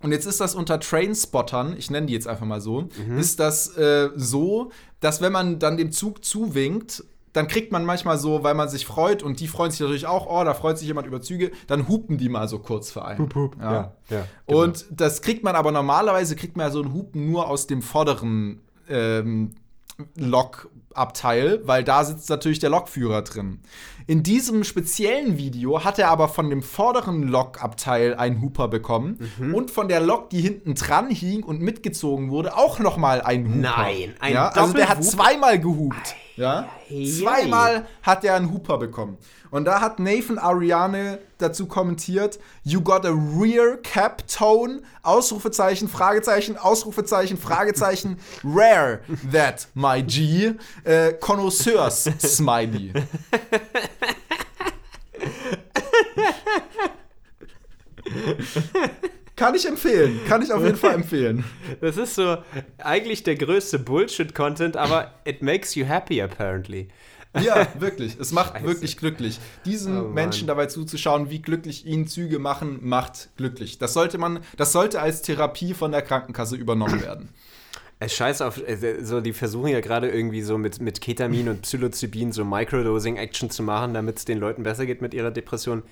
Und 0.00 0.12
jetzt 0.12 0.26
ist 0.26 0.38
das 0.40 0.54
unter 0.54 0.80
Trainspottern, 0.80 1.76
ich 1.78 1.90
nenne 1.90 2.06
die 2.08 2.12
jetzt 2.12 2.28
einfach 2.28 2.44
mal 2.44 2.60
so, 2.60 2.88
Mhm. 3.06 3.16
ist 3.18 3.40
das 3.40 3.74
äh, 3.78 4.10
so, 4.16 4.70
dass 5.00 5.22
wenn 5.22 5.32
man 5.32 5.58
dann 5.58 5.78
dem 5.78 5.92
Zug 5.92 6.22
zuwinkt, 6.24 7.02
dann 7.32 7.48
kriegt 7.48 7.72
man 7.72 7.86
manchmal 7.86 8.18
so, 8.18 8.42
weil 8.44 8.54
man 8.54 8.68
sich 8.68 8.84
freut 8.84 9.22
und 9.22 9.40
die 9.40 9.48
freuen 9.48 9.70
sich 9.70 9.80
natürlich 9.80 10.06
auch, 10.06 10.26
oh, 10.26 10.44
da 10.44 10.52
freut 10.52 10.76
sich 10.78 10.86
jemand 10.86 11.06
über 11.06 11.22
Züge, 11.22 11.52
dann 11.68 11.88
hupen 11.88 12.18
die 12.18 12.28
mal 12.28 12.48
so 12.48 12.58
kurz 12.58 12.90
für 12.92 13.02
einen. 13.04 13.18
Ja. 13.58 13.72
Ja, 13.72 13.92
ja, 14.10 14.26
genau. 14.46 14.60
Und 14.62 14.84
das 14.90 15.22
kriegt 15.22 15.42
man 15.42 15.56
aber 15.56 15.72
normalerweise, 15.72 16.36
kriegt 16.36 16.56
man 16.58 16.66
ja 16.66 16.70
so 16.72 16.82
ein 16.82 16.92
Hupen 16.92 17.30
nur 17.30 17.48
aus 17.48 17.66
dem 17.66 17.80
vorderen 17.80 18.60
ähm, 18.90 19.52
Lokabteil, 20.16 21.60
weil 21.64 21.82
da 21.84 22.04
sitzt 22.04 22.28
natürlich 22.28 22.58
der 22.58 22.70
Lokführer 22.70 23.22
drin. 23.22 23.60
In 24.06 24.22
diesem 24.22 24.64
speziellen 24.64 25.38
Video 25.38 25.82
hat 25.82 25.98
er 25.98 26.10
aber 26.10 26.28
von 26.28 26.50
dem 26.50 26.62
vorderen 26.62 27.22
Lokabteil 27.22 28.14
einen 28.14 28.42
Huper 28.42 28.68
bekommen 28.68 29.30
Mhm. 29.38 29.54
und 29.54 29.70
von 29.70 29.88
der 29.88 30.00
Lok, 30.00 30.28
die 30.28 30.42
hinten 30.42 30.74
dran 30.74 31.08
hing 31.08 31.42
und 31.42 31.62
mitgezogen 31.62 32.30
wurde, 32.30 32.54
auch 32.56 32.78
noch 32.78 32.98
mal 32.98 33.22
einen 33.22 33.46
Huper. 33.46 33.58
Nein, 33.76 34.14
ein 34.20 34.34
ja, 34.34 34.48
Also 34.48 34.74
der 34.74 34.88
hat 34.90 35.02
zweimal 35.02 35.58
gehupt. 35.58 36.16
Ja? 36.36 36.68
ei. 36.90 37.06
Zweimal 37.06 37.86
hat 38.02 38.24
er 38.24 38.34
einen 38.34 38.52
Huper 38.52 38.76
bekommen. 38.78 39.16
Und 39.50 39.66
da 39.66 39.80
hat 39.80 40.00
Nathan 40.00 40.36
Ariane 40.36 41.20
dazu 41.38 41.66
kommentiert, 41.66 42.40
you 42.64 42.80
got 42.80 43.06
a 43.06 43.10
rear 43.10 43.76
cap 43.76 44.26
tone, 44.26 44.82
Ausrufezeichen, 45.04 45.88
Fragezeichen, 45.88 46.56
Ausrufezeichen, 46.58 47.38
Fragezeichen, 47.38 48.18
rare 48.44 48.98
that, 49.32 49.68
my 49.74 50.02
G, 50.02 50.54
äh, 50.82 51.12
Connoisseurs 51.20 52.10
Smiley. 52.18 52.92
Kann 59.44 59.54
ich 59.54 59.68
empfehlen, 59.68 60.20
kann 60.26 60.40
ich 60.40 60.50
auf 60.50 60.64
jeden 60.64 60.76
Fall 60.78 60.94
empfehlen. 60.94 61.44
Das 61.82 61.98
ist 61.98 62.14
so 62.14 62.38
eigentlich 62.78 63.24
der 63.24 63.34
größte 63.34 63.78
Bullshit-Content, 63.78 64.74
aber 64.74 65.12
it 65.26 65.42
makes 65.42 65.74
you 65.74 65.84
happy 65.84 66.22
apparently. 66.22 66.88
Ja, 67.38 67.66
wirklich. 67.78 68.18
Es 68.18 68.32
macht 68.32 68.62
wirklich 68.64 68.96
glücklich. 68.96 69.38
Diesen 69.66 70.00
Oh. 70.00 70.08
Menschen 70.08 70.46
dabei 70.46 70.64
zuzuschauen, 70.66 71.28
wie 71.28 71.42
glücklich 71.42 71.84
ihnen 71.84 72.06
Züge 72.06 72.38
machen, 72.38 72.78
macht 72.80 73.36
glücklich. 73.36 73.76
Das 73.76 73.92
sollte 73.92 74.16
man, 74.16 74.40
das 74.56 74.72
sollte 74.72 75.02
als 75.02 75.20
Therapie 75.20 75.74
von 75.74 75.92
der 75.92 76.00
Krankenkasse 76.00 76.56
übernommen 76.56 77.02
werden. 77.02 77.28
Es 77.98 78.14
scheiß 78.14 78.40
auf, 78.40 78.56
äh, 78.66 79.04
so, 79.04 79.20
die 79.20 79.34
versuchen 79.34 79.68
ja 79.68 79.80
gerade 79.80 80.08
irgendwie 80.08 80.40
so 80.40 80.56
mit, 80.56 80.80
mit 80.80 81.02
Ketamin 81.02 81.50
und 81.50 81.62
Psilocybin 81.62 82.32
so 82.32 82.46
Microdosing-Action 82.46 83.50
zu 83.50 83.62
machen, 83.62 83.92
damit 83.92 84.16
es 84.18 84.24
den 84.24 84.38
Leuten 84.38 84.62
besser 84.62 84.86
geht 84.86 85.02
mit 85.02 85.12
ihrer 85.12 85.30
Depression. 85.30 85.82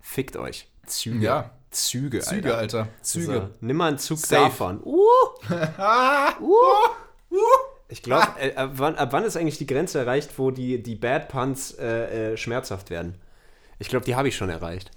Fickt 0.00 0.38
euch. 0.38 0.68
Züge. 0.86 1.18
Ja. 1.18 1.50
Züge, 1.74 2.18
Alter. 2.18 2.30
Züge, 2.30 2.56
Alter. 2.56 2.88
Züge. 3.02 3.34
So, 3.34 3.48
nimm 3.60 3.76
mal 3.76 3.88
einen 3.88 3.98
Zug 3.98 4.18
Safe. 4.18 4.44
davon. 4.44 4.80
Uh. 4.84 5.00
Ich 7.88 8.02
glaube, 8.02 8.26
äh, 8.40 8.54
ab, 8.54 8.70
wann, 8.74 8.96
ab 8.96 9.12
wann 9.12 9.24
ist 9.24 9.36
eigentlich 9.36 9.58
die 9.58 9.66
Grenze 9.66 9.98
erreicht, 9.98 10.38
wo 10.38 10.50
die, 10.50 10.82
die 10.82 10.94
Bad 10.94 11.28
Puns 11.28 11.72
äh, 11.72 12.32
äh, 12.32 12.36
schmerzhaft 12.36 12.90
werden? 12.90 13.14
Ich 13.78 13.88
glaube, 13.88 14.04
die 14.04 14.16
habe 14.16 14.26
ich 14.28 14.36
schon 14.36 14.48
erreicht. 14.48 14.90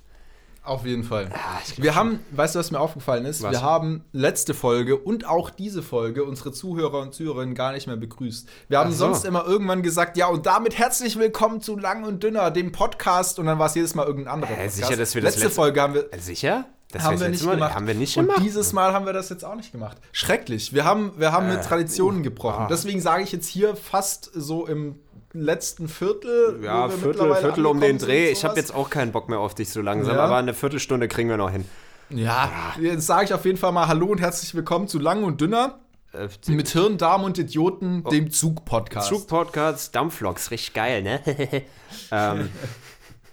Auf 0.68 0.86
jeden 0.86 1.04
Fall. 1.04 1.28
glaub 1.30 1.84
Wir 1.84 1.96
haben, 1.96 2.20
weißt 2.32 2.56
du, 2.56 2.60
was 2.60 2.72
mir 2.72 2.80
aufgefallen 2.80 3.26
ist? 3.26 3.42
Was? 3.42 3.52
Wir 3.52 3.62
haben 3.62 4.04
letzte 4.12 4.54
Folge 4.54 4.98
und 4.98 5.26
auch 5.26 5.50
diese 5.50 5.82
Folge 5.82 6.26
unsere 6.26 6.52
Zuhörer 6.52 7.00
und 7.00 7.14
Zuhörerinnen 7.16 7.56
gar 7.56 7.72
nicht 7.72 7.88
mehr 7.88 7.96
begrüßt. 7.96 8.50
Wir 8.68 8.80
haben 8.80 8.92
so. 8.92 8.98
sonst 8.98 9.24
immer 9.26 9.46
irgendwann 9.46 9.82
gesagt, 9.82 10.18
ja, 10.18 10.28
und 10.28 10.46
damit 10.46 10.78
herzlich 10.78 11.18
willkommen 11.18 11.62
zu 11.62 11.78
Lang 11.78 12.04
und 12.04 12.22
Dünner, 12.22 12.52
dem 12.52 12.72
Podcast. 12.74 13.40
Und 13.40 13.46
dann 13.46 13.60
war 13.60 13.68
es 13.68 13.76
jedes 13.76 13.96
Mal 13.96 14.06
irgendein 14.06 14.34
anderer 14.34 14.52
Hä, 14.52 14.56
Podcast. 14.56 14.76
sicher, 14.78 14.98
dass 14.98 15.16
wir 15.16 15.22
das 15.22 15.36
letzte 15.36 15.46
letzte- 15.46 15.56
Folge 15.56 15.82
haben 15.82 15.94
wir, 15.94 16.14
Äh, 16.14 16.20
Sicher? 16.20 16.66
Das 16.92 17.04
haben 17.04 17.20
wir 17.20 17.28
letzte 17.28 17.32
nicht 17.32 17.46
Mal- 17.46 17.56
gemacht. 17.56 17.76
Haben 17.76 17.88
wir 17.88 17.96
nicht 17.96 18.18
und 18.18 18.26
gemacht? 18.28 18.42
dieses 18.44 18.72
Mal 18.74 18.94
haben 18.94 19.06
wir 19.06 19.12
das 19.14 19.28
jetzt 19.30 19.44
auch 19.44 19.56
nicht 19.56 19.72
gemacht. 19.74 19.98
Schrecklich. 20.14 20.74
Wir 20.74 20.86
haben, 20.86 21.12
wir 21.18 21.32
haben 21.34 21.50
mit 21.50 21.62
Traditionen 21.64 22.24
gebrochen. 22.24 22.64
ah. 22.64 22.68
Deswegen 22.70 23.02
sage 23.02 23.24
ich 23.24 23.32
jetzt 23.34 23.48
hier 23.48 23.76
fast 23.76 24.32
so 24.34 24.66
im 24.68 24.96
letzten 25.34 25.88
Viertel. 25.88 26.60
Ja, 26.64 26.90
Viertel, 26.90 27.36
Viertel 27.36 27.66
um 27.66 27.80
den 27.80 27.98
Dreh. 27.98 28.30
Ich 28.30 28.46
habe 28.46 28.56
jetzt 28.56 28.74
auch 28.74 28.90
keinen 28.90 29.12
Bock 29.12 29.30
mehr 29.30 29.40
auf 29.40 29.56
dich 29.56 29.70
so 29.70 29.82
langsam, 29.82 30.16
Ja. 30.16 30.24
aber 30.24 30.38
eine 30.38 30.54
Viertelstunde 30.54 31.08
kriegen 31.08 31.30
wir 31.30 31.38
noch 31.38 31.52
hin. 31.52 31.66
Ja, 32.10 32.50
jetzt 32.80 33.06
sage 33.06 33.26
ich 33.26 33.34
auf 33.34 33.44
jeden 33.46 33.58
Fall 33.58 33.72
mal 33.74 33.88
Hallo 33.88 34.08
und 34.08 34.22
herzlich 34.22 34.56
willkommen 34.56 34.88
zu 34.88 34.98
Lang 35.00 35.24
und 35.24 35.42
Dünner 35.42 35.80
Äh, 36.14 36.30
mit 36.52 36.70
Hirn, 36.70 36.98
Darm 36.98 37.26
und 37.26 37.38
Idioten, 37.38 38.04
dem 38.06 38.32
Zug-Podcast. 38.32 39.10
Zug-Podcast, 39.10 39.94
Dampfloks, 39.94 40.52
richtig 40.52 40.74
geil, 40.74 41.04
ne? 41.04 41.20
ähm, 42.12 42.50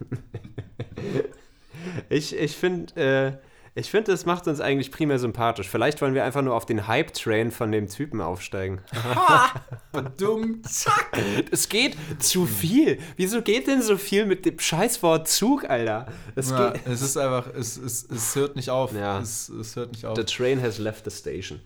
ich 2.08 2.36
ich 2.36 2.56
finde, 2.56 3.00
äh, 3.00 3.32
ich 3.76 3.90
finde, 3.90 4.12
das 4.12 4.24
macht 4.24 4.46
uns 4.46 4.60
eigentlich 4.60 4.92
primär 4.92 5.18
sympathisch. 5.18 5.68
Vielleicht 5.68 6.00
wollen 6.00 6.14
wir 6.14 6.22
einfach 6.24 6.42
nur 6.42 6.54
auf 6.54 6.64
den 6.64 6.86
Hype-Train 6.86 7.50
von 7.50 7.72
dem 7.72 7.88
Typen 7.88 8.20
aufsteigen. 8.20 8.80
Dumm, 10.16 10.62
zack. 10.62 11.10
Es 11.50 11.68
geht 11.68 11.96
zu 12.20 12.46
viel. 12.46 12.98
Wieso 13.16 13.42
geht 13.42 13.66
denn 13.66 13.82
so 13.82 13.96
viel 13.96 14.26
mit 14.26 14.46
dem 14.46 14.58
Scheißwort 14.58 15.26
Zug, 15.28 15.68
Alter? 15.68 16.06
Es 16.36 16.50
Ja, 16.50 16.70
geht. 16.70 16.86
es 16.86 17.02
ist 17.02 17.16
einfach, 17.16 17.48
es, 17.52 17.76
es, 17.76 18.08
es 18.08 18.36
hört 18.36 18.54
nicht 18.56 18.70
auf. 18.70 18.92
Ja. 18.94 19.18
Es, 19.18 19.48
es 19.48 19.74
hört 19.74 19.92
nicht 19.92 20.06
auf. 20.06 20.16
The 20.16 20.24
train 20.24 20.62
has 20.62 20.78
left 20.78 21.10
the 21.10 21.16
station. 21.16 21.60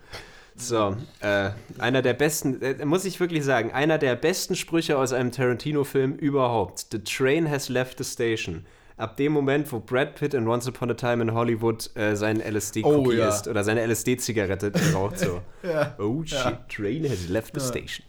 So, 0.56 0.96
äh, 1.20 1.50
einer 1.78 2.02
der 2.02 2.14
besten, 2.14 2.60
äh, 2.62 2.84
muss 2.84 3.04
ich 3.04 3.20
wirklich 3.20 3.44
sagen, 3.44 3.70
einer 3.72 3.96
der 3.96 4.16
besten 4.16 4.56
Sprüche 4.56 4.98
aus 4.98 5.12
einem 5.12 5.30
Tarantino-Film 5.30 6.14
überhaupt. 6.16 6.86
The 6.90 6.98
train 6.98 7.48
has 7.48 7.68
left 7.68 7.98
the 7.98 8.04
station. 8.04 8.66
Ab 8.98 9.16
dem 9.16 9.32
Moment, 9.32 9.70
wo 9.72 9.78
Brad 9.80 10.16
Pitt 10.16 10.34
in 10.34 10.46
Once 10.48 10.66
Upon 10.68 10.90
a 10.90 10.94
Time 10.94 11.22
in 11.22 11.32
Hollywood 11.32 11.88
äh, 11.96 12.16
seinen 12.16 12.40
LSD-Cookie 12.40 13.08
Oh, 13.08 13.12
ja. 13.12 13.28
isst 13.28 13.46
oder 13.48 13.62
seine 13.64 13.86
LSD-Zigarette 13.86 14.72
raucht, 14.94 15.20
so. 15.20 15.40
Ja. 15.62 15.94
Oh 15.98 16.22
shit, 16.24 16.32
Ja. 16.38 16.58
train 16.68 17.08
has 17.08 17.28
left 17.28 17.54
the 17.54 17.60
station. 17.64 18.04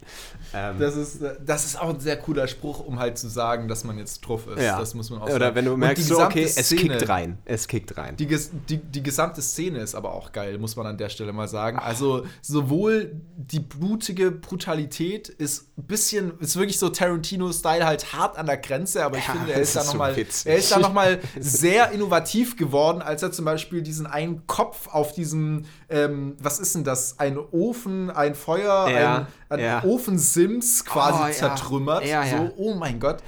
Ähm, 0.52 0.80
Das 0.80 0.96
ist, 0.96 1.20
das 1.46 1.64
ist 1.64 1.80
auch 1.80 1.90
ein 1.90 2.00
sehr 2.00 2.16
cooler 2.16 2.48
Spruch, 2.48 2.80
um 2.84 2.98
halt 2.98 3.18
zu 3.18 3.28
sagen, 3.28 3.68
dass 3.68 3.84
man 3.84 3.98
jetzt 3.98 4.22
truff 4.22 4.48
ist. 4.48 4.58
Das 4.58 4.94
muss 4.94 5.10
man 5.10 5.20
auch 5.20 5.26
Oder 5.26 5.38
sagen. 5.38 5.54
wenn 5.56 5.64
du 5.66 5.76
merkst, 5.76 6.06
so, 6.08 6.20
okay, 6.20 6.42
es 6.42 6.56
Szene- 6.56 6.80
kickt 6.80 7.08
rein. 7.08 7.38
Es 7.44 7.68
kickt 7.68 7.96
rein. 7.96 8.16
Die, 8.16 8.26
die, 8.68 8.78
die 8.78 9.02
gesamte 9.02 9.42
Szene 9.42 9.78
ist 9.78 9.94
aber 9.94 10.12
auch 10.12 10.32
geil, 10.32 10.58
muss 10.58 10.74
man 10.74 10.86
an 10.86 10.98
der 10.98 11.08
Stelle 11.08 11.32
mal 11.32 11.46
sagen. 11.46 11.78
Also 11.78 12.24
sowohl 12.42 13.12
die 13.36 13.60
blutige 13.60 14.32
Brutalität 14.32 15.28
ist 15.28 15.68
ein 15.78 15.84
bisschen, 15.84 16.32
ist 16.40 16.56
wirklich 16.56 16.78
so 16.80 16.88
Tarantino-Style 16.88 17.86
halt 17.86 18.12
hart 18.12 18.36
an 18.36 18.46
der 18.46 18.56
Grenze, 18.56 19.04
aber 19.04 19.18
ich 19.18 19.24
finde, 19.24 19.52
er 19.52 19.60
das 19.60 19.68
ist 19.68 19.76
da 19.76 19.80
ist 19.80 19.86
so 19.86 19.92
nochmal 19.92 20.14
er 20.16 20.56
ist 20.56 20.72
da 20.72 20.79
noch 20.80 20.92
mal 20.92 21.20
sehr 21.38 21.90
innovativ 21.92 22.56
geworden, 22.56 23.02
als 23.02 23.22
er 23.22 23.32
zum 23.32 23.44
Beispiel 23.44 23.82
diesen 23.82 24.06
einen 24.06 24.46
Kopf 24.46 24.88
auf 24.88 25.12
diesem, 25.12 25.64
ähm, 25.88 26.36
was 26.40 26.58
ist 26.58 26.74
denn 26.74 26.84
das, 26.84 27.18
ein 27.18 27.38
Ofen, 27.38 28.10
ein 28.10 28.34
Feuer, 28.34 28.88
Ja, 28.90 29.16
ein, 29.48 29.58
ein 29.58 29.60
ja. 29.64 29.84
Ofensims 29.84 30.84
quasi 30.84 31.30
Oh, 31.30 31.32
zertrümmert. 31.32 32.06
Ja. 32.06 32.24
So, 32.26 32.50
oh 32.56 32.74
mein 32.74 33.00
Gott. 33.00 33.18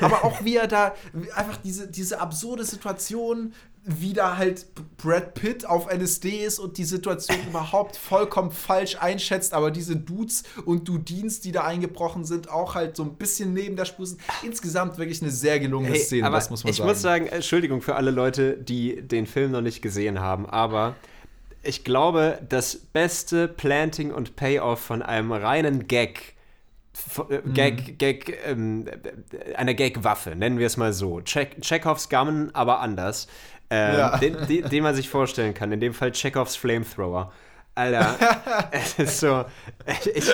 Aber 0.00 0.24
auch 0.24 0.44
wie 0.44 0.56
er 0.56 0.68
da, 0.68 0.94
einfach 1.34 1.56
diese, 1.56 1.88
diese 1.88 2.20
absurde 2.20 2.64
Situation, 2.64 3.52
wie 3.84 4.12
da 4.12 4.36
halt 4.36 4.66
Brad 4.96 5.34
Pitt 5.34 5.66
auf 5.66 5.92
LSD 5.92 6.44
ist 6.44 6.58
und 6.60 6.78
die 6.78 6.84
Situation 6.84 7.36
überhaupt 7.48 7.96
vollkommen 7.96 8.52
falsch 8.52 8.96
einschätzt, 9.00 9.54
aber 9.54 9.70
diese 9.72 9.96
Dudes 9.96 10.44
und 10.64 10.86
Dudins, 10.88 11.40
die 11.40 11.50
da 11.50 11.64
eingebrochen 11.64 12.24
sind, 12.24 12.48
auch 12.48 12.74
halt 12.76 12.96
so 12.96 13.02
ein 13.02 13.14
bisschen 13.16 13.52
neben 13.54 13.74
der 13.74 13.84
Spur 13.84 14.06
sind. 14.06 14.20
Insgesamt 14.44 14.98
wirklich 14.98 15.20
eine 15.22 15.32
sehr 15.32 15.58
gelungene 15.58 15.94
Hey, 15.94 16.00
Szene, 16.00 16.26
aber 16.26 16.36
das 16.36 16.48
muss 16.50 16.62
man 16.62 16.70
ich 16.70 16.76
sagen. 16.76 16.88
muss 16.88 17.02
sagen, 17.02 17.26
Entschuldigung 17.26 17.80
für 17.82 17.96
alle 17.96 18.12
Leute, 18.12 18.56
die 18.56 19.02
den 19.02 19.26
Film 19.26 19.50
noch 19.50 19.62
nicht 19.62 19.82
gesehen 19.82 20.20
haben, 20.20 20.46
aber 20.46 20.94
ich 21.64 21.84
glaube, 21.84 22.38
das 22.48 22.76
beste 22.76 23.48
Planting 23.48 24.12
und 24.12 24.36
Payoff 24.36 24.80
von 24.80 25.02
einem 25.02 25.32
reinen 25.32 25.86
Gag, 25.88 26.34
äh, 27.30 27.38
Mhm. 27.44 27.54
Gag, 27.54 27.98
Gag, 27.98 28.38
ähm, 28.46 28.84
äh, 28.86 29.54
einer 29.54 29.74
Gag-Waffe, 29.74 30.36
nennen 30.36 30.58
wir 30.58 30.66
es 30.66 30.76
mal 30.76 30.92
so. 30.92 31.20
Check, 31.20 31.60
Chekhovs 31.62 32.08
Gummen, 32.08 32.54
aber 32.54 32.80
anders. 32.80 33.28
Ähm, 33.74 33.98
Ja. 33.98 34.18
den, 34.18 34.36
den, 34.46 34.68
den 34.68 34.82
man 34.82 34.94
sich 34.94 35.08
vorstellen 35.08 35.54
kann. 35.54 35.72
In 35.72 35.80
dem 35.80 35.94
Fall 35.94 36.12
Chekhovs 36.12 36.56
Flamethrower. 36.56 37.32
Alter, 37.74 38.16
es 38.70 38.98
ist 38.98 39.20
so. 39.20 39.46
Ich, 40.14 40.30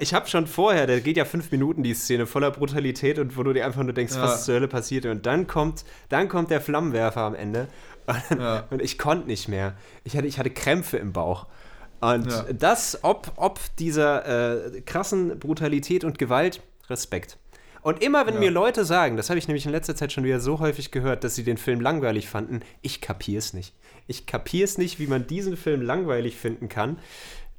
ich 0.00 0.12
habe 0.12 0.26
schon 0.28 0.48
vorher, 0.48 0.88
der 0.88 1.00
geht 1.00 1.16
ja 1.16 1.24
fünf 1.24 1.52
Minuten, 1.52 1.84
die 1.84 1.94
Szene 1.94 2.26
voller 2.26 2.50
Brutalität 2.50 3.20
und 3.20 3.36
wo 3.36 3.44
du 3.44 3.52
dir 3.52 3.64
einfach 3.64 3.84
nur 3.84 3.92
denkst, 3.92 4.14
Ja. 4.16 4.22
was 4.22 4.44
zur 4.44 4.56
Hölle 4.56 4.66
passiert. 4.66 5.06
Und 5.06 5.24
dann 5.24 5.46
kommt, 5.46 5.84
dann 6.08 6.28
kommt 6.28 6.50
der 6.50 6.60
Flammenwerfer 6.60 7.20
am 7.20 7.36
Ende. 7.36 7.68
Und, 8.06 8.40
Ja. 8.40 8.64
und 8.70 8.82
ich 8.82 8.98
konnte 8.98 9.28
nicht 9.28 9.46
mehr. 9.48 9.74
Ich 10.02 10.16
hatte, 10.16 10.26
ich 10.26 10.40
hatte 10.40 10.50
Krämpfe 10.50 10.96
im 10.96 11.12
Bauch. 11.12 11.46
Und 12.00 12.26
Ja. 12.28 12.44
das, 12.52 12.98
ob, 13.04 13.30
ob 13.36 13.60
dieser 13.78 14.64
äh, 14.66 14.80
krassen 14.80 15.38
Brutalität 15.38 16.02
und 16.02 16.18
Gewalt, 16.18 16.60
Respekt. 16.88 17.36
Und 17.82 18.02
immer, 18.02 18.26
wenn 18.26 18.34
Ja. 18.34 18.40
mir 18.40 18.50
Leute 18.50 18.84
sagen, 18.84 19.16
das 19.16 19.30
habe 19.30 19.38
ich 19.38 19.48
nämlich 19.48 19.64
in 19.66 19.72
letzter 19.72 19.96
Zeit 19.96 20.12
schon 20.12 20.24
wieder 20.24 20.40
so 20.40 20.58
häufig 20.60 20.90
gehört, 20.90 21.24
dass 21.24 21.34
sie 21.34 21.44
den 21.44 21.56
Film 21.56 21.80
langweilig 21.80 22.28
fanden, 22.28 22.60
ich 22.82 23.00
kapier's 23.00 23.52
nicht. 23.54 23.74
Ich 24.06 24.26
kapier's 24.26 24.76
nicht, 24.78 24.98
wie 24.98 25.06
man 25.06 25.26
diesen 25.26 25.56
Film 25.56 25.82
langweilig 25.82 26.36
finden 26.36 26.68
kann, 26.68 26.98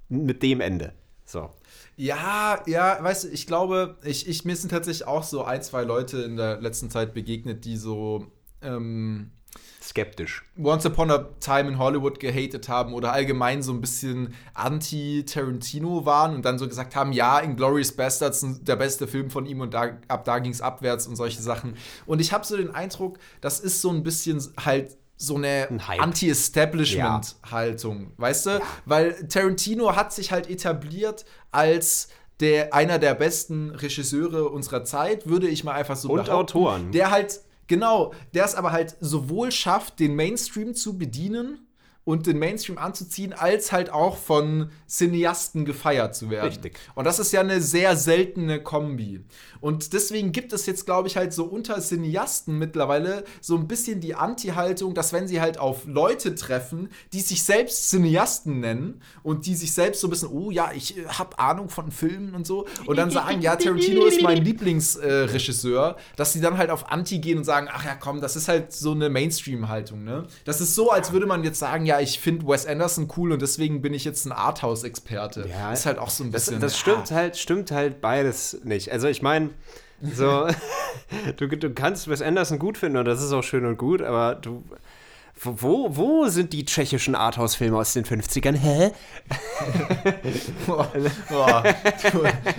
mit 0.09 0.43
dem 0.43 0.61
Ende. 0.61 0.93
So. 1.25 1.49
Ja, 1.95 2.61
ja, 2.67 2.97
weißt 3.01 3.25
du, 3.25 3.27
ich 3.29 3.47
glaube, 3.47 3.97
ich, 4.03 4.27
ich, 4.27 4.43
mir 4.45 4.55
sind 4.55 4.69
tatsächlich 4.69 5.07
auch 5.07 5.23
so 5.23 5.43
ein, 5.43 5.61
zwei 5.61 5.83
Leute 5.83 6.21
in 6.23 6.35
der 6.35 6.59
letzten 6.59 6.89
Zeit 6.89 7.13
begegnet, 7.13 7.63
die 7.65 7.77
so 7.77 8.27
ähm, 8.61 9.31
Skeptisch. 9.81 10.43
Once 10.57 10.85
Upon 10.85 11.09
a 11.09 11.29
Time 11.39 11.69
in 11.69 11.79
Hollywood 11.79 12.19
gehatet 12.19 12.69
haben 12.69 12.93
oder 12.93 13.13
allgemein 13.13 13.63
so 13.63 13.73
ein 13.73 13.81
bisschen 13.81 14.35
anti-Tarantino 14.53 16.05
waren 16.05 16.35
und 16.35 16.45
dann 16.45 16.59
so 16.59 16.67
gesagt 16.67 16.95
haben, 16.95 17.13
ja, 17.13 17.39
Inglourious 17.39 17.91
Bastards 17.91 18.45
der 18.61 18.75
beste 18.75 19.07
Film 19.07 19.31
von 19.31 19.45
ihm 19.45 19.61
und 19.61 19.73
da, 19.73 19.97
ab 20.07 20.25
da 20.25 20.39
ging 20.39 20.51
es 20.51 20.61
abwärts 20.61 21.07
und 21.07 21.15
solche 21.15 21.41
Sachen. 21.41 21.75
Und 22.05 22.21
ich 22.21 22.31
habe 22.31 22.45
so 22.45 22.57
den 22.57 22.73
Eindruck, 22.73 23.17
das 23.41 23.59
ist 23.59 23.81
so 23.81 23.89
ein 23.89 24.03
bisschen 24.03 24.41
halt 24.63 24.97
so 25.17 25.35
eine 25.35 25.67
Ein. 25.87 25.99
Anti-Establishment-Haltung, 25.99 28.11
weißt 28.17 28.45
du? 28.47 28.59
Weil 28.85 29.27
Tarantino 29.27 29.95
hat 29.95 30.13
sich 30.13 30.31
halt 30.31 30.49
etabliert 30.49 31.25
als 31.51 32.09
der, 32.39 32.73
einer 32.73 32.97
der 32.97 33.13
besten 33.13 33.69
Regisseure 33.69 34.49
unserer 34.49 34.83
Zeit, 34.83 35.27
würde 35.27 35.47
ich 35.47 35.63
mal 35.63 35.73
einfach 35.73 35.95
so 35.95 36.09
Und 36.09 36.25
behaupten. 36.25 36.57
Autoren. 36.57 36.91
Der 36.91 37.11
halt, 37.11 37.41
genau, 37.67 38.13
der 38.33 38.45
es 38.45 38.55
aber 38.55 38.71
halt 38.71 38.97
sowohl 38.99 39.51
schafft, 39.51 39.99
den 39.99 40.15
Mainstream 40.15 40.75
zu 40.75 40.97
bedienen 40.97 41.67
und 42.03 42.25
den 42.25 42.39
Mainstream 42.39 42.77
anzuziehen, 42.77 43.31
als 43.33 43.71
halt 43.71 43.91
auch 43.91 44.17
von 44.17 44.71
Cineasten 44.89 45.65
gefeiert 45.65 46.15
zu 46.15 46.29
werden. 46.29 46.47
Richtig. 46.47 46.79
Und 46.95 47.05
das 47.05 47.19
ist 47.19 47.31
ja 47.31 47.41
eine 47.41 47.61
sehr 47.61 47.95
seltene 47.95 48.61
Kombi. 48.61 49.23
Und 49.59 49.93
deswegen 49.93 50.31
gibt 50.31 50.51
es 50.51 50.65
jetzt, 50.65 50.85
glaube 50.85 51.07
ich, 51.07 51.15
halt 51.15 51.31
so 51.31 51.45
unter 51.45 51.79
Cineasten 51.79 52.57
mittlerweile 52.57 53.23
so 53.39 53.55
ein 53.55 53.67
bisschen 53.67 53.99
die 54.01 54.15
Anti-Haltung, 54.15 54.95
dass 54.95 55.13
wenn 55.13 55.27
sie 55.27 55.39
halt 55.39 55.59
auf 55.59 55.85
Leute 55.85 56.33
treffen, 56.33 56.89
die 57.13 57.21
sich 57.21 57.43
selbst 57.43 57.89
Cineasten 57.89 58.59
nennen 58.59 59.01
und 59.21 59.45
die 59.45 59.55
sich 59.55 59.73
selbst 59.73 60.01
so 60.01 60.07
ein 60.07 60.09
bisschen, 60.09 60.29
oh 60.29 60.49
ja, 60.49 60.71
ich 60.73 60.97
äh, 60.97 61.05
habe 61.05 61.37
Ahnung 61.37 61.69
von 61.69 61.91
Filmen 61.91 62.33
und 62.33 62.47
so, 62.47 62.67
und 62.87 62.97
dann 62.97 63.11
sagen, 63.11 63.41
ja, 63.41 63.55
Tarantino 63.55 64.05
ist 64.05 64.23
mein 64.23 64.43
Lieblingsregisseur, 64.43 65.97
äh, 65.97 66.01
dass 66.15 66.33
sie 66.33 66.41
dann 66.41 66.57
halt 66.57 66.71
auf 66.71 66.91
Anti 66.91 67.19
gehen 67.19 67.37
und 67.37 67.43
sagen, 67.43 67.67
ach 67.71 67.85
ja, 67.85 67.95
komm, 67.95 68.21
das 68.21 68.35
ist 68.35 68.47
halt 68.47 68.73
so 68.73 68.91
eine 68.91 69.09
Mainstream-Haltung, 69.09 70.03
ne? 70.03 70.25
Das 70.45 70.61
ist 70.61 70.73
so, 70.73 70.89
als 70.89 71.11
würde 71.11 71.27
man 71.27 71.43
jetzt 71.43 71.59
sagen, 71.59 71.85
ja, 71.85 71.90
ich 71.99 72.19
finde 72.19 72.47
Wes 72.47 72.65
Anderson 72.65 73.07
cool 73.17 73.31
und 73.33 73.41
deswegen 73.41 73.81
bin 73.81 73.93
ich 73.93 74.05
jetzt 74.05 74.25
ein 74.25 74.31
Arthouse-Experte. 74.31 75.47
Ja, 75.49 75.73
ist 75.73 75.85
halt 75.85 75.97
auch 75.99 76.09
so 76.09 76.23
ein 76.23 76.31
Das, 76.31 76.45
bisschen. 76.45 76.61
das 76.61 76.77
stimmt 76.77 77.11
halt, 77.11 77.37
stimmt 77.37 77.71
halt 77.71 78.01
beides 78.01 78.59
nicht. 78.63 78.91
Also 78.91 79.07
ich 79.07 79.21
meine, 79.21 79.49
so, 80.15 80.47
du, 81.37 81.47
du 81.47 81.69
kannst 81.73 82.07
Wes 82.07 82.21
Anderson 82.21 82.59
gut 82.59 82.77
finden 82.77 82.97
und 82.97 83.05
das 83.05 83.21
ist 83.21 83.31
auch 83.33 83.43
schön 83.43 83.65
und 83.65 83.77
gut, 83.77 84.01
aber 84.01 84.35
du. 84.35 84.63
Wo, 85.43 85.95
wo 85.95 86.27
sind 86.27 86.53
die 86.53 86.65
tschechischen 86.65 87.15
Arthouse-Filme 87.15 87.75
aus 87.75 87.93
den 87.93 88.05
50ern? 88.05 88.53
Hä? 88.53 88.91
Boah, 90.67 90.87
boah. 91.29 91.63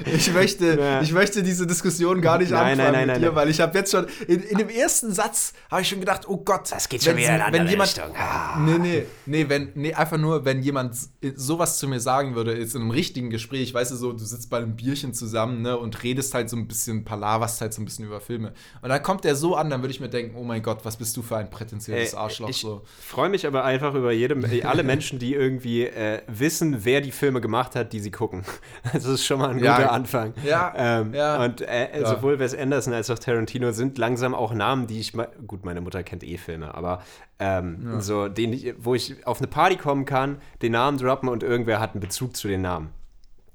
ich, 0.06 0.32
möchte, 0.32 1.00
ich 1.02 1.12
möchte 1.12 1.44
diese 1.44 1.64
Diskussion 1.66 2.20
gar 2.20 2.38
nicht 2.38 2.50
Nein, 2.50 2.72
anfangen 2.72 2.78
nein, 2.78 2.92
nein, 2.92 3.00
mit 3.00 3.06
nein, 3.08 3.20
dir, 3.20 3.26
nein. 3.28 3.36
weil 3.36 3.48
ich 3.50 3.60
habe 3.60 3.78
jetzt 3.78 3.92
schon, 3.92 4.06
in, 4.26 4.42
in 4.42 4.58
dem 4.58 4.68
ersten 4.68 5.12
Satz 5.12 5.52
habe 5.70 5.82
ich 5.82 5.88
schon 5.88 6.00
gedacht, 6.00 6.28
oh 6.28 6.38
Gott, 6.38 6.72
Das 6.72 6.88
geht 6.88 7.04
schon 7.04 7.16
wieder 7.16 7.36
in 7.36 7.40
eine 7.40 7.52
wenn 7.52 7.60
andere 7.60 7.70
jemand, 7.70 7.96
Richtung. 7.96 8.16
Ah. 8.16 8.58
Nee, 8.58 8.78
nee, 8.78 9.06
nee, 9.26 9.48
wenn, 9.48 9.70
nee, 9.74 9.94
einfach 9.94 10.18
nur, 10.18 10.44
wenn 10.44 10.62
jemand 10.62 10.96
sowas 11.36 11.78
zu 11.78 11.86
mir 11.86 12.00
sagen 12.00 12.34
würde, 12.34 12.58
jetzt 12.58 12.74
in 12.74 12.80
einem 12.80 12.90
richtigen 12.90 13.30
Gespräch, 13.30 13.72
weißt 13.72 13.92
du 13.92 13.96
so, 13.96 14.12
du 14.12 14.24
sitzt 14.24 14.50
bei 14.50 14.56
einem 14.58 14.74
Bierchen 14.74 15.14
zusammen, 15.14 15.62
ne, 15.62 15.78
und 15.78 16.02
redest 16.02 16.34
halt 16.34 16.50
so 16.50 16.56
ein 16.56 16.66
bisschen, 16.66 17.04
palaverst 17.04 17.60
halt 17.60 17.74
so 17.74 17.80
ein 17.80 17.84
bisschen 17.84 18.06
über 18.06 18.20
Filme. 18.20 18.52
Und 18.80 18.88
dann 18.88 19.02
kommt 19.02 19.22
der 19.24 19.36
so 19.36 19.54
an, 19.54 19.70
dann 19.70 19.82
würde 19.82 19.92
ich 19.92 20.00
mir 20.00 20.08
denken, 20.08 20.36
oh 20.36 20.42
mein 20.42 20.62
Gott, 20.62 20.84
was 20.84 20.96
bist 20.96 21.16
du 21.16 21.22
für 21.22 21.36
ein 21.36 21.48
prätentiöses 21.48 22.14
Äh, 22.14 22.16
Arschloch, 22.16 22.48
ich 22.48 22.60
so. 22.60 22.71
Freue 23.00 23.28
mich 23.28 23.46
aber 23.46 23.64
einfach 23.64 23.94
über 23.94 24.12
jedem, 24.12 24.44
alle 24.64 24.82
Menschen, 24.82 25.18
die 25.18 25.34
irgendwie 25.34 25.84
äh, 25.86 26.22
wissen, 26.26 26.84
wer 26.84 27.00
die 27.00 27.12
Filme 27.12 27.40
gemacht 27.40 27.74
hat, 27.76 27.92
die 27.92 28.00
sie 28.00 28.10
gucken. 28.10 28.44
Das 28.92 29.04
ist 29.04 29.24
schon 29.24 29.38
mal 29.38 29.50
ein 29.50 29.58
Ja. 29.58 29.76
guter 29.76 29.92
Anfang. 29.92 30.34
Ja, 30.44 30.72
Ähm, 30.76 31.14
ja. 31.14 31.42
Und 31.44 31.60
äh, 31.62 32.00
Ja. 32.00 32.06
sowohl 32.06 32.38
Wes 32.38 32.54
Anderson 32.54 32.92
als 32.94 33.10
auch 33.10 33.18
Tarantino 33.18 33.72
sind 33.72 33.98
langsam 33.98 34.34
auch 34.34 34.54
Namen, 34.54 34.86
die 34.86 35.00
ich, 35.00 35.12
gut, 35.46 35.64
meine 35.64 35.80
Mutter 35.80 36.02
kennt 36.02 36.24
eh 36.24 36.38
Filme, 36.38 36.74
aber 36.74 37.02
ähm, 37.38 38.00
so, 38.00 38.28
den 38.28 38.52
ich, 38.52 38.74
wo 38.78 38.94
ich 38.94 39.26
auf 39.26 39.38
eine 39.38 39.48
Party 39.48 39.76
kommen 39.76 40.04
kann, 40.04 40.38
den 40.62 40.72
Namen 40.72 40.98
droppen 40.98 41.28
und 41.28 41.42
irgendwer 41.42 41.80
hat 41.80 41.92
einen 41.92 42.00
Bezug 42.00 42.36
zu 42.36 42.48
den 42.48 42.62
Namen. 42.62 42.90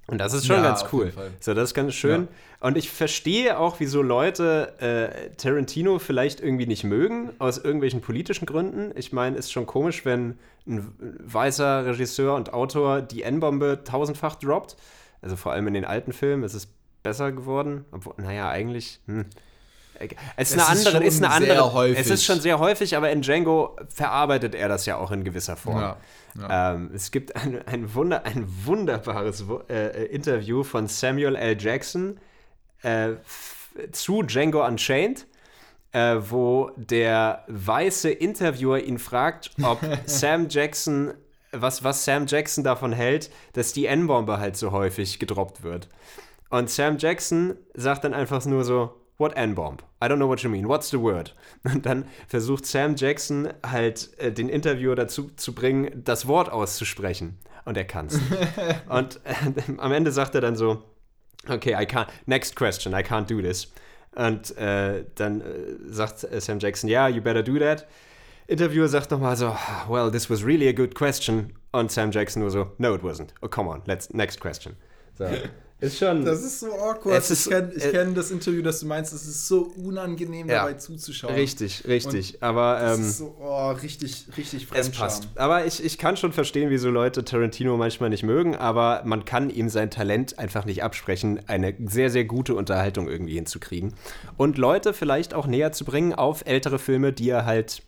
Und 0.10 0.20
das 0.20 0.34
ist 0.34 0.46
schon 0.46 0.56
Ja, 0.58 0.64
ganz 0.64 0.86
cool. 0.94 1.12
So, 1.42 1.54
das 1.54 1.66
ist 1.70 1.74
ganz 1.74 1.94
schön. 1.94 2.30
Und 2.60 2.76
ich 2.76 2.90
verstehe 2.90 3.60
auch, 3.60 3.80
wieso 3.80 4.02
Leute 4.02 4.74
äh, 4.80 5.30
Tarantino 5.36 6.00
vielleicht 6.00 6.40
irgendwie 6.42 6.66
nicht 6.66 6.84
mögen, 6.84 7.30
aus 7.38 7.60
irgendwelchen 7.60 8.02
politischen 8.02 8.48
Gründen. 8.48 8.92
Ich 8.96 9.14
meine, 9.14 9.38
ist 9.38 9.52
schon 9.52 9.68
komisch, 9.68 10.06
wenn 10.06 10.40
ein 10.66 10.92
weißer 11.24 11.86
Regisseur 11.86 12.36
und 12.36 12.54
Autor 12.54 13.02
die 13.02 13.22
N-Bombe 13.22 13.82
tausendfach 13.84 14.36
droppt. 14.36 14.76
Also 15.22 15.36
vor 15.36 15.52
allem 15.52 15.68
in 15.68 15.76
den 15.76 15.86
alten 15.86 16.14
Filmen 16.14 16.44
ist 16.44 16.56
es 16.56 16.68
besser 17.04 17.32
geworden. 17.32 17.86
Obwohl, 17.92 18.14
naja, 18.18 18.50
eigentlich. 18.50 19.00
Hm. 19.06 19.26
Es 20.36 20.52
ist 20.52 20.60
eine 20.60 20.80
ist 20.80 20.88
andere, 20.88 21.04
ist 21.06 21.16
schon 21.18 21.26
eine 21.26 21.46
sehr 21.46 21.54
andere. 21.56 21.74
häufig. 21.74 22.00
Es 22.00 22.10
ist 22.10 22.24
schon 22.24 22.40
sehr 22.40 22.60
häufig, 22.60 22.96
aber 22.96 23.12
in 23.12 23.22
Django 23.22 23.76
verarbeitet 23.90 24.54
er 24.54 24.68
das 24.68 24.86
ja 24.86 24.98
auch 24.98 25.12
in 25.12 25.24
gewisser 25.24 25.56
Form. 25.56 25.80
Ja, 25.80 25.98
ja. 26.40 26.74
Ähm, 26.76 26.92
es 26.94 27.10
gibt 27.12 27.36
ein, 27.36 27.62
ein, 27.68 27.94
Wunder, 27.96 28.24
ein 28.26 28.46
wunderbares 28.66 29.48
Wo- 29.48 29.64
äh, 29.70 30.06
Interview 30.06 30.64
von 30.64 30.88
Samuel 30.88 31.36
L. 31.36 31.58
Jackson 31.60 32.20
äh, 32.84 33.16
zu 33.92 34.24
Django 34.24 34.66
Unchained, 34.66 35.26
äh, 35.92 36.18
wo 36.30 36.72
der 36.76 37.44
weiße 37.48 38.10
Interviewer 38.10 38.80
ihn 38.80 39.00
fragt, 39.00 39.52
ob 39.64 39.80
Sam 40.06 40.48
Jackson, 40.50 41.14
was, 41.52 41.84
was 41.84 42.06
Sam 42.06 42.26
Jackson 42.28 42.64
davon 42.64 42.92
hält, 42.92 43.32
dass 43.54 43.74
die 43.74 43.86
N-Bombe 43.86 44.40
halt 44.40 44.58
so 44.58 44.72
häufig 44.72 45.20
gedroppt 45.20 45.64
wird. 45.64 45.88
Und 46.50 46.70
Sam 46.70 46.98
Jackson 46.98 47.56
sagt 47.74 48.04
dann 48.04 48.14
einfach 48.14 48.46
nur 48.46 48.64
so, 48.64 48.94
What 49.18 49.36
N-Bomb? 49.36 49.82
I 50.00 50.06
don't 50.06 50.18
know 50.18 50.28
what 50.28 50.42
you 50.42 50.50
mean. 50.50 50.68
What's 50.68 50.92
the 50.92 51.00
word? 51.02 51.34
Und 51.64 51.86
dann 51.88 52.06
versucht 52.28 52.68
Sam 52.68 52.96
Jackson 52.96 53.50
halt 53.66 54.12
äh, 54.20 54.32
den 54.32 54.48
Interviewer 54.48 54.96
dazu 54.96 55.32
zu 55.36 55.56
bringen, 55.56 56.04
das 56.04 56.28
Wort 56.28 56.52
auszusprechen. 56.52 57.40
Und 57.66 57.78
er 57.78 57.86
kann's. 57.86 58.20
Und 58.90 59.20
äh, 59.24 59.34
am 59.78 59.92
Ende 59.92 60.12
sagt 60.12 60.36
er 60.36 60.42
dann 60.42 60.56
so, 60.56 60.84
okay, 61.50 61.76
I 61.76 61.86
can't, 61.86 62.10
next 62.26 62.56
question, 62.56 62.94
I 62.94 63.04
can't 63.04 63.28
do 63.28 63.42
this. 63.42 63.68
Und 64.16 64.58
äh, 64.58 65.06
dann 65.16 65.42
äh, 65.42 65.94
sagt 65.94 66.26
Sam 66.42 66.60
Jackson, 66.60 66.90
yeah, 66.90 67.08
you 67.08 67.22
better 67.22 67.44
do 67.44 67.60
that. 67.60 67.88
Interviewer 68.48 68.88
sagt 68.88 69.12
nochmal 69.12 69.36
so, 69.36 69.56
well, 69.90 70.10
this 70.10 70.30
was 70.30 70.44
really 70.44 70.68
a 70.68 70.74
good 70.74 70.96
question. 70.96 71.54
Und 71.72 71.92
Sam 71.92 72.12
Jackson 72.12 72.42
nur 72.42 72.50
so, 72.50 72.72
no, 72.78 72.94
it 72.96 73.04
wasn't. 73.04 73.34
Oh, 73.42 73.48
come 73.48 73.68
on, 73.68 73.84
let's, 73.86 74.12
next 74.14 74.40
question. 74.40 74.76
So. 75.18 75.30
Ist 75.80 76.00
schon. 76.00 76.26
Das 76.26 76.42
ist 76.44 76.60
so 76.60 76.74
awkward. 76.74 77.16
Es 77.20 77.30
ist- 77.30 77.46
ich 77.46 77.52
kenne 77.52 77.72
äh, 77.76 77.92
kenn 77.92 78.16
das 78.16 78.32
Interview, 78.32 78.64
das 78.64 78.80
du 78.80 78.88
meinst. 78.88 79.14
Es 79.14 79.28
ist 79.28 79.48
so 79.48 79.72
unangenehm, 79.78 80.50
Ja. 80.50 80.62
dabei 80.62 80.74
zuzuschauen. 80.74 81.36
richtig, 81.36 81.86
richtig. 81.88 82.42
Aber 82.42 82.80
Das 82.80 82.98
ähm, 82.98 83.06
ist 83.06 83.18
so 83.20 83.36
oh, 83.40 83.72
richtig, 83.74 84.26
richtig 84.38 84.68
es 84.74 84.90
passt. 84.90 85.28
Aber 85.36 85.68
ich, 85.68 85.84
ich 85.84 86.00
kann 86.00 86.18
schon 86.18 86.34
verstehen, 86.34 86.72
wieso 86.72 86.90
Leute 86.90 87.24
Tarantino 87.24 87.78
manchmal 87.78 88.10
nicht 88.10 88.24
mögen, 88.24 88.56
aber 88.56 89.04
man 89.06 89.24
kann 89.26 89.52
ihm 89.52 89.70
sein 89.70 89.92
Talent 89.92 90.40
einfach 90.40 90.66
nicht 90.66 90.82
absprechen, 90.84 91.42
eine 91.48 91.76
sehr, 91.86 92.10
sehr 92.10 92.26
gute 92.26 92.56
Unterhaltung 92.56 93.08
irgendwie 93.08 93.36
hinzukriegen. 93.36 93.94
Und 94.36 94.58
Leute 94.58 94.96
vielleicht 94.96 95.36
auch 95.36 95.46
näher 95.46 95.74
zu 95.74 95.86
bringen 95.86 96.14
auf 96.16 96.42
ältere 96.48 96.80
Filme, 96.80 97.14
die 97.14 97.30
er 97.30 97.46
halt, 97.46 97.84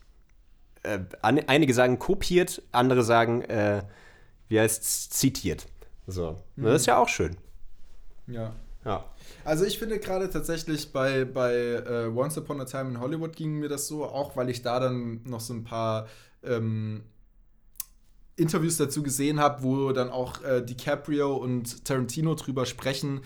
äh, 0.84 1.00
an, 1.22 1.40
einige 1.48 1.74
sagen 1.74 1.98
kopiert, 1.98 2.62
andere 2.70 3.02
sagen, 3.02 3.42
äh, 3.42 3.82
wie 4.46 4.60
heißt 4.60 5.12
zitiert. 5.12 5.66
So. 6.06 6.36
Das 6.56 6.82
ist 6.82 6.86
ja 6.86 6.96
auch 6.98 7.08
schön. 7.08 7.36
Ja. 8.30 8.54
Ja. 8.84 9.04
Also 9.44 9.64
ich 9.64 9.78
finde 9.78 9.98
gerade 9.98 10.30
tatsächlich 10.30 10.92
bei, 10.92 11.24
bei 11.26 11.54
äh, 11.54 12.06
Once 12.14 12.38
Upon 12.38 12.60
a 12.60 12.64
Time 12.64 12.90
in 12.90 13.00
Hollywood 13.00 13.36
ging 13.36 13.58
mir 13.58 13.68
das 13.68 13.86
so, 13.86 14.04
auch 14.06 14.36
weil 14.36 14.48
ich 14.48 14.62
da 14.62 14.80
dann 14.80 15.20
noch 15.24 15.40
so 15.40 15.52
ein 15.52 15.64
paar 15.64 16.06
ähm, 16.42 17.02
Interviews 18.36 18.78
dazu 18.78 19.02
gesehen 19.02 19.38
habe, 19.38 19.62
wo 19.62 19.92
dann 19.92 20.08
auch 20.08 20.42
äh, 20.42 20.62
DiCaprio 20.62 21.36
und 21.36 21.84
Tarantino 21.84 22.34
drüber 22.34 22.64
sprechen, 22.64 23.20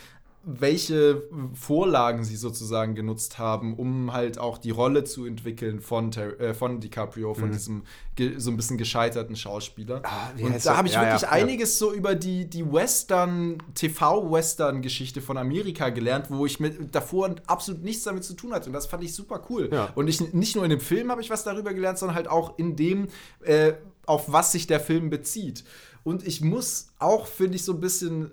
welche 0.47 1.23
Vorlagen 1.55 2.25
sie 2.25 2.37
sozusagen 2.37 2.95
genutzt 2.95 3.39
haben, 3.39 3.75
um 3.75 4.13
halt 4.13 4.39
auch 4.39 4.59
die 4.59 4.71
Rolle 4.71 5.05
zu 5.05 5.25
entwickeln 5.25 5.81
von, 5.81 6.11
Ter 6.11 6.39
äh, 6.41 6.55
von 6.55 6.81
DiCaprio, 6.81 7.35
von 7.35 7.51
diesem 7.53 7.85
ge- 8.15 8.39
so 8.39 8.51
ein 8.51 8.57
bisschen 8.57 8.77
gescheiterten 8.79 9.37
Schauspieler. 9.37 10.01
Mhm. 10.01 10.05
Ah, 10.05 10.31
und 10.43 10.67
da 10.67 10.77
habe 10.77 10.89
ich 10.89 10.95
Ja, 10.95 11.03
wirklich 11.03 11.23
ja, 11.23 11.29
ja. 11.37 11.43
einiges 11.43 11.79
so 11.79 11.93
über 11.93 12.15
die, 12.15 12.49
die 12.49 12.71
Western, 12.71 13.59
TV-Western-Geschichte 13.75 15.21
von 15.21 15.37
Amerika 15.37 15.91
gelernt, 15.91 16.27
wo 16.31 16.47
ich 16.47 16.61
mit 16.61 16.95
davor 16.95 17.35
absolut 17.47 17.83
nichts 17.83 18.05
damit 18.05 18.25
zu 18.25 18.35
tun 18.35 18.53
hatte. 18.53 18.67
Und 18.69 18.73
das 18.73 18.87
fand 18.87 19.05
ich 19.05 19.15
super 19.15 19.43
cool. 19.51 19.71
Und 19.95 20.09
ich, 20.09 20.33
nicht 20.33 20.55
nur 20.57 20.65
in 20.65 20.71
dem 20.71 20.81
Film 20.81 21.11
habe 21.11 21.21
ich 21.21 21.31
was 21.31 21.45
darüber 21.45 21.73
gelernt, 21.75 21.99
sondern 21.99 22.17
halt 22.17 22.29
auch 22.29 22.59
in 22.59 22.77
dem, 22.77 23.09
äh, 23.43 23.75
auf 24.07 24.31
was 24.33 24.53
sich 24.53 24.67
der 24.67 24.81
Film 24.81 25.11
bezieht. 25.11 25.65
Und 26.03 26.27
ich 26.27 26.41
muss 26.43 26.89
auch, 26.99 27.27
finde 27.27 27.57
ich, 27.57 27.65
so 27.65 27.73
ein 27.73 27.81
bisschen 27.81 28.31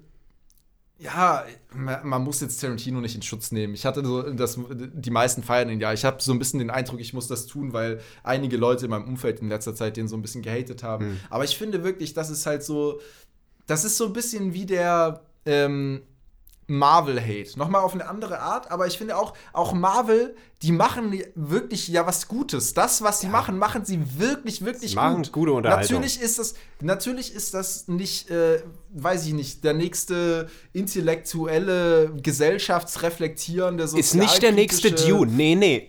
ja, 1.02 1.46
man 1.74 2.24
muss 2.24 2.42
jetzt 2.42 2.62
Tarantino 2.62 3.02
nicht 3.02 3.16
in 3.16 3.24
Schutz 3.24 3.52
nehmen. 3.52 3.74
Ich 3.74 3.86
hatte 3.86 4.06
so, 4.06 4.22
das, 4.22 4.60
die 4.70 5.10
meisten 5.10 5.42
feiern 5.42 5.70
ihn 5.70 5.80
ja. 5.80 5.94
Ich 5.94 6.06
habe 6.06 6.22
so 6.22 6.32
ein 6.32 6.38
bisschen 6.38 6.60
den 6.60 6.70
Eindruck, 6.70 7.00
ich 7.00 7.14
muss 7.14 7.28
das 7.28 7.48
tun, 7.48 7.74
weil 7.74 8.02
einige 8.24 8.56
Leute 8.58 8.86
in 8.86 8.92
meinem 8.92 9.08
Umfeld 9.08 9.40
in 9.40 9.50
letzter 9.50 9.74
Zeit 9.74 9.98
den 9.98 10.08
so 10.08 10.16
ein 10.16 10.22
bisschen 10.22 10.44
gehatet 10.44 10.84
haben. 10.84 11.20
Aber 11.32 11.44
ich 11.44 11.58
finde 11.58 11.84
wirklich, 11.84 12.14
das 12.14 12.30
ist 12.30 12.46
halt 12.46 12.64
so, 12.64 13.00
das 13.66 13.84
ist 13.84 13.98
so 13.98 14.06
ein 14.06 14.14
bisschen 14.14 14.54
wie 14.54 14.68
der 14.68 15.22
ähm, 15.46 16.04
Marvel-Hate. 16.68 17.58
Nochmal 17.58 17.82
auf 17.82 17.94
eine 17.94 18.08
andere 18.08 18.40
Art, 18.40 18.72
aber 18.72 18.88
ich 18.88 18.98
finde 18.98 19.18
auch, 19.18 19.34
auch 19.54 19.74
Marvel, 19.74 20.36
die 20.62 20.72
machen 20.72 21.20
wirklich 21.36 21.88
ja 21.88 22.06
was 22.06 22.28
Gutes. 22.28 22.74
Das, 22.74 23.02
was 23.02 23.20
sie 23.20 23.28
machen, 23.28 23.58
machen 23.58 23.86
sie 23.86 24.20
wirklich, 24.20 24.64
wirklich 24.64 24.92
Sie 24.92 24.96
machen 24.96 25.18
gut. 25.18 25.32
gute 25.32 25.52
Unterhaltung. 25.54 25.96
Natürlich 25.98 26.22
ist 26.22 26.40
das, 26.40 26.54
natürlich 26.80 27.34
ist 27.34 27.54
das 27.54 27.88
nicht, 27.88 28.30
äh, 28.30 28.62
weiß 28.94 29.26
ich 29.28 29.34
nicht, 29.34 29.64
der 29.64 29.74
nächste 29.74 30.48
intellektuelle, 30.74 32.12
gesellschaftsreflektierende, 32.22 33.84
Ist 33.84 34.16
nicht 34.16 34.42
der 34.42 34.52
nächste 34.52 34.92
Dune. 34.92 35.32
Nee, 35.32 35.56
nee. 35.56 35.88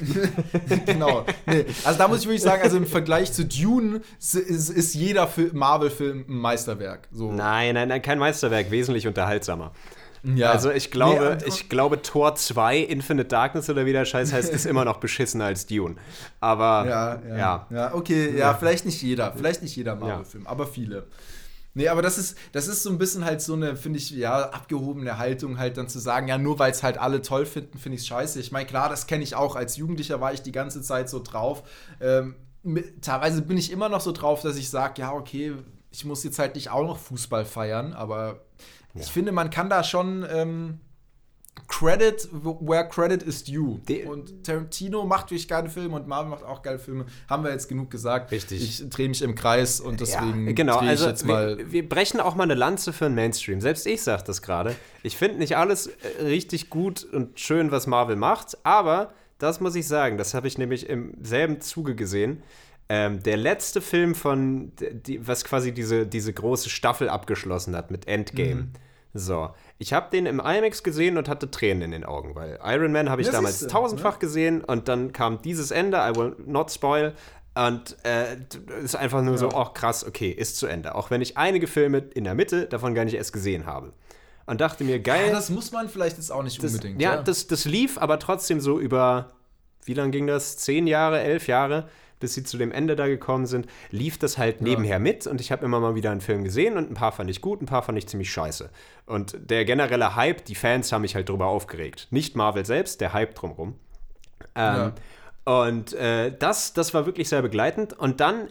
genau. 0.86 1.24
Nee. 1.46 1.64
Also 1.84 1.98
da 1.98 2.08
muss 2.08 2.20
ich 2.20 2.26
wirklich 2.26 2.42
sagen, 2.42 2.62
also 2.62 2.76
im 2.76 2.86
Vergleich 2.86 3.32
zu 3.32 3.44
Dune 3.44 4.00
ist, 4.18 4.34
ist, 4.34 4.68
ist 4.68 4.94
jeder 4.94 5.26
Fil- 5.26 5.50
Marvel-Film 5.54 6.26
ein 6.28 6.34
Meisterwerk. 6.36 7.08
So. 7.10 7.32
Nein, 7.32 7.74
nein, 7.74 7.88
nein, 7.88 8.02
kein 8.02 8.18
Meisterwerk, 8.18 8.70
wesentlich 8.70 9.06
unterhaltsamer. 9.06 9.72
Ja. 10.24 10.52
Also 10.52 10.70
ich 10.70 10.90
glaube, 10.92 11.38
Nee, 11.40 11.48
ich 11.48 11.68
glaube, 11.68 12.00
Tor 12.00 12.36
2, 12.36 12.78
Infinite 12.78 13.28
Darkness 13.28 13.68
oder 13.70 13.86
wie 13.86 13.92
der 13.92 14.04
Scheiß 14.04 14.32
heißt, 14.32 14.52
ist 14.52 14.66
immer 14.66 14.84
noch 14.84 14.98
beschissener 14.98 15.46
als 15.46 15.66
Dune. 15.66 15.96
Aber 16.38 16.86
Ja, 16.88 17.22
ja. 17.28 17.36
ja. 17.38 17.66
Ja, 17.70 17.94
okay, 17.94 18.36
ja, 18.38 18.54
vielleicht 18.54 18.84
nicht 18.86 19.02
jeder, 19.02 19.32
vielleicht 19.36 19.62
nicht 19.62 19.74
jeder 19.74 19.96
Marvel-Film, 19.96 20.46
aber 20.46 20.66
viele. 20.66 21.06
Nee, 21.74 21.88
aber 21.88 22.02
das 22.02 22.18
ist, 22.18 22.36
das 22.52 22.68
ist 22.68 22.82
so 22.82 22.90
ein 22.90 22.98
bisschen 22.98 23.24
halt 23.24 23.40
so 23.40 23.54
eine, 23.54 23.76
finde 23.76 23.98
ich, 23.98 24.10
ja, 24.10 24.50
abgehobene 24.50 25.16
Haltung, 25.16 25.58
halt 25.58 25.78
dann 25.78 25.88
zu 25.88 25.98
sagen, 25.98 26.28
ja, 26.28 26.36
nur 26.36 26.58
weil 26.58 26.70
es 26.70 26.82
halt 26.82 26.98
alle 26.98 27.22
toll 27.22 27.46
finden, 27.46 27.78
finde 27.78 27.96
ich 27.96 28.02
es 28.02 28.06
scheiße. 28.08 28.40
Ich 28.40 28.52
meine, 28.52 28.66
klar, 28.66 28.90
das 28.90 29.06
kenne 29.06 29.24
ich 29.24 29.34
auch. 29.34 29.56
Als 29.56 29.76
Jugendlicher 29.76 30.20
war 30.20 30.34
ich 30.34 30.42
die 30.42 30.52
ganze 30.52 30.82
Zeit 30.82 31.08
so 31.08 31.22
drauf. 31.22 31.62
Ähm, 32.00 32.36
mit, 32.62 33.02
teilweise 33.02 33.42
bin 33.42 33.56
ich 33.56 33.72
immer 33.72 33.88
noch 33.88 34.00
so 34.00 34.12
drauf, 34.12 34.42
dass 34.42 34.56
ich 34.56 34.68
sage, 34.68 35.00
ja, 35.00 35.12
okay, 35.12 35.54
ich 35.90 36.04
muss 36.04 36.24
jetzt 36.24 36.38
halt 36.38 36.54
nicht 36.54 36.70
auch 36.70 36.86
noch 36.86 36.98
Fußball 36.98 37.44
feiern, 37.44 37.92
aber 37.94 38.40
ich 38.94 39.06
finde, 39.06 39.32
man 39.32 39.50
kann 39.50 39.70
da 39.70 39.82
schon 39.82 40.26
ähm, 40.30 40.80
Credit, 41.82 42.28
where 42.32 42.88
credit 42.88 43.24
is 43.24 43.42
due. 43.42 43.80
Die- 43.88 44.04
und 44.04 44.44
Tarantino 44.44 45.04
macht 45.04 45.30
wirklich 45.30 45.48
geile 45.48 45.68
Filme 45.68 45.96
und 45.96 46.06
Marvel 46.06 46.30
macht 46.30 46.44
auch 46.44 46.62
geile 46.62 46.78
Filme. 46.78 47.06
Haben 47.28 47.42
wir 47.42 47.50
jetzt 47.50 47.68
genug 47.68 47.90
gesagt. 47.90 48.30
Richtig. 48.30 48.62
Ich 48.62 48.88
drehe 48.88 49.08
mich 49.08 49.20
im 49.20 49.34
Kreis 49.34 49.80
und 49.80 50.00
deswegen 50.00 50.46
ja, 50.46 50.52
genau, 50.52 50.80
ich 50.80 50.88
also 50.88 51.08
jetzt 51.08 51.26
mal. 51.26 51.58
wir, 51.58 51.72
wir 51.72 51.88
brechen 51.88 52.20
auch 52.20 52.36
mal 52.36 52.44
eine 52.44 52.54
Lanze 52.54 52.92
für 52.92 53.06
den 53.06 53.16
Mainstream. 53.16 53.60
Selbst 53.60 53.86
ich 53.88 54.00
sage 54.02 54.22
das 54.24 54.42
gerade. 54.42 54.76
Ich 55.02 55.16
finde 55.16 55.38
nicht 55.38 55.56
alles 55.56 55.88
äh, 55.88 56.22
richtig 56.22 56.70
gut 56.70 57.04
und 57.04 57.40
schön, 57.40 57.72
was 57.72 57.88
Marvel 57.88 58.14
macht, 58.14 58.58
aber 58.62 59.12
das 59.38 59.60
muss 59.60 59.74
ich 59.74 59.88
sagen, 59.88 60.18
das 60.18 60.34
habe 60.34 60.46
ich 60.46 60.58
nämlich 60.58 60.88
im 60.88 61.14
selben 61.20 61.60
Zuge 61.60 61.96
gesehen. 61.96 62.44
Ähm, 62.88 63.22
der 63.24 63.36
letzte 63.36 63.80
Film 63.80 64.14
von, 64.14 64.70
die, 64.78 65.26
was 65.26 65.44
quasi 65.44 65.72
diese, 65.72 66.06
diese 66.06 66.32
große 66.32 66.70
Staffel 66.70 67.08
abgeschlossen 67.08 67.74
hat 67.74 67.90
mit 67.90 68.06
Endgame. 68.06 68.54
Mhm. 68.54 68.72
So, 69.14 69.50
ich 69.78 69.92
habe 69.92 70.10
den 70.10 70.26
im 70.26 70.40
IMAX 70.40 70.82
gesehen 70.82 71.18
und 71.18 71.28
hatte 71.28 71.50
Tränen 71.50 71.82
in 71.82 71.90
den 71.90 72.04
Augen, 72.04 72.34
weil 72.34 72.58
Iron 72.64 72.92
Man 72.92 73.10
habe 73.10 73.20
ich 73.20 73.26
Ja, 73.26 73.32
damals 73.32 73.58
siehste, 73.58 73.72
tausendfach 73.72 74.18
gesehen 74.18 74.64
und 74.64 74.88
dann 74.88 75.12
kam 75.12 75.42
dieses 75.42 75.70
Ende, 75.70 75.98
I 75.98 76.16
will 76.16 76.34
not 76.46 76.70
spoil, 76.70 77.14
und 77.54 77.96
äh, 78.04 78.36
ist 78.82 78.96
einfach 78.96 79.20
nur 79.22 79.36
so, 79.36 79.50
ach 79.50 79.74
krass, 79.74 80.06
okay, 80.06 80.30
ist 80.30 80.56
zu 80.56 80.66
Ende. 80.66 80.94
Auch 80.94 81.10
wenn 81.10 81.20
ich 81.20 81.36
einige 81.36 81.66
Filme 81.66 81.98
in 81.98 82.24
der 82.24 82.34
Mitte 82.34 82.64
davon 82.66 82.94
gar 82.94 83.04
nicht 83.04 83.14
erst 83.14 83.34
gesehen 83.34 83.66
habe. 83.66 83.92
Und 84.46 84.60
dachte 84.62 84.84
mir, 84.84 85.00
geil, 85.00 85.26
ja, 85.26 85.32
das 85.32 85.50
muss 85.50 85.70
man 85.70 85.88
vielleicht 85.88 86.16
jetzt 86.16 86.32
auch 86.32 86.42
nicht 86.42 86.62
das, 86.62 86.72
unbedingt. 86.72 87.00
ja, 87.00 87.18
Das, 87.22 87.46
das 87.46 87.66
lief 87.66 87.98
aber 87.98 88.18
trotzdem 88.18 88.58
so 88.60 88.80
über, 88.80 89.28
wie 89.84 89.92
lange 89.94 90.12
ging 90.12 90.26
das? 90.26 90.56
Zehn 90.56 90.86
Jahre, 90.86 91.20
elf 91.20 91.46
Jahre, 91.46 91.88
bis 92.22 92.32
sie 92.32 92.44
zu 92.44 92.56
dem 92.56 92.72
Ende 92.72 92.96
da 92.96 93.06
gekommen 93.06 93.44
sind, 93.44 93.66
lief 93.90 94.16
das 94.16 94.38
halt 94.38 94.62
nebenher 94.62 94.98
mit 94.98 95.26
und 95.26 95.42
ich 95.42 95.52
habe 95.52 95.66
immer 95.66 95.80
mal 95.80 95.94
wieder 95.94 96.10
einen 96.10 96.22
Film 96.22 96.44
gesehen 96.44 96.78
und 96.78 96.90
ein 96.90 96.94
paar 96.94 97.12
fand 97.12 97.28
ich 97.28 97.42
gut, 97.42 97.60
ein 97.60 97.66
paar 97.66 97.82
fand 97.82 97.98
ich 97.98 98.08
ziemlich 98.08 98.32
scheiße. 98.32 98.70
Und 99.04 99.36
der 99.38 99.66
generelle 99.66 100.16
Hype, 100.16 100.44
die 100.46 100.54
Fans 100.54 100.90
haben 100.92 101.02
mich 101.02 101.14
halt 101.14 101.28
drüber 101.28 101.46
aufgeregt. 101.46 102.08
Nicht 102.10 102.34
Marvel 102.34 102.64
selbst, 102.64 103.02
der 103.02 103.12
Hype 103.12 103.34
drumherum. 103.34 103.74
Ähm, 104.54 104.92
Und 105.44 105.92
äh, 105.94 106.36
das, 106.36 106.72
das 106.72 106.94
war 106.94 107.06
wirklich 107.06 107.28
sehr 107.28 107.42
begleitend. 107.42 107.98
Und 107.98 108.20
dann 108.20 108.48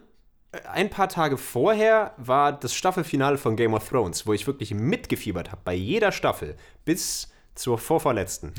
äh, 0.51 0.59
ein 0.71 0.89
paar 0.89 1.07
Tage 1.07 1.37
vorher 1.37 2.13
war 2.17 2.51
das 2.51 2.73
Staffelfinale 2.73 3.37
von 3.37 3.55
Game 3.55 3.73
of 3.73 3.87
Thrones, 3.87 4.27
wo 4.27 4.33
ich 4.33 4.45
wirklich 4.47 4.73
mitgefiebert 4.73 5.51
habe 5.51 5.61
bei 5.63 5.73
jeder 5.73 6.11
Staffel 6.11 6.55
bis 6.83 7.30
zur 7.61 7.77
vorvorletzten. 7.77 8.53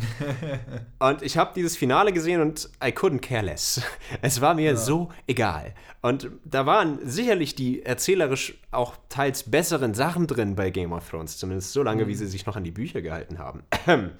und 1.00 1.22
ich 1.22 1.36
habe 1.36 1.52
dieses 1.54 1.76
Finale 1.76 2.12
gesehen 2.12 2.40
und 2.40 2.68
I 2.82 2.88
couldn't 2.88 3.18
care 3.20 3.44
less. 3.44 3.82
Es 4.22 4.40
war 4.40 4.54
mir 4.54 4.76
so 4.76 5.10
egal. 5.26 5.74
Und 6.02 6.30
da 6.44 6.66
waren 6.66 6.98
sicherlich 7.02 7.54
die 7.56 7.82
erzählerisch 7.84 8.54
auch 8.70 8.94
teils 9.08 9.50
besseren 9.50 9.94
Sachen 9.94 10.26
drin 10.26 10.54
bei 10.54 10.70
Game 10.70 10.92
of 10.92 11.08
Thrones, 11.08 11.36
zumindest 11.38 11.72
so 11.72 11.82
lange, 11.82 12.06
wie 12.06 12.14
sie 12.14 12.26
sich 12.26 12.46
noch 12.46 12.56
an 12.56 12.64
die 12.64 12.70
Bücher 12.70 13.02
gehalten 13.02 13.38
haben. 13.38 13.64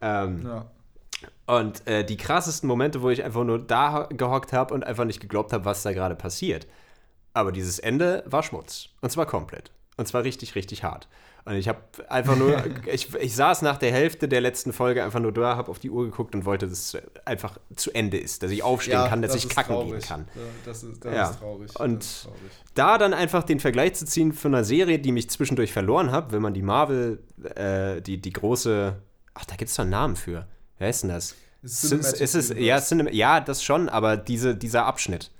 ähm, 0.00 0.42
Ja. 0.46 0.66
und 1.46 1.86
äh, 1.88 2.04
die 2.04 2.16
krassesten 2.16 2.68
Momente, 2.68 3.02
wo 3.02 3.10
ich 3.10 3.24
einfach 3.24 3.44
nur 3.44 3.58
da 3.58 4.08
gehockt 4.10 4.52
habe 4.52 4.72
und 4.72 4.84
einfach 4.84 5.04
nicht 5.04 5.20
geglaubt 5.20 5.52
habe, 5.52 5.64
was 5.64 5.82
da 5.82 5.92
gerade 5.92 6.14
passiert. 6.14 6.66
Aber 7.34 7.50
dieses 7.52 7.78
Ende 7.80 8.22
war 8.26 8.42
Schmutz. 8.44 8.90
Und 9.00 9.10
zwar 9.10 9.26
komplett. 9.26 9.70
Und 9.96 10.06
zwar 10.06 10.22
richtig, 10.22 10.54
richtig 10.54 10.84
hart. 10.84 11.08
Und 11.48 11.54
ich 11.54 11.66
habe 11.66 11.78
einfach 12.10 12.36
nur, 12.36 12.62
ich, 12.92 13.14
ich 13.14 13.34
saß 13.34 13.62
nach 13.62 13.78
der 13.78 13.90
Hälfte 13.90 14.28
der 14.28 14.42
letzten 14.42 14.74
Folge 14.74 15.02
einfach 15.02 15.18
nur 15.18 15.32
da, 15.32 15.56
habe 15.56 15.70
auf 15.70 15.78
die 15.78 15.88
Uhr 15.88 16.04
geguckt 16.04 16.34
und 16.34 16.44
wollte, 16.44 16.68
dass 16.68 16.94
es 16.94 17.02
einfach 17.24 17.56
zu 17.74 17.90
Ende 17.92 18.18
ist, 18.18 18.42
dass 18.42 18.50
ich 18.50 18.62
aufstehen 18.62 19.02
kann, 19.08 19.22
dass 19.22 19.32
das 19.32 19.44
ich 19.44 19.48
kacken 19.48 19.74
traurig. 19.74 19.92
gehen 19.92 20.00
kann. 20.02 20.28
Ja, 20.34 20.40
Das 20.66 20.82
ist, 20.82 21.02
das 21.04 21.14
Ja. 21.14 21.30
ist 21.30 21.38
traurig. 21.38 21.80
Und- 21.80 22.02
ist 22.04 22.22
traurig. 22.24 22.38
Da 22.74 22.98
dann 22.98 23.14
einfach 23.14 23.42
den 23.44 23.60
Vergleich 23.60 23.94
zu 23.94 24.04
ziehen 24.04 24.32
von 24.34 24.54
einer 24.54 24.62
Serie, 24.64 24.98
die 24.98 25.10
mich 25.10 25.30
zwischendurch 25.30 25.72
verloren 25.72 26.12
habe, 26.12 26.32
wenn 26.32 26.42
man 26.42 26.52
die 26.52 26.62
Marvel, 26.62 27.22
äh, 27.54 28.02
die, 28.02 28.20
die 28.20 28.32
große, 28.32 28.94
ach, 29.34 29.44
da 29.46 29.56
gibt 29.56 29.70
es 29.70 29.76
doch 29.76 29.82
einen 29.82 29.90
Namen 29.90 30.16
für. 30.16 30.46
Wer 30.78 30.90
ist 30.90 31.02
denn 31.02 31.10
das? 31.10 31.34
Cinematic 31.66 32.20
ist 32.20 32.34
es, 32.34 32.50
ja, 32.56 32.80
Cinem 32.80 33.08
ja, 33.10 33.40
das 33.40 33.64
schon, 33.64 33.88
aber 33.88 34.16
diese, 34.16 34.54
dieser 34.54 34.84
Abschnitt, 34.84 35.30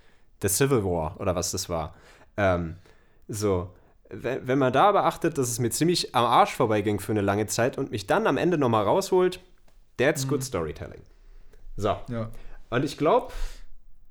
der 0.43 0.51
Civil 0.51 0.83
War 0.85 1.21
oder 1.21 1.35
was 1.37 1.53
das 1.53 1.69
war. 1.69 1.95
Ähm, 2.37 2.77
so, 3.29 3.71
wenn, 4.11 4.59
man 4.59 4.73
da 4.73 4.93
beachtet, 4.93 5.37
dass 5.39 5.49
es 5.49 5.59
mir 5.59 5.71
ziemlich 5.71 6.15
am 6.15 6.25
Arsch 6.25 6.55
vorbeiging 6.55 6.99
für 7.01 7.13
eine 7.13 7.21
lange 7.21 7.47
Zeit 7.47 7.77
und 7.79 7.91
mich 7.91 8.07
dann 8.07 8.27
am 8.27 8.37
Ende 8.37 8.57
nochmal 8.59 8.85
rausholt, 8.85 9.41
that's 9.99 10.25
Mhm. 10.25 10.29
good 10.31 10.45
storytelling. 10.45 11.03
So. 11.77 11.97
Ja. 12.11 12.31
Und 12.71 12.85
ich 12.85 12.97
glaube, 12.99 13.33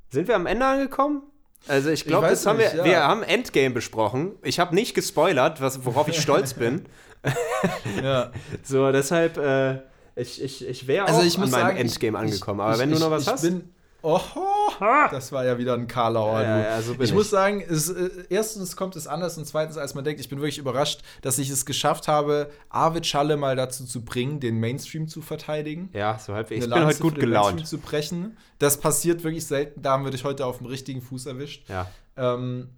sind 0.10 0.28
wir 0.28 0.36
am 0.36 0.46
Ende 0.46 0.66
angekommen? 0.66 1.24
Also 1.68 1.90
ich 1.90 2.06
glaube, 2.06 2.28
das 2.30 2.46
haben 2.46 2.58
nicht, 2.58 2.72
wir, 2.74 2.78
ja. 2.80 2.86
wir 2.86 3.04
haben 3.04 3.24
Endgame 3.24 3.72
besprochen. 3.74 4.34
Ich 4.44 4.60
habe 4.60 4.74
nicht 4.76 4.94
gespoilert, 4.94 5.60
was, 5.62 5.84
worauf 5.86 6.08
ich 6.08 6.22
stolz 6.22 6.54
bin. 6.54 6.86
ja. 8.04 8.32
So, 8.64 8.92
deshalb, 8.92 9.38
äh, 9.38 9.82
ich, 10.16 10.42
ich, 10.42 10.66
ich 10.68 10.88
wäre 10.88 11.08
Also 11.08 11.20
auch 11.22 11.26
ich 11.26 11.36
an 11.36 11.42
meinem 11.42 11.50
sagen, 11.52 11.78
Endgame 11.78 12.18
ich- 12.20 12.24
angekommen. 12.24 12.62
Aber 12.62 12.78
wenn 12.80 12.92
du 12.92 13.00
noch 13.00 13.12
was 13.12 13.28
hast. 13.28 13.42
Bin, 13.42 13.70
oho, 14.08 14.72
das 15.12 15.32
war 15.32 15.46
ja 15.46 15.58
wieder 15.58 15.74
ein 15.74 15.88
Karlauer. 15.88 16.42
Ja, 16.42 16.60
ja, 16.60 16.82
so 16.82 16.94
ich, 16.94 17.00
ich. 17.00 17.14
muss 17.14 17.30
sagen, 17.30 17.62
es, 17.68 17.90
äh, 17.90 18.10
erstens 18.30 18.76
kommt 18.76 18.96
es 18.96 19.08
anders 19.08 19.38
und 19.38 19.46
zweitens, 19.46 19.78
als 19.78 19.96
man 19.96 20.04
denkt, 20.04 20.22
ich 20.22 20.30
bin 20.30 20.40
wirklich 20.40 20.58
überrascht, 20.58 21.02
dass 21.22 21.38
ich 21.40 21.50
es 21.50 21.66
geschafft 21.66 22.08
habe, 22.08 22.50
Arvid 22.70 23.06
Schalle 23.06 23.38
mal 23.38 23.56
dazu 23.56 23.86
zu 23.86 24.04
bringen, 24.04 24.40
den 24.40 24.60
Mainstream 24.60 25.08
zu 25.08 25.22
verteidigen. 25.22 25.90
ja, 25.94 26.18
so 26.20 26.34
halb. 26.34 26.52
Ich 26.52 26.62
bin 26.62 26.74
heute 26.74 27.02
gut 27.02 27.16
gelaunt. 27.16 27.68
zu 27.68 27.78
brechen. 27.78 28.38
Das 28.60 28.80
passiert 28.80 29.24
wirklich 29.24 29.46
selten. 29.46 29.82
Da 29.82 29.92
haben 29.92 30.04
wir 30.04 30.12
dich 30.12 30.24
heute 30.24 30.46
auf 30.46 30.60
dem 30.60 30.68
richtigen 30.68 31.02
Fuß 31.02 31.26
erwischt. 31.26 31.68
Ja. 31.70 31.88
Ähm, 32.16 32.70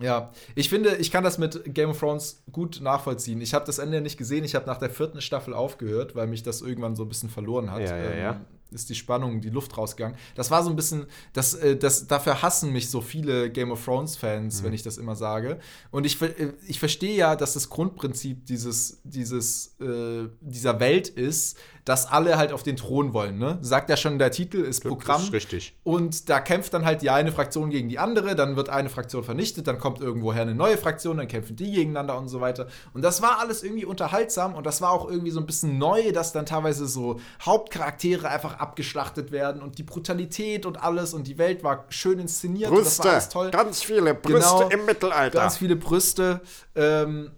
ja, 0.00 0.32
ich 0.56 0.68
finde, 0.68 0.96
ich 0.96 1.12
kann 1.12 1.22
das 1.22 1.38
mit 1.38 1.72
Game 1.72 1.90
of 1.90 2.00
Thrones 2.00 2.42
gut 2.50 2.80
nachvollziehen. 2.80 3.40
Ich 3.40 3.54
habe 3.54 3.64
das 3.64 3.78
Ende 3.78 4.00
nicht 4.00 4.16
gesehen. 4.16 4.42
Ich 4.42 4.56
habe 4.56 4.66
nach 4.66 4.78
der 4.78 4.90
vierten 4.90 5.20
Staffel 5.20 5.54
aufgehört, 5.54 6.16
weil 6.16 6.26
mich 6.26 6.42
das 6.42 6.62
irgendwann 6.62 6.96
so 6.96 7.04
ein 7.04 7.08
bisschen 7.08 7.30
verloren 7.30 7.70
hat. 7.70 7.80
Ja, 7.80 7.96
ja, 7.96 8.10
ähm, 8.10 8.18
ja. 8.18 8.40
Ist 8.70 8.88
die 8.90 8.94
Spannung, 8.94 9.40
die 9.40 9.50
Luft 9.50 9.76
rausgegangen. 9.78 10.16
Das 10.34 10.50
war 10.50 10.62
so 10.64 10.70
ein 10.70 10.76
bisschen, 10.76 11.06
das, 11.32 11.54
äh, 11.54 11.76
das, 11.76 12.06
dafür 12.06 12.42
hassen 12.42 12.72
mich 12.72 12.90
so 12.90 13.00
viele 13.00 13.50
Game 13.50 13.70
of 13.70 13.84
Thrones-Fans, 13.84 14.60
Mhm. 14.60 14.64
wenn 14.66 14.72
ich 14.72 14.82
das 14.82 14.96
immer 14.98 15.14
sage. 15.16 15.58
Und 15.90 16.06
ich, 16.06 16.20
äh, 16.22 16.52
ich 16.66 16.78
verstehe 16.80 17.14
ja, 17.16 17.36
dass 17.36 17.54
das 17.54 17.68
Grundprinzip 17.70 18.46
dieses, 18.46 19.00
dieses, 19.04 19.76
äh, 19.80 20.28
dieser 20.40 20.80
Welt 20.80 21.08
ist, 21.08 21.56
dass 21.84 22.06
alle 22.06 22.38
halt 22.38 22.50
auf 22.52 22.62
den 22.62 22.76
Thron 22.76 23.12
wollen. 23.12 23.38
Ne? 23.38 23.58
Sagt 23.60 23.90
ja 23.90 23.96
schon 23.98 24.18
der 24.18 24.30
Titel, 24.30 24.56
ist 24.62 24.82
Programm. 24.82 25.20
ist 25.22 25.32
richtig. 25.34 25.76
Und 25.84 26.30
da 26.30 26.40
kämpft 26.40 26.72
dann 26.72 26.86
halt 26.86 27.02
die 27.02 27.10
eine 27.10 27.30
Fraktion 27.30 27.68
gegen 27.68 27.90
die 27.90 27.98
andere, 27.98 28.34
dann 28.34 28.56
wird 28.56 28.70
eine 28.70 28.88
Fraktion 28.88 29.22
vernichtet, 29.22 29.66
dann 29.66 29.78
kommt 29.78 30.00
irgendwoher 30.00 30.42
eine 30.42 30.54
neue 30.54 30.78
Fraktion, 30.78 31.18
dann 31.18 31.28
kämpfen 31.28 31.56
die 31.56 31.70
gegeneinander 31.70 32.16
und 32.16 32.28
so 32.28 32.40
weiter. 32.40 32.68
Und 32.94 33.02
das 33.02 33.20
war 33.20 33.38
alles 33.38 33.62
irgendwie 33.62 33.84
unterhaltsam 33.84 34.54
und 34.54 34.64
das 34.64 34.80
war 34.80 34.92
auch 34.92 35.10
irgendwie 35.10 35.30
so 35.30 35.40
ein 35.40 35.46
bisschen 35.46 35.76
neu, 35.76 36.10
dass 36.12 36.32
dann 36.32 36.46
teilweise 36.46 36.86
so 36.88 37.20
Hauptcharaktere 37.42 38.28
einfach 38.28 38.53
abgeschlachtet 38.60 39.32
werden 39.32 39.62
und 39.62 39.78
die 39.78 39.82
Brutalität 39.82 40.66
und 40.66 40.82
alles 40.82 41.14
und 41.14 41.26
die 41.26 41.38
Welt 41.38 41.62
war 41.64 41.84
schön 41.88 42.18
inszeniert. 42.18 42.70
und 42.70 42.78
das 42.84 42.98
war 43.00 43.06
alles 43.12 43.28
toll. 43.28 43.50
ganz 43.50 43.82
viele 43.82 44.14
Brüste 44.14 44.38
Genau. 44.38 44.68
im 44.68 44.84
Mittelalter. 44.86 45.38
Ganz 45.40 45.56
viele 45.58 45.76
Brüste. 45.76 46.40
Ähm, 46.74 47.30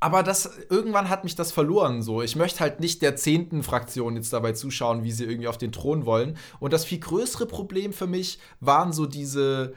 aber 0.00 0.22
das, 0.22 0.50
irgendwann 0.68 1.08
hat 1.08 1.24
mich 1.24 1.34
das 1.34 1.50
verloren 1.50 2.02
so. 2.02 2.20
Ich 2.20 2.36
möchte 2.36 2.60
halt 2.60 2.78
nicht 2.78 3.00
der 3.00 3.16
zehnten 3.16 3.62
Fraktion 3.62 4.16
jetzt 4.16 4.32
dabei 4.34 4.52
zuschauen, 4.52 5.02
wie 5.02 5.12
sie 5.12 5.24
irgendwie 5.24 5.48
auf 5.48 5.56
den 5.56 5.72
Thron 5.72 6.04
wollen. 6.04 6.36
Und 6.60 6.74
das 6.74 6.84
viel 6.84 6.98
größere 7.00 7.46
Problem 7.46 7.92
für 7.94 8.06
mich 8.06 8.38
waren 8.60 8.92
so 8.92 9.06
diese 9.06 9.72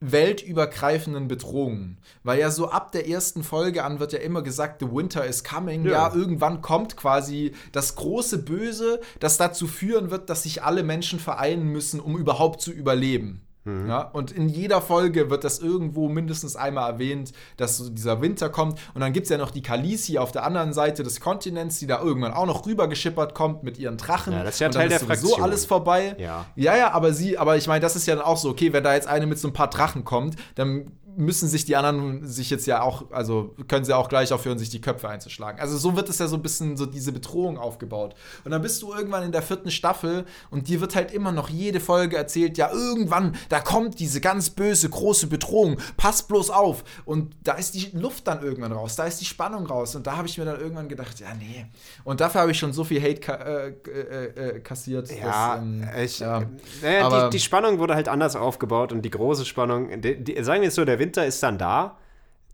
weltübergreifenden 0.00 1.28
Bedrohungen. 1.28 1.98
Weil 2.22 2.40
ja 2.40 2.50
so 2.50 2.70
ab 2.70 2.92
der 2.92 3.08
ersten 3.08 3.42
Folge 3.42 3.84
an 3.84 4.00
wird 4.00 4.12
ja 4.12 4.18
immer 4.20 4.42
gesagt, 4.42 4.80
the 4.80 4.90
winter 4.90 5.24
is 5.26 5.44
coming. 5.44 5.84
Ja, 5.84 6.08
Ja. 6.08 6.14
irgendwann 6.14 6.62
kommt 6.62 6.96
quasi 6.96 7.52
das 7.72 7.96
große 7.96 8.38
Böse, 8.38 9.00
das 9.20 9.36
dazu 9.36 9.66
führen 9.66 10.10
wird, 10.10 10.30
dass 10.30 10.44
sich 10.44 10.62
alle 10.62 10.82
Menschen 10.82 11.18
vereinen 11.20 11.66
müssen, 11.70 12.00
um 12.00 12.16
überhaupt 12.16 12.60
zu 12.60 12.72
überleben. 12.72 13.42
Ja, 13.66 14.00
und 14.00 14.32
in 14.32 14.48
jeder 14.48 14.80
Folge 14.80 15.28
wird 15.28 15.44
das 15.44 15.58
irgendwo 15.58 16.08
mindestens 16.08 16.56
einmal 16.56 16.92
erwähnt, 16.92 17.32
dass 17.58 17.76
so 17.76 17.90
dieser 17.90 18.22
Winter 18.22 18.48
kommt. 18.48 18.78
Und 18.94 19.02
dann 19.02 19.12
gibt 19.12 19.24
es 19.24 19.30
ja 19.30 19.36
noch 19.36 19.50
die 19.50 19.60
Kalisi 19.60 20.16
auf 20.16 20.32
der 20.32 20.44
anderen 20.44 20.72
Seite 20.72 21.02
des 21.02 21.20
Kontinents, 21.20 21.78
die 21.78 21.86
da 21.86 22.00
irgendwann 22.00 22.32
auch 22.32 22.46
noch 22.46 22.64
rübergeschippert 22.64 23.34
kommt 23.34 23.62
mit 23.62 23.78
ihren 23.78 23.98
Drachen. 23.98 24.32
Ja, 24.32 24.44
das 24.44 24.54
ist 24.54 24.60
ja 24.60 24.68
und 24.68 24.74
dann 24.76 24.80
Teil 24.80 24.88
der 24.88 24.98
sowieso 25.00 25.26
Fraktion. 25.28 25.42
alles 25.42 25.66
vorbei. 25.66 26.16
Ja. 26.18 26.46
Ja, 26.56 26.74
ja, 26.74 26.92
aber 26.92 27.12
sie, 27.12 27.36
aber 27.36 27.58
ich 27.58 27.66
meine, 27.66 27.80
das 27.80 27.96
ist 27.96 28.06
ja 28.06 28.16
dann 28.16 28.24
auch 28.24 28.38
so, 28.38 28.48
okay, 28.48 28.72
wenn 28.72 28.82
da 28.82 28.94
jetzt 28.94 29.06
eine 29.06 29.26
mit 29.26 29.38
so 29.38 29.48
ein 29.48 29.52
paar 29.52 29.68
Drachen 29.68 30.04
kommt, 30.04 30.36
dann 30.54 30.92
müssen 31.16 31.48
sich 31.48 31.64
die 31.64 31.76
anderen 31.76 32.26
sich 32.26 32.50
jetzt 32.50 32.66
ja 32.66 32.82
auch, 32.82 33.10
also 33.10 33.54
können 33.68 33.84
sie 33.84 33.94
auch 33.96 34.08
gleich 34.08 34.32
aufhören, 34.32 34.58
sich 34.58 34.70
die 34.70 34.80
Köpfe 34.80 35.08
einzuschlagen. 35.08 35.60
Also 35.60 35.76
so 35.78 35.96
wird 35.96 36.08
es 36.08 36.18
ja 36.18 36.28
so 36.28 36.36
ein 36.36 36.42
bisschen 36.42 36.76
so 36.76 36.86
diese 36.86 37.12
Bedrohung 37.12 37.58
aufgebaut. 37.58 38.14
Und 38.44 38.50
dann 38.50 38.62
bist 38.62 38.82
du 38.82 38.92
irgendwann 38.92 39.24
in 39.24 39.32
der 39.32 39.42
vierten 39.42 39.70
Staffel 39.70 40.24
und 40.50 40.68
dir 40.68 40.80
wird 40.80 40.94
halt 40.94 41.12
immer 41.12 41.32
noch 41.32 41.48
jede 41.48 41.80
Folge 41.80 42.16
erzählt, 42.16 42.58
ja, 42.58 42.70
irgendwann, 42.72 43.36
da 43.48 43.60
kommt 43.60 43.98
diese 43.98 44.20
ganz 44.20 44.50
böse, 44.50 44.88
große 44.88 45.26
Bedrohung, 45.26 45.78
pass 45.96 46.22
bloß 46.22 46.50
auf. 46.50 46.84
Und 47.04 47.34
da 47.44 47.54
ist 47.54 47.74
die 47.74 47.90
Luft 47.92 48.26
dann 48.26 48.42
irgendwann 48.42 48.72
raus, 48.72 48.96
da 48.96 49.04
ist 49.04 49.20
die 49.20 49.26
Spannung 49.26 49.66
raus. 49.66 49.94
Und 49.96 50.06
da 50.06 50.16
habe 50.16 50.28
ich 50.28 50.38
mir 50.38 50.44
dann 50.44 50.60
irgendwann 50.60 50.88
gedacht, 50.88 51.18
ja, 51.20 51.34
nee. 51.34 51.66
Und 52.04 52.20
dafür 52.20 52.42
habe 52.42 52.50
ich 52.52 52.58
schon 52.58 52.72
so 52.72 52.84
viel 52.84 53.02
Hate 53.02 53.20
ka 53.20 53.34
äh, 53.34 53.68
äh, 53.68 54.56
äh, 54.56 54.60
kassiert. 54.60 55.10
Ja, 55.10 55.56
dass, 55.56 55.62
ähm, 55.62 55.88
ich, 56.02 56.18
ja. 56.20 56.42
Naja, 56.82 57.24
die, 57.24 57.30
die 57.30 57.40
Spannung 57.40 57.78
wurde 57.78 57.94
halt 57.94 58.08
anders 58.08 58.36
aufgebaut 58.36 58.92
und 58.92 59.02
die 59.02 59.10
große 59.10 59.44
Spannung, 59.44 60.00
die, 60.00 60.22
die, 60.22 60.42
sagen 60.44 60.62
wir 60.62 60.68
es 60.68 60.74
so, 60.76 60.84
der 60.84 60.99
Winter 61.00 61.26
ist 61.26 61.42
dann 61.42 61.58
da. 61.58 61.96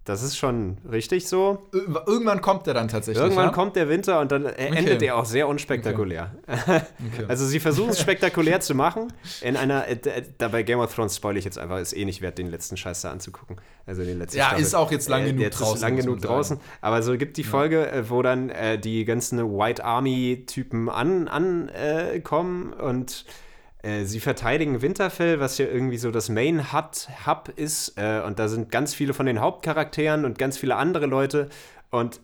Das 0.04 0.22
ist 0.22 0.36
schon 0.36 0.78
richtig 0.88 1.26
so. 1.26 1.66
Ir- 1.74 2.04
Irgendwann 2.06 2.40
kommt 2.40 2.68
er 2.68 2.74
dann 2.74 2.86
tatsächlich. 2.86 3.20
Irgendwann 3.20 3.46
ja? 3.46 3.52
kommt 3.52 3.74
der 3.74 3.88
Winter 3.88 4.20
und 4.20 4.30
dann 4.30 4.46
äh, 4.46 4.66
endet 4.68 5.02
er 5.02 5.16
auch 5.16 5.24
sehr 5.24 5.48
unspektakulär. 5.48 6.30
Also 7.28 7.44
sie 7.44 7.58
versuchen 7.58 7.90
es 7.90 8.00
spektakulär 8.00 8.60
zu 8.60 8.76
machen. 8.76 9.12
In 9.42 9.56
einer, 9.56 9.88
äh, 9.88 9.96
d- 9.96 10.10
da 10.38 10.46
bei 10.46 10.62
Game 10.62 10.78
of 10.78 10.94
Thrones 10.94 11.16
spoil 11.16 11.36
ich 11.36 11.44
jetzt 11.44 11.58
einfach, 11.58 11.80
ist 11.80 11.92
eh 11.92 12.04
nicht 12.04 12.20
wert, 12.22 12.38
den 12.38 12.46
letzten 12.52 12.76
Scheiß 12.76 13.00
da 13.00 13.10
anzugucken. 13.10 13.56
Also 13.84 14.04
den 14.04 14.20
letzten 14.20 14.38
Ja, 14.38 14.46
Staffel. 14.46 14.62
ist 14.62 14.74
auch 14.76 14.92
jetzt 14.92 15.08
lang 15.08 15.24
genug 15.24 15.40
jetzt 15.40 15.58
draußen, 15.60 15.74
Ist 15.74 15.82
lang 15.82 15.96
genug 15.96 16.20
draußen. 16.22 16.60
Aber 16.80 17.02
so 17.02 17.16
gibt 17.18 17.36
die 17.36 17.42
Folge, 17.44 17.90
äh, 17.90 18.08
wo 18.08 18.22
dann 18.22 18.48
äh, 18.50 18.78
die 18.78 19.04
ganzen 19.06 19.40
White 19.58 19.84
Army-Typen 19.84 20.88
ankommen 20.88 21.26
an, 21.28 21.68
äh, 21.70 22.20
kommen 22.20 22.72
und 22.74 23.24
äh, 23.86 24.04
sie 24.04 24.18
verteidigen 24.18 24.82
Winterfell, 24.82 25.38
was 25.38 25.58
ja 25.58 25.66
irgendwie 25.66 25.98
so 25.98 26.10
das 26.10 26.28
Main 26.28 26.72
Hut 26.72 27.08
Hub 27.24 27.52
ist. 27.54 27.96
Äh, 27.96 28.20
und 28.26 28.38
da 28.38 28.48
sind 28.48 28.72
ganz 28.72 28.94
viele 28.94 29.14
von 29.14 29.26
den 29.26 29.40
Hauptcharakteren 29.40 30.24
und 30.24 30.38
ganz 30.38 30.58
viele 30.58 30.74
andere 30.74 31.06
Leute. 31.06 31.48
Und 31.90 32.20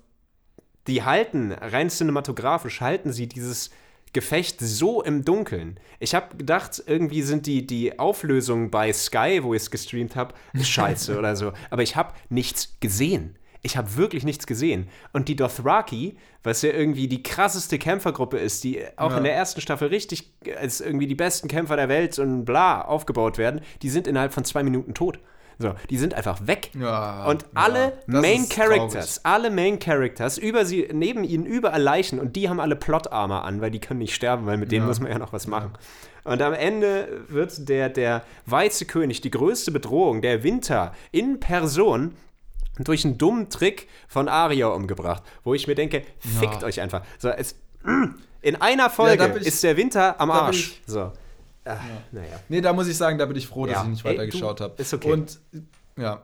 die 0.88 1.04
halten, 1.04 1.52
rein 1.52 1.88
cinematografisch, 1.88 2.80
halten 2.80 3.12
sie 3.12 3.28
dieses 3.28 3.70
Gefecht 4.12 4.58
so 4.60 5.02
im 5.02 5.24
Dunkeln. 5.24 5.78
Ich 6.00 6.16
habe 6.16 6.36
gedacht, 6.36 6.82
irgendwie 6.84 7.22
sind 7.22 7.46
die, 7.46 7.64
die 7.64 7.98
Auflösungen 7.98 8.70
bei 8.70 8.92
Sky, 8.92 9.40
wo 9.42 9.54
ich 9.54 9.62
es 9.62 9.70
gestreamt 9.70 10.16
habe, 10.16 10.34
scheiße 10.60 11.16
oder 11.16 11.36
so. 11.36 11.52
Aber 11.70 11.82
ich 11.82 11.94
habe 11.94 12.12
nichts 12.28 12.76
gesehen. 12.80 13.36
Ich 13.64 13.76
habe 13.76 13.96
wirklich 13.96 14.24
nichts 14.24 14.46
gesehen. 14.46 14.88
Und 15.12 15.28
die 15.28 15.36
Dothraki, 15.36 16.16
was 16.42 16.62
ja 16.62 16.70
irgendwie 16.72 17.06
die 17.06 17.22
krasseste 17.22 17.78
Kämpfergruppe 17.78 18.38
ist, 18.38 18.64
die 18.64 18.82
auch 18.96 19.12
Ja. 19.12 19.18
in 19.18 19.24
der 19.24 19.34
ersten 19.34 19.60
Staffel 19.60 19.88
richtig 19.88 20.32
als 20.60 20.80
irgendwie 20.80 21.06
die 21.06 21.14
besten 21.14 21.46
Kämpfer 21.46 21.76
der 21.76 21.88
Welt 21.88 22.18
und 22.18 22.44
bla 22.44 22.82
aufgebaut 22.82 23.38
werden, 23.38 23.60
die 23.82 23.88
sind 23.88 24.06
innerhalb 24.08 24.32
von 24.32 24.44
zwei 24.44 24.62
Minuten 24.64 24.94
tot. 24.94 25.20
So, 25.58 25.74
die 25.90 25.98
sind 25.98 26.14
einfach 26.14 26.44
weg. 26.48 26.70
Ja, 26.76 27.26
und 27.26 27.42
ja, 27.42 27.48
alle 27.54 27.92
das 28.08 28.20
Main 28.22 28.48
Characters, 28.48 29.20
alle 29.24 29.48
Main 29.50 29.78
Characters, 29.78 30.38
über 30.38 30.64
sie, 30.64 30.88
neben 30.92 31.22
ihnen 31.22 31.46
überall 31.46 31.80
Leichen 31.82 32.18
und 32.18 32.34
die 32.34 32.48
haben 32.48 32.58
alle 32.58 32.74
Plot-Armor 32.74 33.44
an, 33.44 33.60
weil 33.60 33.70
die 33.70 33.78
können 33.78 33.98
nicht 34.00 34.14
sterben, 34.14 34.46
weil 34.46 34.56
mit 34.56 34.72
denen 34.72 34.82
Ja. 34.84 34.88
muss 34.88 34.98
man 34.98 35.12
ja 35.12 35.18
noch 35.18 35.32
was 35.32 35.46
machen. 35.46 35.70
Und 36.24 36.42
am 36.42 36.52
Ende 36.54 37.06
wird 37.28 37.68
der, 37.68 37.90
der 37.90 38.22
weiße 38.46 38.86
König, 38.86 39.20
die 39.20 39.30
größte 39.30 39.70
Bedrohung, 39.70 40.20
der 40.20 40.42
Winter 40.42 40.94
in 41.12 41.38
Person, 41.38 42.14
durch 42.78 43.04
einen 43.04 43.18
dummen 43.18 43.48
Trick 43.50 43.88
von 44.08 44.28
Arya 44.28 44.68
umgebracht, 44.68 45.22
wo 45.44 45.54
ich 45.54 45.66
mir 45.66 45.74
denke, 45.74 46.02
fickt 46.18 46.64
euch 46.64 46.80
einfach. 46.80 47.02
So, 47.18 47.28
es, 47.28 47.54
in 48.40 48.56
einer 48.56 48.88
Folge 48.90 49.28
bin 49.28 49.42
ich- 49.42 49.48
ist 49.48 49.62
der 49.62 49.76
Winter 49.76 50.20
am 50.20 50.30
Arsch. 50.30 50.78
ich- 50.78 50.82
So. 50.86 51.12
Ah, 51.64 51.76
Naja. 52.10 52.40
Nee, 52.48 52.60
da 52.60 52.72
muss 52.72 52.88
ich 52.88 52.96
sagen, 52.96 53.18
da 53.18 53.26
bin 53.26 53.36
ich 53.36 53.46
froh, 53.46 53.66
dass 53.66 53.76
Ja. 53.76 53.82
ich 53.84 53.88
nicht 53.90 54.04
weitergeschaut 54.04 54.60
habe. 54.60 54.74
ist 54.82 54.92
okay. 54.94 55.12
Und 55.12 55.38
ja. 55.96 56.22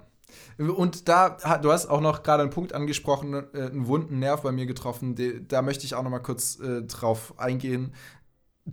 Und 0.59 1.09
da, 1.09 1.59
du 1.63 1.71
hast 1.71 1.87
auch 1.87 2.01
noch 2.01 2.23
gerade 2.25 2.43
einen 2.43 2.51
Punkt 2.51 2.73
angesprochen, 2.73 3.35
äh, 3.35 3.63
einen 3.67 3.87
wunden 3.87 4.19
Nerv 4.19 4.43
bei 4.43 4.51
mir 4.51 4.67
getroffen. 4.67 5.15
Da 5.47 5.63
möchte 5.63 5.85
ich 5.85 5.95
auch 5.95 6.03
noch 6.03 6.11
mal 6.11 6.19
kurz 6.19 6.59
äh, 6.59 6.83
drauf 6.83 7.35
eingehen. 7.39 7.93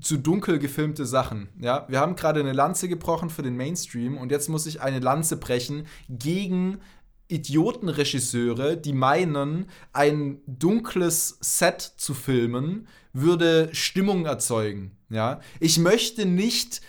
Zu 0.01 0.17
dunkel 0.17 0.57
gefilmte 0.59 1.05
Sachen. 1.05 1.49
Ja, 1.59 1.86
wir 1.88 1.99
haben 1.99 2.15
gerade 2.15 2.39
eine 2.39 2.51
Lanze 2.53 2.89
gebrochen 2.89 3.30
für 3.30 3.43
den 3.43 3.55
Mainstream 3.55 4.17
und 4.17 4.32
jetzt 4.32 4.49
muss 4.49 4.65
ich 4.65 4.82
eine 4.82 4.99
Lanze 4.99 5.38
brechen 5.38 5.86
gegen 6.09 6.80
Idiotenregisseure, 7.28 8.78
die 8.78 8.93
meinen, 8.93 9.67
ein 9.93 10.41
dunkles 10.47 11.38
Set 11.41 11.82
zu 11.82 12.13
filmen, 12.13 12.88
würde 13.13 13.69
Stimmung 13.73 14.26
erzeugen. 14.26 14.97
Ja, 15.09 15.39
ich 15.59 15.78
möchte 15.78 16.26
nicht 16.26 16.82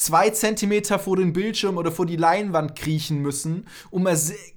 zwei 0.00 0.30
Zentimeter 0.30 0.98
vor 0.98 1.16
den 1.16 1.34
Bildschirm 1.34 1.76
oder 1.76 1.92
vor 1.92 2.06
die 2.06 2.16
Leinwand 2.16 2.74
kriechen 2.74 3.18
müssen, 3.20 3.66
um 3.90 4.06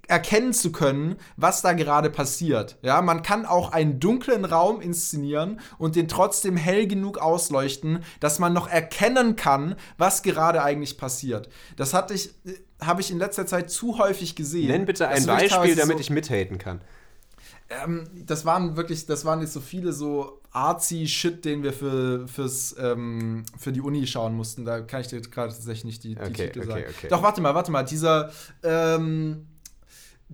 erkennen 0.07 0.53
zu 0.53 0.71
können, 0.71 1.17
was 1.35 1.61
da 1.61 1.73
gerade 1.73 2.09
passiert. 2.09 2.77
Ja, 2.81 3.01
man 3.01 3.23
kann 3.23 3.45
auch 3.45 3.73
einen 3.73 3.99
dunklen 3.99 4.45
Raum 4.45 4.79
inszenieren 4.79 5.59
und 5.77 5.97
den 5.97 6.07
trotzdem 6.07 6.55
hell 6.55 6.87
genug 6.87 7.17
ausleuchten, 7.17 8.05
dass 8.21 8.39
man 8.39 8.53
noch 8.53 8.69
erkennen 8.69 9.35
kann, 9.35 9.75
was 9.97 10.23
gerade 10.23 10.63
eigentlich 10.63 10.97
passiert. 10.97 11.49
Das 11.75 11.93
hatte 11.93 12.13
ich, 12.13 12.29
äh, 12.45 12.53
habe 12.81 13.01
ich 13.01 13.11
in 13.11 13.17
letzter 13.17 13.45
Zeit 13.45 13.69
zu 13.69 13.97
häufig 13.97 14.35
gesehen. 14.35 14.67
Nenn 14.69 14.85
bitte 14.85 15.09
ein 15.09 15.25
wirklich 15.27 15.51
Beispiel, 15.51 15.75
damit 15.75 15.97
so- 15.97 16.01
ich 16.01 16.09
mithaten 16.09 16.57
kann. 16.57 16.79
ähm, 17.69 18.05
das 18.25 18.45
waren 18.45 18.77
wirklich, 18.77 19.07
das 19.07 19.25
waren 19.25 19.41
jetzt 19.41 19.53
so 19.53 19.59
viele 19.59 19.91
so 19.91 20.39
artsy 20.53 21.07
Shit, 21.07 21.43
den 21.45 21.63
wir 21.63 21.73
für, 21.73 22.27
fürs, 22.27 22.75
ähm, 22.79 23.43
für 23.57 23.71
die 23.71 23.81
Uni 23.81 24.05
schauen 24.07 24.35
mussten. 24.35 24.65
Da 24.65 24.81
kann 24.81 25.01
ich 25.01 25.07
dir 25.07 25.19
gerade 25.21 25.51
tatsächlich 25.51 25.85
nicht 25.85 26.03
die, 26.03 26.15
die 26.15 26.21
Okay, 26.21 26.47
Titel 26.47 26.59
okay, 26.59 26.67
sagen. 26.67 26.83
okay. 26.89 27.07
Doch, 27.09 27.23
warte 27.23 27.41
mal, 27.41 27.55
warte 27.55 27.71
mal. 27.71 27.83
Dieser, 27.83 28.31
ähm, 28.63 29.47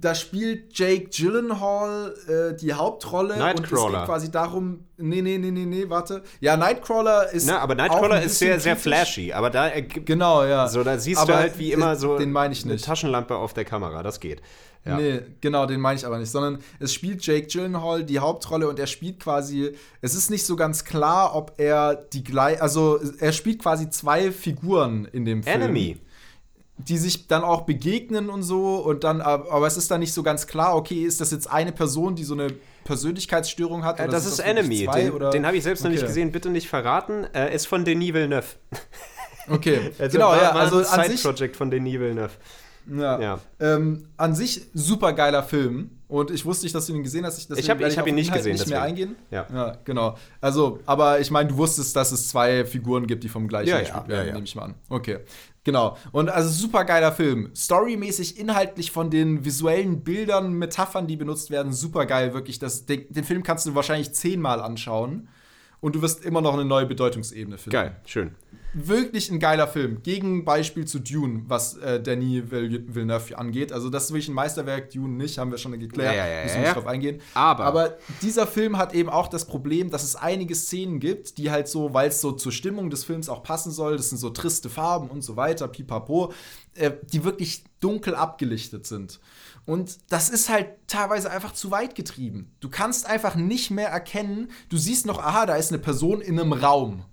da 0.02 0.16
spielt 0.16 0.78
Jake 0.78 1.10
Gyllenhaal 1.10 2.14
äh, 2.28 2.56
die 2.56 2.74
Hauptrolle 2.74 3.34
und 3.34 3.40
es 3.40 3.46
Nightcrawler. 3.46 4.00
geht 4.00 4.08
quasi 4.08 4.32
darum, 4.32 4.86
nee, 4.98 5.22
nee, 5.22 5.38
nee, 5.38 5.52
nee, 5.52 5.66
nee, 5.66 5.90
warte. 5.90 6.24
Ja, 6.40 6.58
Nightcrawler 6.58 7.32
ist 7.32 7.48
Na, 7.48 7.60
aber 7.60 7.76
Nightcrawler 7.76 8.22
ist 8.22 8.40
sehr, 8.40 8.60
sehr 8.60 8.76
flashy. 8.78 9.34
Aber 9.34 9.50
da 9.50 9.68
ergibt 9.68 10.06
Genau, 10.06 10.44
ja. 10.46 10.68
So, 10.68 10.84
da 10.84 10.98
siehst 10.98 11.20
Aber 11.22 11.34
du 11.34 11.38
halt 11.40 11.60
wie 11.60 11.72
immer 11.72 11.96
so 11.96 12.18
den 12.18 12.32
meine 12.32 12.54
ich 12.54 12.64
eine 12.64 12.74
nicht. 12.74 12.86
Taschenlampe 12.86 13.36
auf 13.36 13.54
der 13.54 13.66
Kamera. 13.66 14.04
Das 14.04 14.20
geht. 14.20 14.42
Ja. 14.86 14.96
Nee, 14.96 15.22
genau, 15.42 15.66
den 15.66 15.82
meine 15.82 16.00
ich 16.00 16.06
aber 16.06 16.18
nicht, 16.20 16.32
sondern 16.32 16.60
es 16.80 16.94
spielt 16.94 17.26
Jake 17.26 17.48
Gyllenhaal 17.48 18.04
die 18.06 18.20
Hauptrolle 18.20 18.70
und 18.70 18.80
er 18.80 18.88
spielt 18.88 19.20
quasi, 19.20 19.74
es 20.02 20.16
ist 20.16 20.30
nicht 20.32 20.46
so 20.46 20.56
ganz 20.56 20.86
klar, 20.86 21.36
ob 21.36 21.54
er 21.58 21.96
die 21.96 22.24
gleich, 22.24 22.62
also 22.62 22.98
er 23.20 23.34
spielt 23.34 23.62
quasi 23.62 23.90
zwei 23.90 24.32
Figuren 24.32 25.04
in 25.12 25.26
dem 25.26 25.44
Film. 25.44 25.62
Enemy. 25.62 25.98
Die 26.88 26.98
sich 26.98 27.28
dann 27.28 27.44
auch 27.44 27.62
begegnen 27.64 28.30
und 28.30 28.42
so 28.44 28.78
und 28.78 29.04
dann, 29.04 29.20
ab- 29.22 29.48
aber 29.52 29.68
es 29.68 29.76
ist 29.78 29.92
dann 29.92 30.00
nicht 30.00 30.14
so 30.14 30.24
ganz 30.24 30.48
klar, 30.48 30.76
okay, 30.76 31.04
ist 31.04 31.20
das 31.22 31.30
jetzt 31.32 31.50
eine 31.52 31.72
Person, 31.74 32.16
die 32.16 32.24
so 32.24 32.34
eine 32.34 32.48
Persönlichkeitsstörung 32.86 33.84
hat? 33.84 34.00
Äh, 34.00 34.08
das 34.08 34.26
ist 34.26 34.38
wirklich 34.40 34.58
Enemy. 34.58 34.86
zwei, 34.86 35.02
Den, 35.04 35.12
oder? 35.12 35.30
den 35.32 35.46
habe 35.46 35.58
ich 35.58 35.64
selbst 35.64 35.84
noch 35.84 35.90
nicht 35.92 36.00
Okay. 36.00 36.08
gesehen, 36.08 36.32
bitte 36.32 36.50
nicht 36.50 36.68
verraten. 36.70 37.26
Äh, 37.34 37.54
ist 37.54 37.68
von 37.68 37.84
Denis 37.86 38.14
Villeneuve. 38.14 38.48
Okay, 39.50 39.92
Also 40.00 40.12
genau, 40.18 40.34
ja, 40.34 40.52
also 40.52 40.78
ein 40.90 41.10
Side-Project 41.18 41.56
von 41.56 41.70
Denis 41.72 42.00
Villeneuve. 42.00 42.32
Ja, 42.92 43.20
Ja. 43.20 43.40
Ähm, 43.60 44.04
an 44.18 44.36
sich 44.36 44.68
super 44.74 45.14
geiler 45.14 45.44
Film 45.44 45.92
und 46.08 46.32
ich 46.32 46.44
wusste 46.46 46.66
nicht, 46.66 46.74
dass 46.74 46.88
du 46.88 46.96
ihn 46.96 47.04
gesehen 47.04 47.26
hast. 47.26 47.38
Ich 47.38 47.50
ich 47.58 47.70
hab 47.70 47.80
ihn 47.80 48.16
nicht 48.16 48.28
Inhalt 48.28 48.40
gesehen, 48.40 48.54
Nicht 48.54 48.68
mehr 48.68 48.82
deswegen. 48.82 48.82
eingehen. 48.82 49.16
Ja. 49.30 49.46
ja, 49.54 49.78
genau. 49.84 50.18
Also, 50.42 50.80
aber 50.86 51.20
ich 51.20 51.30
meine, 51.30 51.50
du 51.50 51.58
wusstest, 51.58 51.96
dass 51.96 52.12
es 52.12 52.28
zwei 52.30 52.66
Figuren 52.66 53.06
gibt, 53.06 53.24
die 53.24 53.30
vom 53.30 53.48
gleichen 53.48 53.70
Ja, 53.70 53.80
gespielt 53.80 54.04
ja, 54.06 54.10
werden, 54.10 54.22
ja, 54.22 54.28
ja. 54.28 54.34
nehme 54.34 54.46
ich 54.46 54.56
mal 54.56 54.64
an. 54.64 54.76
Okay, 54.90 55.20
genau. 55.64 55.98
Und 56.12 56.30
also 56.30 56.50
super 56.50 56.84
geiler 56.84 57.12
Film. 57.12 57.52
Storymäßig, 57.56 58.40
inhaltlich 58.40 58.92
von 58.92 59.12
den 59.12 59.46
visuellen 59.46 60.04
Bildern, 60.04 60.54
Metaphern, 60.54 61.06
die 61.06 61.16
benutzt 61.16 61.52
werden, 61.52 61.74
super 61.74 62.08
geil. 62.08 62.34
Wirklich, 62.34 62.58
das, 62.58 62.86
den, 62.88 63.06
den 63.14 63.24
Film 63.24 63.44
kannst 63.44 63.68
du 63.68 63.76
wahrscheinlich 63.76 64.12
zehnmal 64.14 64.62
anschauen 64.62 65.28
und 65.80 65.94
du 65.96 66.02
wirst 66.02 66.26
immer 66.26 66.42
noch 66.42 66.54
eine 66.56 66.66
neue 66.66 66.88
Bedeutungsebene 66.88 67.58
finden. 67.60 67.72
Geil, 67.72 67.96
schön. 68.06 68.36
Wirklich 68.74 69.32
ein 69.32 69.40
geiler 69.40 69.68
Film. 69.68 70.04
Gegenbeispiel 70.04 70.86
zu 70.86 71.00
Dune, 71.00 71.42
was 71.48 71.78
äh, 71.78 72.00
Vill- 72.04 72.86
Villeneuve 72.88 73.38
angeht. 73.38 73.72
Also, 73.72 73.90
das 73.90 74.06
ist 74.06 74.10
wirklich 74.12 74.28
ein 74.30 74.36
Meisterwerk, 74.36 74.92
Dune 74.92 75.16
nicht, 75.16 75.38
haben 75.40 75.50
wir 75.50 75.58
schon 75.58 75.72
geklärt. 75.80 76.16
Ja, 76.16 76.26
ja, 76.26 76.32
ja, 76.38 76.44
Müssen 76.44 76.56
wir 76.58 76.62
nicht 76.62 76.76
drauf 76.76 76.86
eingehen. 76.88 77.22
Aber- 77.34 77.64
Aber 77.66 77.98
dieser 78.22 78.46
Film 78.46 78.78
hat 78.78 78.94
eben 78.94 79.10
auch 79.10 79.28
das 79.28 79.46
Problem, 79.46 79.90
dass 79.90 80.04
es 80.04 80.16
einige 80.16 80.54
Szenen 80.54 81.00
gibt, 81.00 81.38
die 81.40 81.50
halt 81.50 81.68
so, 81.68 81.94
weil 81.94 82.10
es 82.10 82.22
so 82.22 82.32
zur 82.32 82.52
Stimmung 82.52 82.90
des 82.92 83.04
Films 83.04 83.28
auch 83.28 83.42
passen 83.42 83.72
soll, 83.72 83.98
das 83.98 84.10
sind 84.10 84.20
so 84.20 84.30
triste 84.30 84.70
Farben 84.70 85.10
und 85.10 85.24
so 85.24 85.36
weiter, 85.36 85.68
pipapo, 85.68 86.32
äh, 86.76 86.92
die 87.12 87.24
wirklich 87.24 87.64
dunkel 87.80 88.14
abgelichtet 88.14 88.86
sind. 88.86 89.20
Und 89.66 89.98
das 90.10 90.30
ist 90.30 90.50
halt 90.50 90.68
teilweise 90.88 91.32
einfach 91.32 91.54
zu 91.54 91.72
weit 91.72 91.96
getrieben. 91.96 92.52
Du 92.60 92.70
kannst 92.70 93.08
einfach 93.08 93.36
nicht 93.36 93.72
mehr 93.72 93.90
erkennen, 93.90 94.50
du 94.70 94.78
siehst 94.78 95.06
noch, 95.06 95.20
aha, 95.20 95.46
da 95.48 95.56
ist 95.56 95.70
eine 95.72 95.80
Person 95.80 96.22
in 96.22 96.40
einem 96.40 96.54
Raum. 96.54 97.04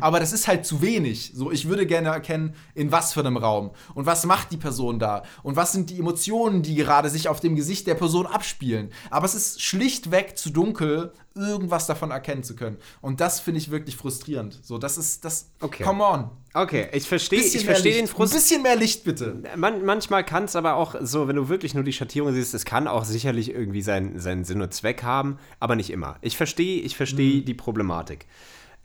Aber 0.00 0.18
das 0.18 0.32
ist 0.32 0.48
halt 0.48 0.64
zu 0.64 0.80
wenig. 0.80 1.32
So, 1.34 1.50
ich 1.52 1.68
würde 1.68 1.84
gerne 1.86 2.08
erkennen, 2.08 2.54
in 2.74 2.90
was 2.90 3.12
für 3.12 3.20
einem 3.20 3.36
Raum 3.36 3.70
und 3.94 4.06
was 4.06 4.24
macht 4.24 4.50
die 4.50 4.56
Person 4.56 4.98
da 4.98 5.24
und 5.42 5.56
was 5.56 5.72
sind 5.72 5.90
die 5.90 5.98
Emotionen, 5.98 6.62
die 6.62 6.74
gerade 6.74 7.10
sich 7.10 7.28
auf 7.28 7.40
dem 7.40 7.54
Gesicht 7.54 7.86
der 7.86 7.94
Person 7.94 8.26
abspielen. 8.26 8.90
Aber 9.10 9.26
es 9.26 9.34
ist 9.34 9.60
schlichtweg 9.62 10.38
zu 10.38 10.48
dunkel, 10.50 11.12
irgendwas 11.34 11.86
davon 11.86 12.10
erkennen 12.10 12.42
zu 12.42 12.56
können. 12.56 12.78
Und 13.02 13.20
das 13.20 13.40
finde 13.40 13.58
ich 13.58 13.70
wirklich 13.70 13.94
frustrierend. 13.96 14.58
So, 14.62 14.78
das 14.78 14.96
ist 14.96 15.24
das. 15.24 15.50
Okay. 15.60 15.82
Come 15.84 16.02
on. 16.02 16.30
Okay, 16.54 16.88
ich 16.92 17.06
verstehe 17.06 17.40
ich 17.40 17.64
Licht. 17.66 17.84
den 17.84 18.06
Frust. 18.08 18.32
Ein 18.32 18.36
bisschen 18.38 18.62
mehr 18.62 18.74
Licht 18.74 19.04
bitte. 19.04 19.36
Man, 19.54 19.84
manchmal 19.84 20.24
kann 20.24 20.44
es 20.44 20.56
aber 20.56 20.74
auch 20.76 20.94
so, 21.02 21.28
wenn 21.28 21.36
du 21.36 21.48
wirklich 21.50 21.74
nur 21.74 21.84
die 21.84 21.92
Schattierung 21.92 22.32
siehst, 22.32 22.54
es 22.54 22.64
kann 22.64 22.88
auch 22.88 23.04
sicherlich 23.04 23.50
irgendwie 23.50 23.82
seinen, 23.82 24.18
seinen 24.18 24.44
Sinn 24.44 24.62
und 24.62 24.72
Zweck 24.72 25.02
haben, 25.02 25.38
aber 25.60 25.76
nicht 25.76 25.90
immer. 25.90 26.16
Ich 26.22 26.36
verstehe 26.38 26.80
ich 26.80 26.94
Mhm. 26.94 26.96
verstehe 26.96 27.42
die 27.42 27.54
Problematik. 27.54 28.26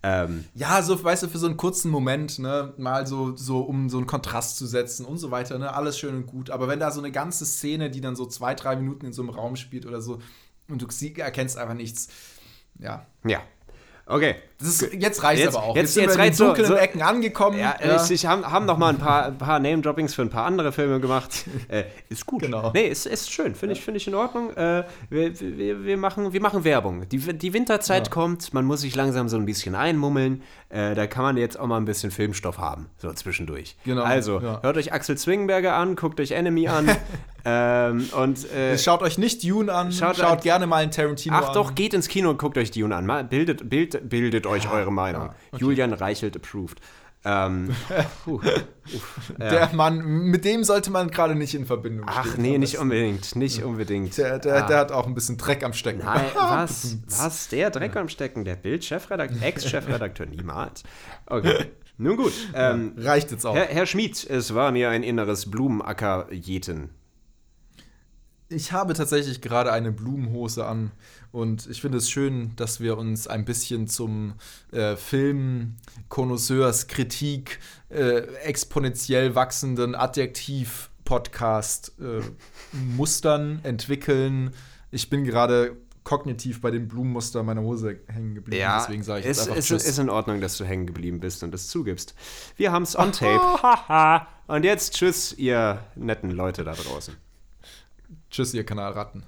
Ähm, 0.03 0.43
Ja, 0.53 0.81
so, 0.81 1.01
weißt 1.01 1.23
du, 1.23 1.27
für 1.29 1.37
so 1.37 1.47
einen 1.47 1.57
kurzen 1.57 1.89
Moment, 1.89 2.37
ne, 2.39 2.73
mal 2.77 3.07
so, 3.07 3.35
so, 3.35 3.61
um 3.61 3.89
so 3.89 3.97
einen 3.97 4.07
Kontrast 4.07 4.57
zu 4.57 4.67
setzen 4.67 5.05
und 5.05 5.17
so 5.17 5.31
weiter, 5.31 5.57
ne, 5.57 5.73
alles 5.73 5.97
schön 5.97 6.15
und 6.15 6.25
gut. 6.27 6.49
Aber 6.49 6.67
wenn 6.67 6.79
da 6.79 6.91
so 6.91 6.99
eine 6.99 7.11
ganze 7.11 7.45
Szene, 7.45 7.89
die 7.89 8.01
dann 8.01 8.15
so 8.15 8.25
zwei, 8.25 8.53
drei 8.53 8.75
Minuten 8.75 9.05
in 9.05 9.13
so 9.13 9.21
einem 9.21 9.29
Raum 9.29 9.55
spielt 9.55 9.85
oder 9.85 10.01
so, 10.01 10.19
und 10.67 10.81
du 10.81 10.87
erkennst 11.17 11.57
einfach 11.57 11.73
nichts, 11.73 12.09
ja. 12.79 13.05
ja. 13.25 13.41
Okay. 14.05 14.35
Ist, 14.63 14.93
jetzt 14.93 15.23
reicht 15.23 15.43
Jetzt- 15.43 15.55
aber 15.55 15.65
auch. 15.65 15.75
jetzt- 15.75 15.93
sind 15.93 16.03
jetzt 16.03 16.17
wir 16.17 16.25
in 16.25 16.35
dunklen 16.35 16.65
so- 16.67 16.75
Ecken 16.75 17.01
angekommen. 17.01 17.57
Ja, 17.59 17.71
richtig, 17.71 18.25
haben, 18.25 18.49
haben 18.49 18.65
noch 18.65 18.77
mal 18.77 18.89
ein 18.89 18.97
paar, 18.97 19.25
ein 19.25 19.37
paar 19.37 19.59
Name-Droppings 19.59 20.13
für 20.15 20.21
ein 20.23 20.29
paar 20.29 20.45
andere 20.45 20.71
Filme 20.71 20.99
gemacht. 20.99 21.45
Äh, 21.69 21.83
ist 22.09 22.25
gut. 22.25 22.41
Genau. 22.41 22.71
Nee, 22.73 22.87
ist, 22.87 23.05
ist 23.05 23.31
schön. 23.31 23.55
Finde 23.55 23.73
ich, 23.73 23.81
finde 23.83 23.97
ich 23.97 24.07
in 24.07 24.15
Ordnung. 24.15 24.51
Äh, 24.55 24.83
wir, 25.09 25.39
wir, 25.39 25.83
wir, 25.85 25.97
machen, 25.97 26.33
wir 26.33 26.41
machen 26.41 26.63
Werbung. 26.63 27.07
Die, 27.09 27.17
die 27.17 27.53
Winterzeit 27.53 28.11
kommt, 28.11 28.53
man 28.53 28.65
muss 28.65 28.81
sich 28.81 28.95
langsam 28.95 29.27
so 29.29 29.37
ein 29.37 29.45
bisschen 29.45 29.73
einmummeln. 29.75 30.43
Äh, 30.69 30.93
da 30.95 31.07
kann 31.07 31.23
man 31.23 31.37
jetzt 31.37 31.59
auch 31.59 31.67
mal 31.67 31.77
ein 31.77 31.85
bisschen 31.85 32.11
Filmstoff 32.11 32.57
haben, 32.57 32.87
so 32.97 33.11
zwischendurch. 33.13 33.75
Genau, 33.85 34.03
Also, 34.03 34.39
ja. 34.39 34.59
hört 34.61 34.77
euch 34.77 34.91
Axel 34.93 35.17
Zwingenberger 35.17 35.73
an, 35.75 35.95
guckt 35.95 36.19
euch 36.19 36.31
Enemy 36.31 36.67
an. 36.67 36.89
ähm, 37.45 38.07
und 38.17 38.51
äh, 38.51 38.77
Schaut 38.77 39.01
euch 39.01 39.17
nicht 39.17 39.43
Dune 39.43 39.71
an, 39.73 39.91
Schaut 39.91 40.17
schaut, 40.17 40.25
an- 40.37 40.39
gerne 40.41 40.67
mal 40.67 40.77
einen 40.77 40.91
Tarantino 40.91 41.35
an. 41.35 41.43
Ach 41.47 41.53
doch, 41.53 41.75
geht 41.75 41.93
ins 41.93 42.07
Kino 42.07 42.29
und 42.29 42.37
guckt 42.37 42.57
euch 42.57 42.71
Dune 42.71 42.95
an. 42.95 43.05
Mal, 43.05 43.23
bildet, 43.23 43.69
bild, 43.69 44.09
bildet 44.09 44.45
euch 44.47 44.52
eure 44.69 44.91
Meinung. 44.91 45.29
Julian 45.57 45.93
Reichelt 45.93 46.35
approved. 46.35 46.79
Ähm, 47.25 47.73
puh. 48.25 48.41
Der 49.37 49.69
Mann, 49.73 50.03
mit 50.03 50.43
dem 50.43 50.65
sollte 50.65 50.91
man 50.91 51.09
gerade 51.09 51.35
nicht 51.35 51.55
in 51.55 51.65
Verbindung 51.65 52.05
Ach 52.09 52.25
stehen. 52.25 52.41
nee, 52.41 52.57
nicht 52.57 52.77
unbedingt, 52.79 53.37
nicht 53.37 53.63
unbedingt. 53.63 54.17
Der, 54.17 54.39
der, 54.39 54.65
Ah. 54.65 54.67
der 54.67 54.77
hat 54.79 54.91
auch 54.91 55.07
ein 55.07 55.13
bisschen 55.15 55.37
Dreck 55.37 55.63
am 55.63 55.71
Stecken. 55.71 56.01
Nein, 56.03 56.25
was? 56.35 56.97
Was? 57.07 57.47
Der 57.47 57.69
Dreck 57.69 57.95
am 57.95 58.09
Stecken? 58.09 58.43
Der 58.43 58.55
Bild-Chefredakteur? 58.57 59.41
Ex-Chefredakteur? 59.47 60.25
Niemals. 60.25 60.83
Okay. 61.25 61.67
Nun 61.97 62.17
gut. 62.17 62.33
Ähm, 62.55 62.91
Reicht 62.97 63.31
jetzt 63.31 63.45
auch. 63.45 63.55
Herr, 63.55 63.67
Herr 63.67 63.85
Schmid, 63.85 64.25
es 64.29 64.53
war 64.53 64.71
mir 64.73 64.89
ein 64.89 65.03
inneres 65.03 65.49
Blumenacker-Jeten. 65.49 66.89
Ich 68.49 68.71
habe 68.73 68.93
tatsächlich 68.93 69.41
gerade 69.41 69.71
eine 69.71 69.91
Blumenhose 69.91 70.65
an 70.65 70.91
und 71.33 71.67
ich 71.67 71.81
finde 71.81 71.97
es 71.97 72.09
schön, 72.11 72.55
dass 72.57 72.79
wir 72.79 72.95
uns 72.95 73.27
ein 73.27 73.43
bisschen 73.43 73.87
zum 73.87 74.35
äh, 74.71 74.95
Film 74.95 75.77
Kritik 76.87 77.59
äh, 77.89 78.19
exponentiell 78.43 79.33
wachsenden 79.33 79.95
Adjektiv-Podcast 79.95 81.93
äh, 81.99 82.21
mustern, 82.71 83.61
entwickeln. 83.63 84.51
Ich 84.91 85.09
bin 85.09 85.23
gerade 85.23 85.75
kognitiv 86.03 86.61
bei 86.61 86.69
dem 86.69 86.87
Blumenmuster 86.87 87.41
meiner 87.41 87.61
Hose 87.61 87.99
hängen 88.05 88.35
geblieben. 88.35 88.61
Ja, 88.61 88.81
deswegen 88.81 89.01
sage 89.01 89.21
ich 89.21 89.25
jetzt 89.25 89.37
ist, 89.37 89.43
einfach 89.45 89.57
ist, 89.57 89.65
Tschüss. 89.65 89.85
ist 89.85 89.97
in 89.97 90.11
Ordnung, 90.11 90.39
dass 90.39 90.57
du 90.57 90.65
hängen 90.65 90.85
geblieben 90.85 91.19
bist 91.19 91.41
und 91.41 91.51
das 91.51 91.67
zugibst. 91.67 92.13
Wir 92.57 92.71
haben's 92.71 92.95
on 92.95 93.11
tape. 93.11 93.41
Haha. 93.63 94.27
und 94.45 94.65
jetzt 94.65 94.93
tschüss, 94.93 95.33
ihr 95.33 95.83
netten 95.95 96.29
Leute 96.29 96.63
da 96.63 96.73
draußen. 96.73 97.17
Tschüss, 98.29 98.53
ihr 98.53 98.63
Kanalratten. 98.63 99.23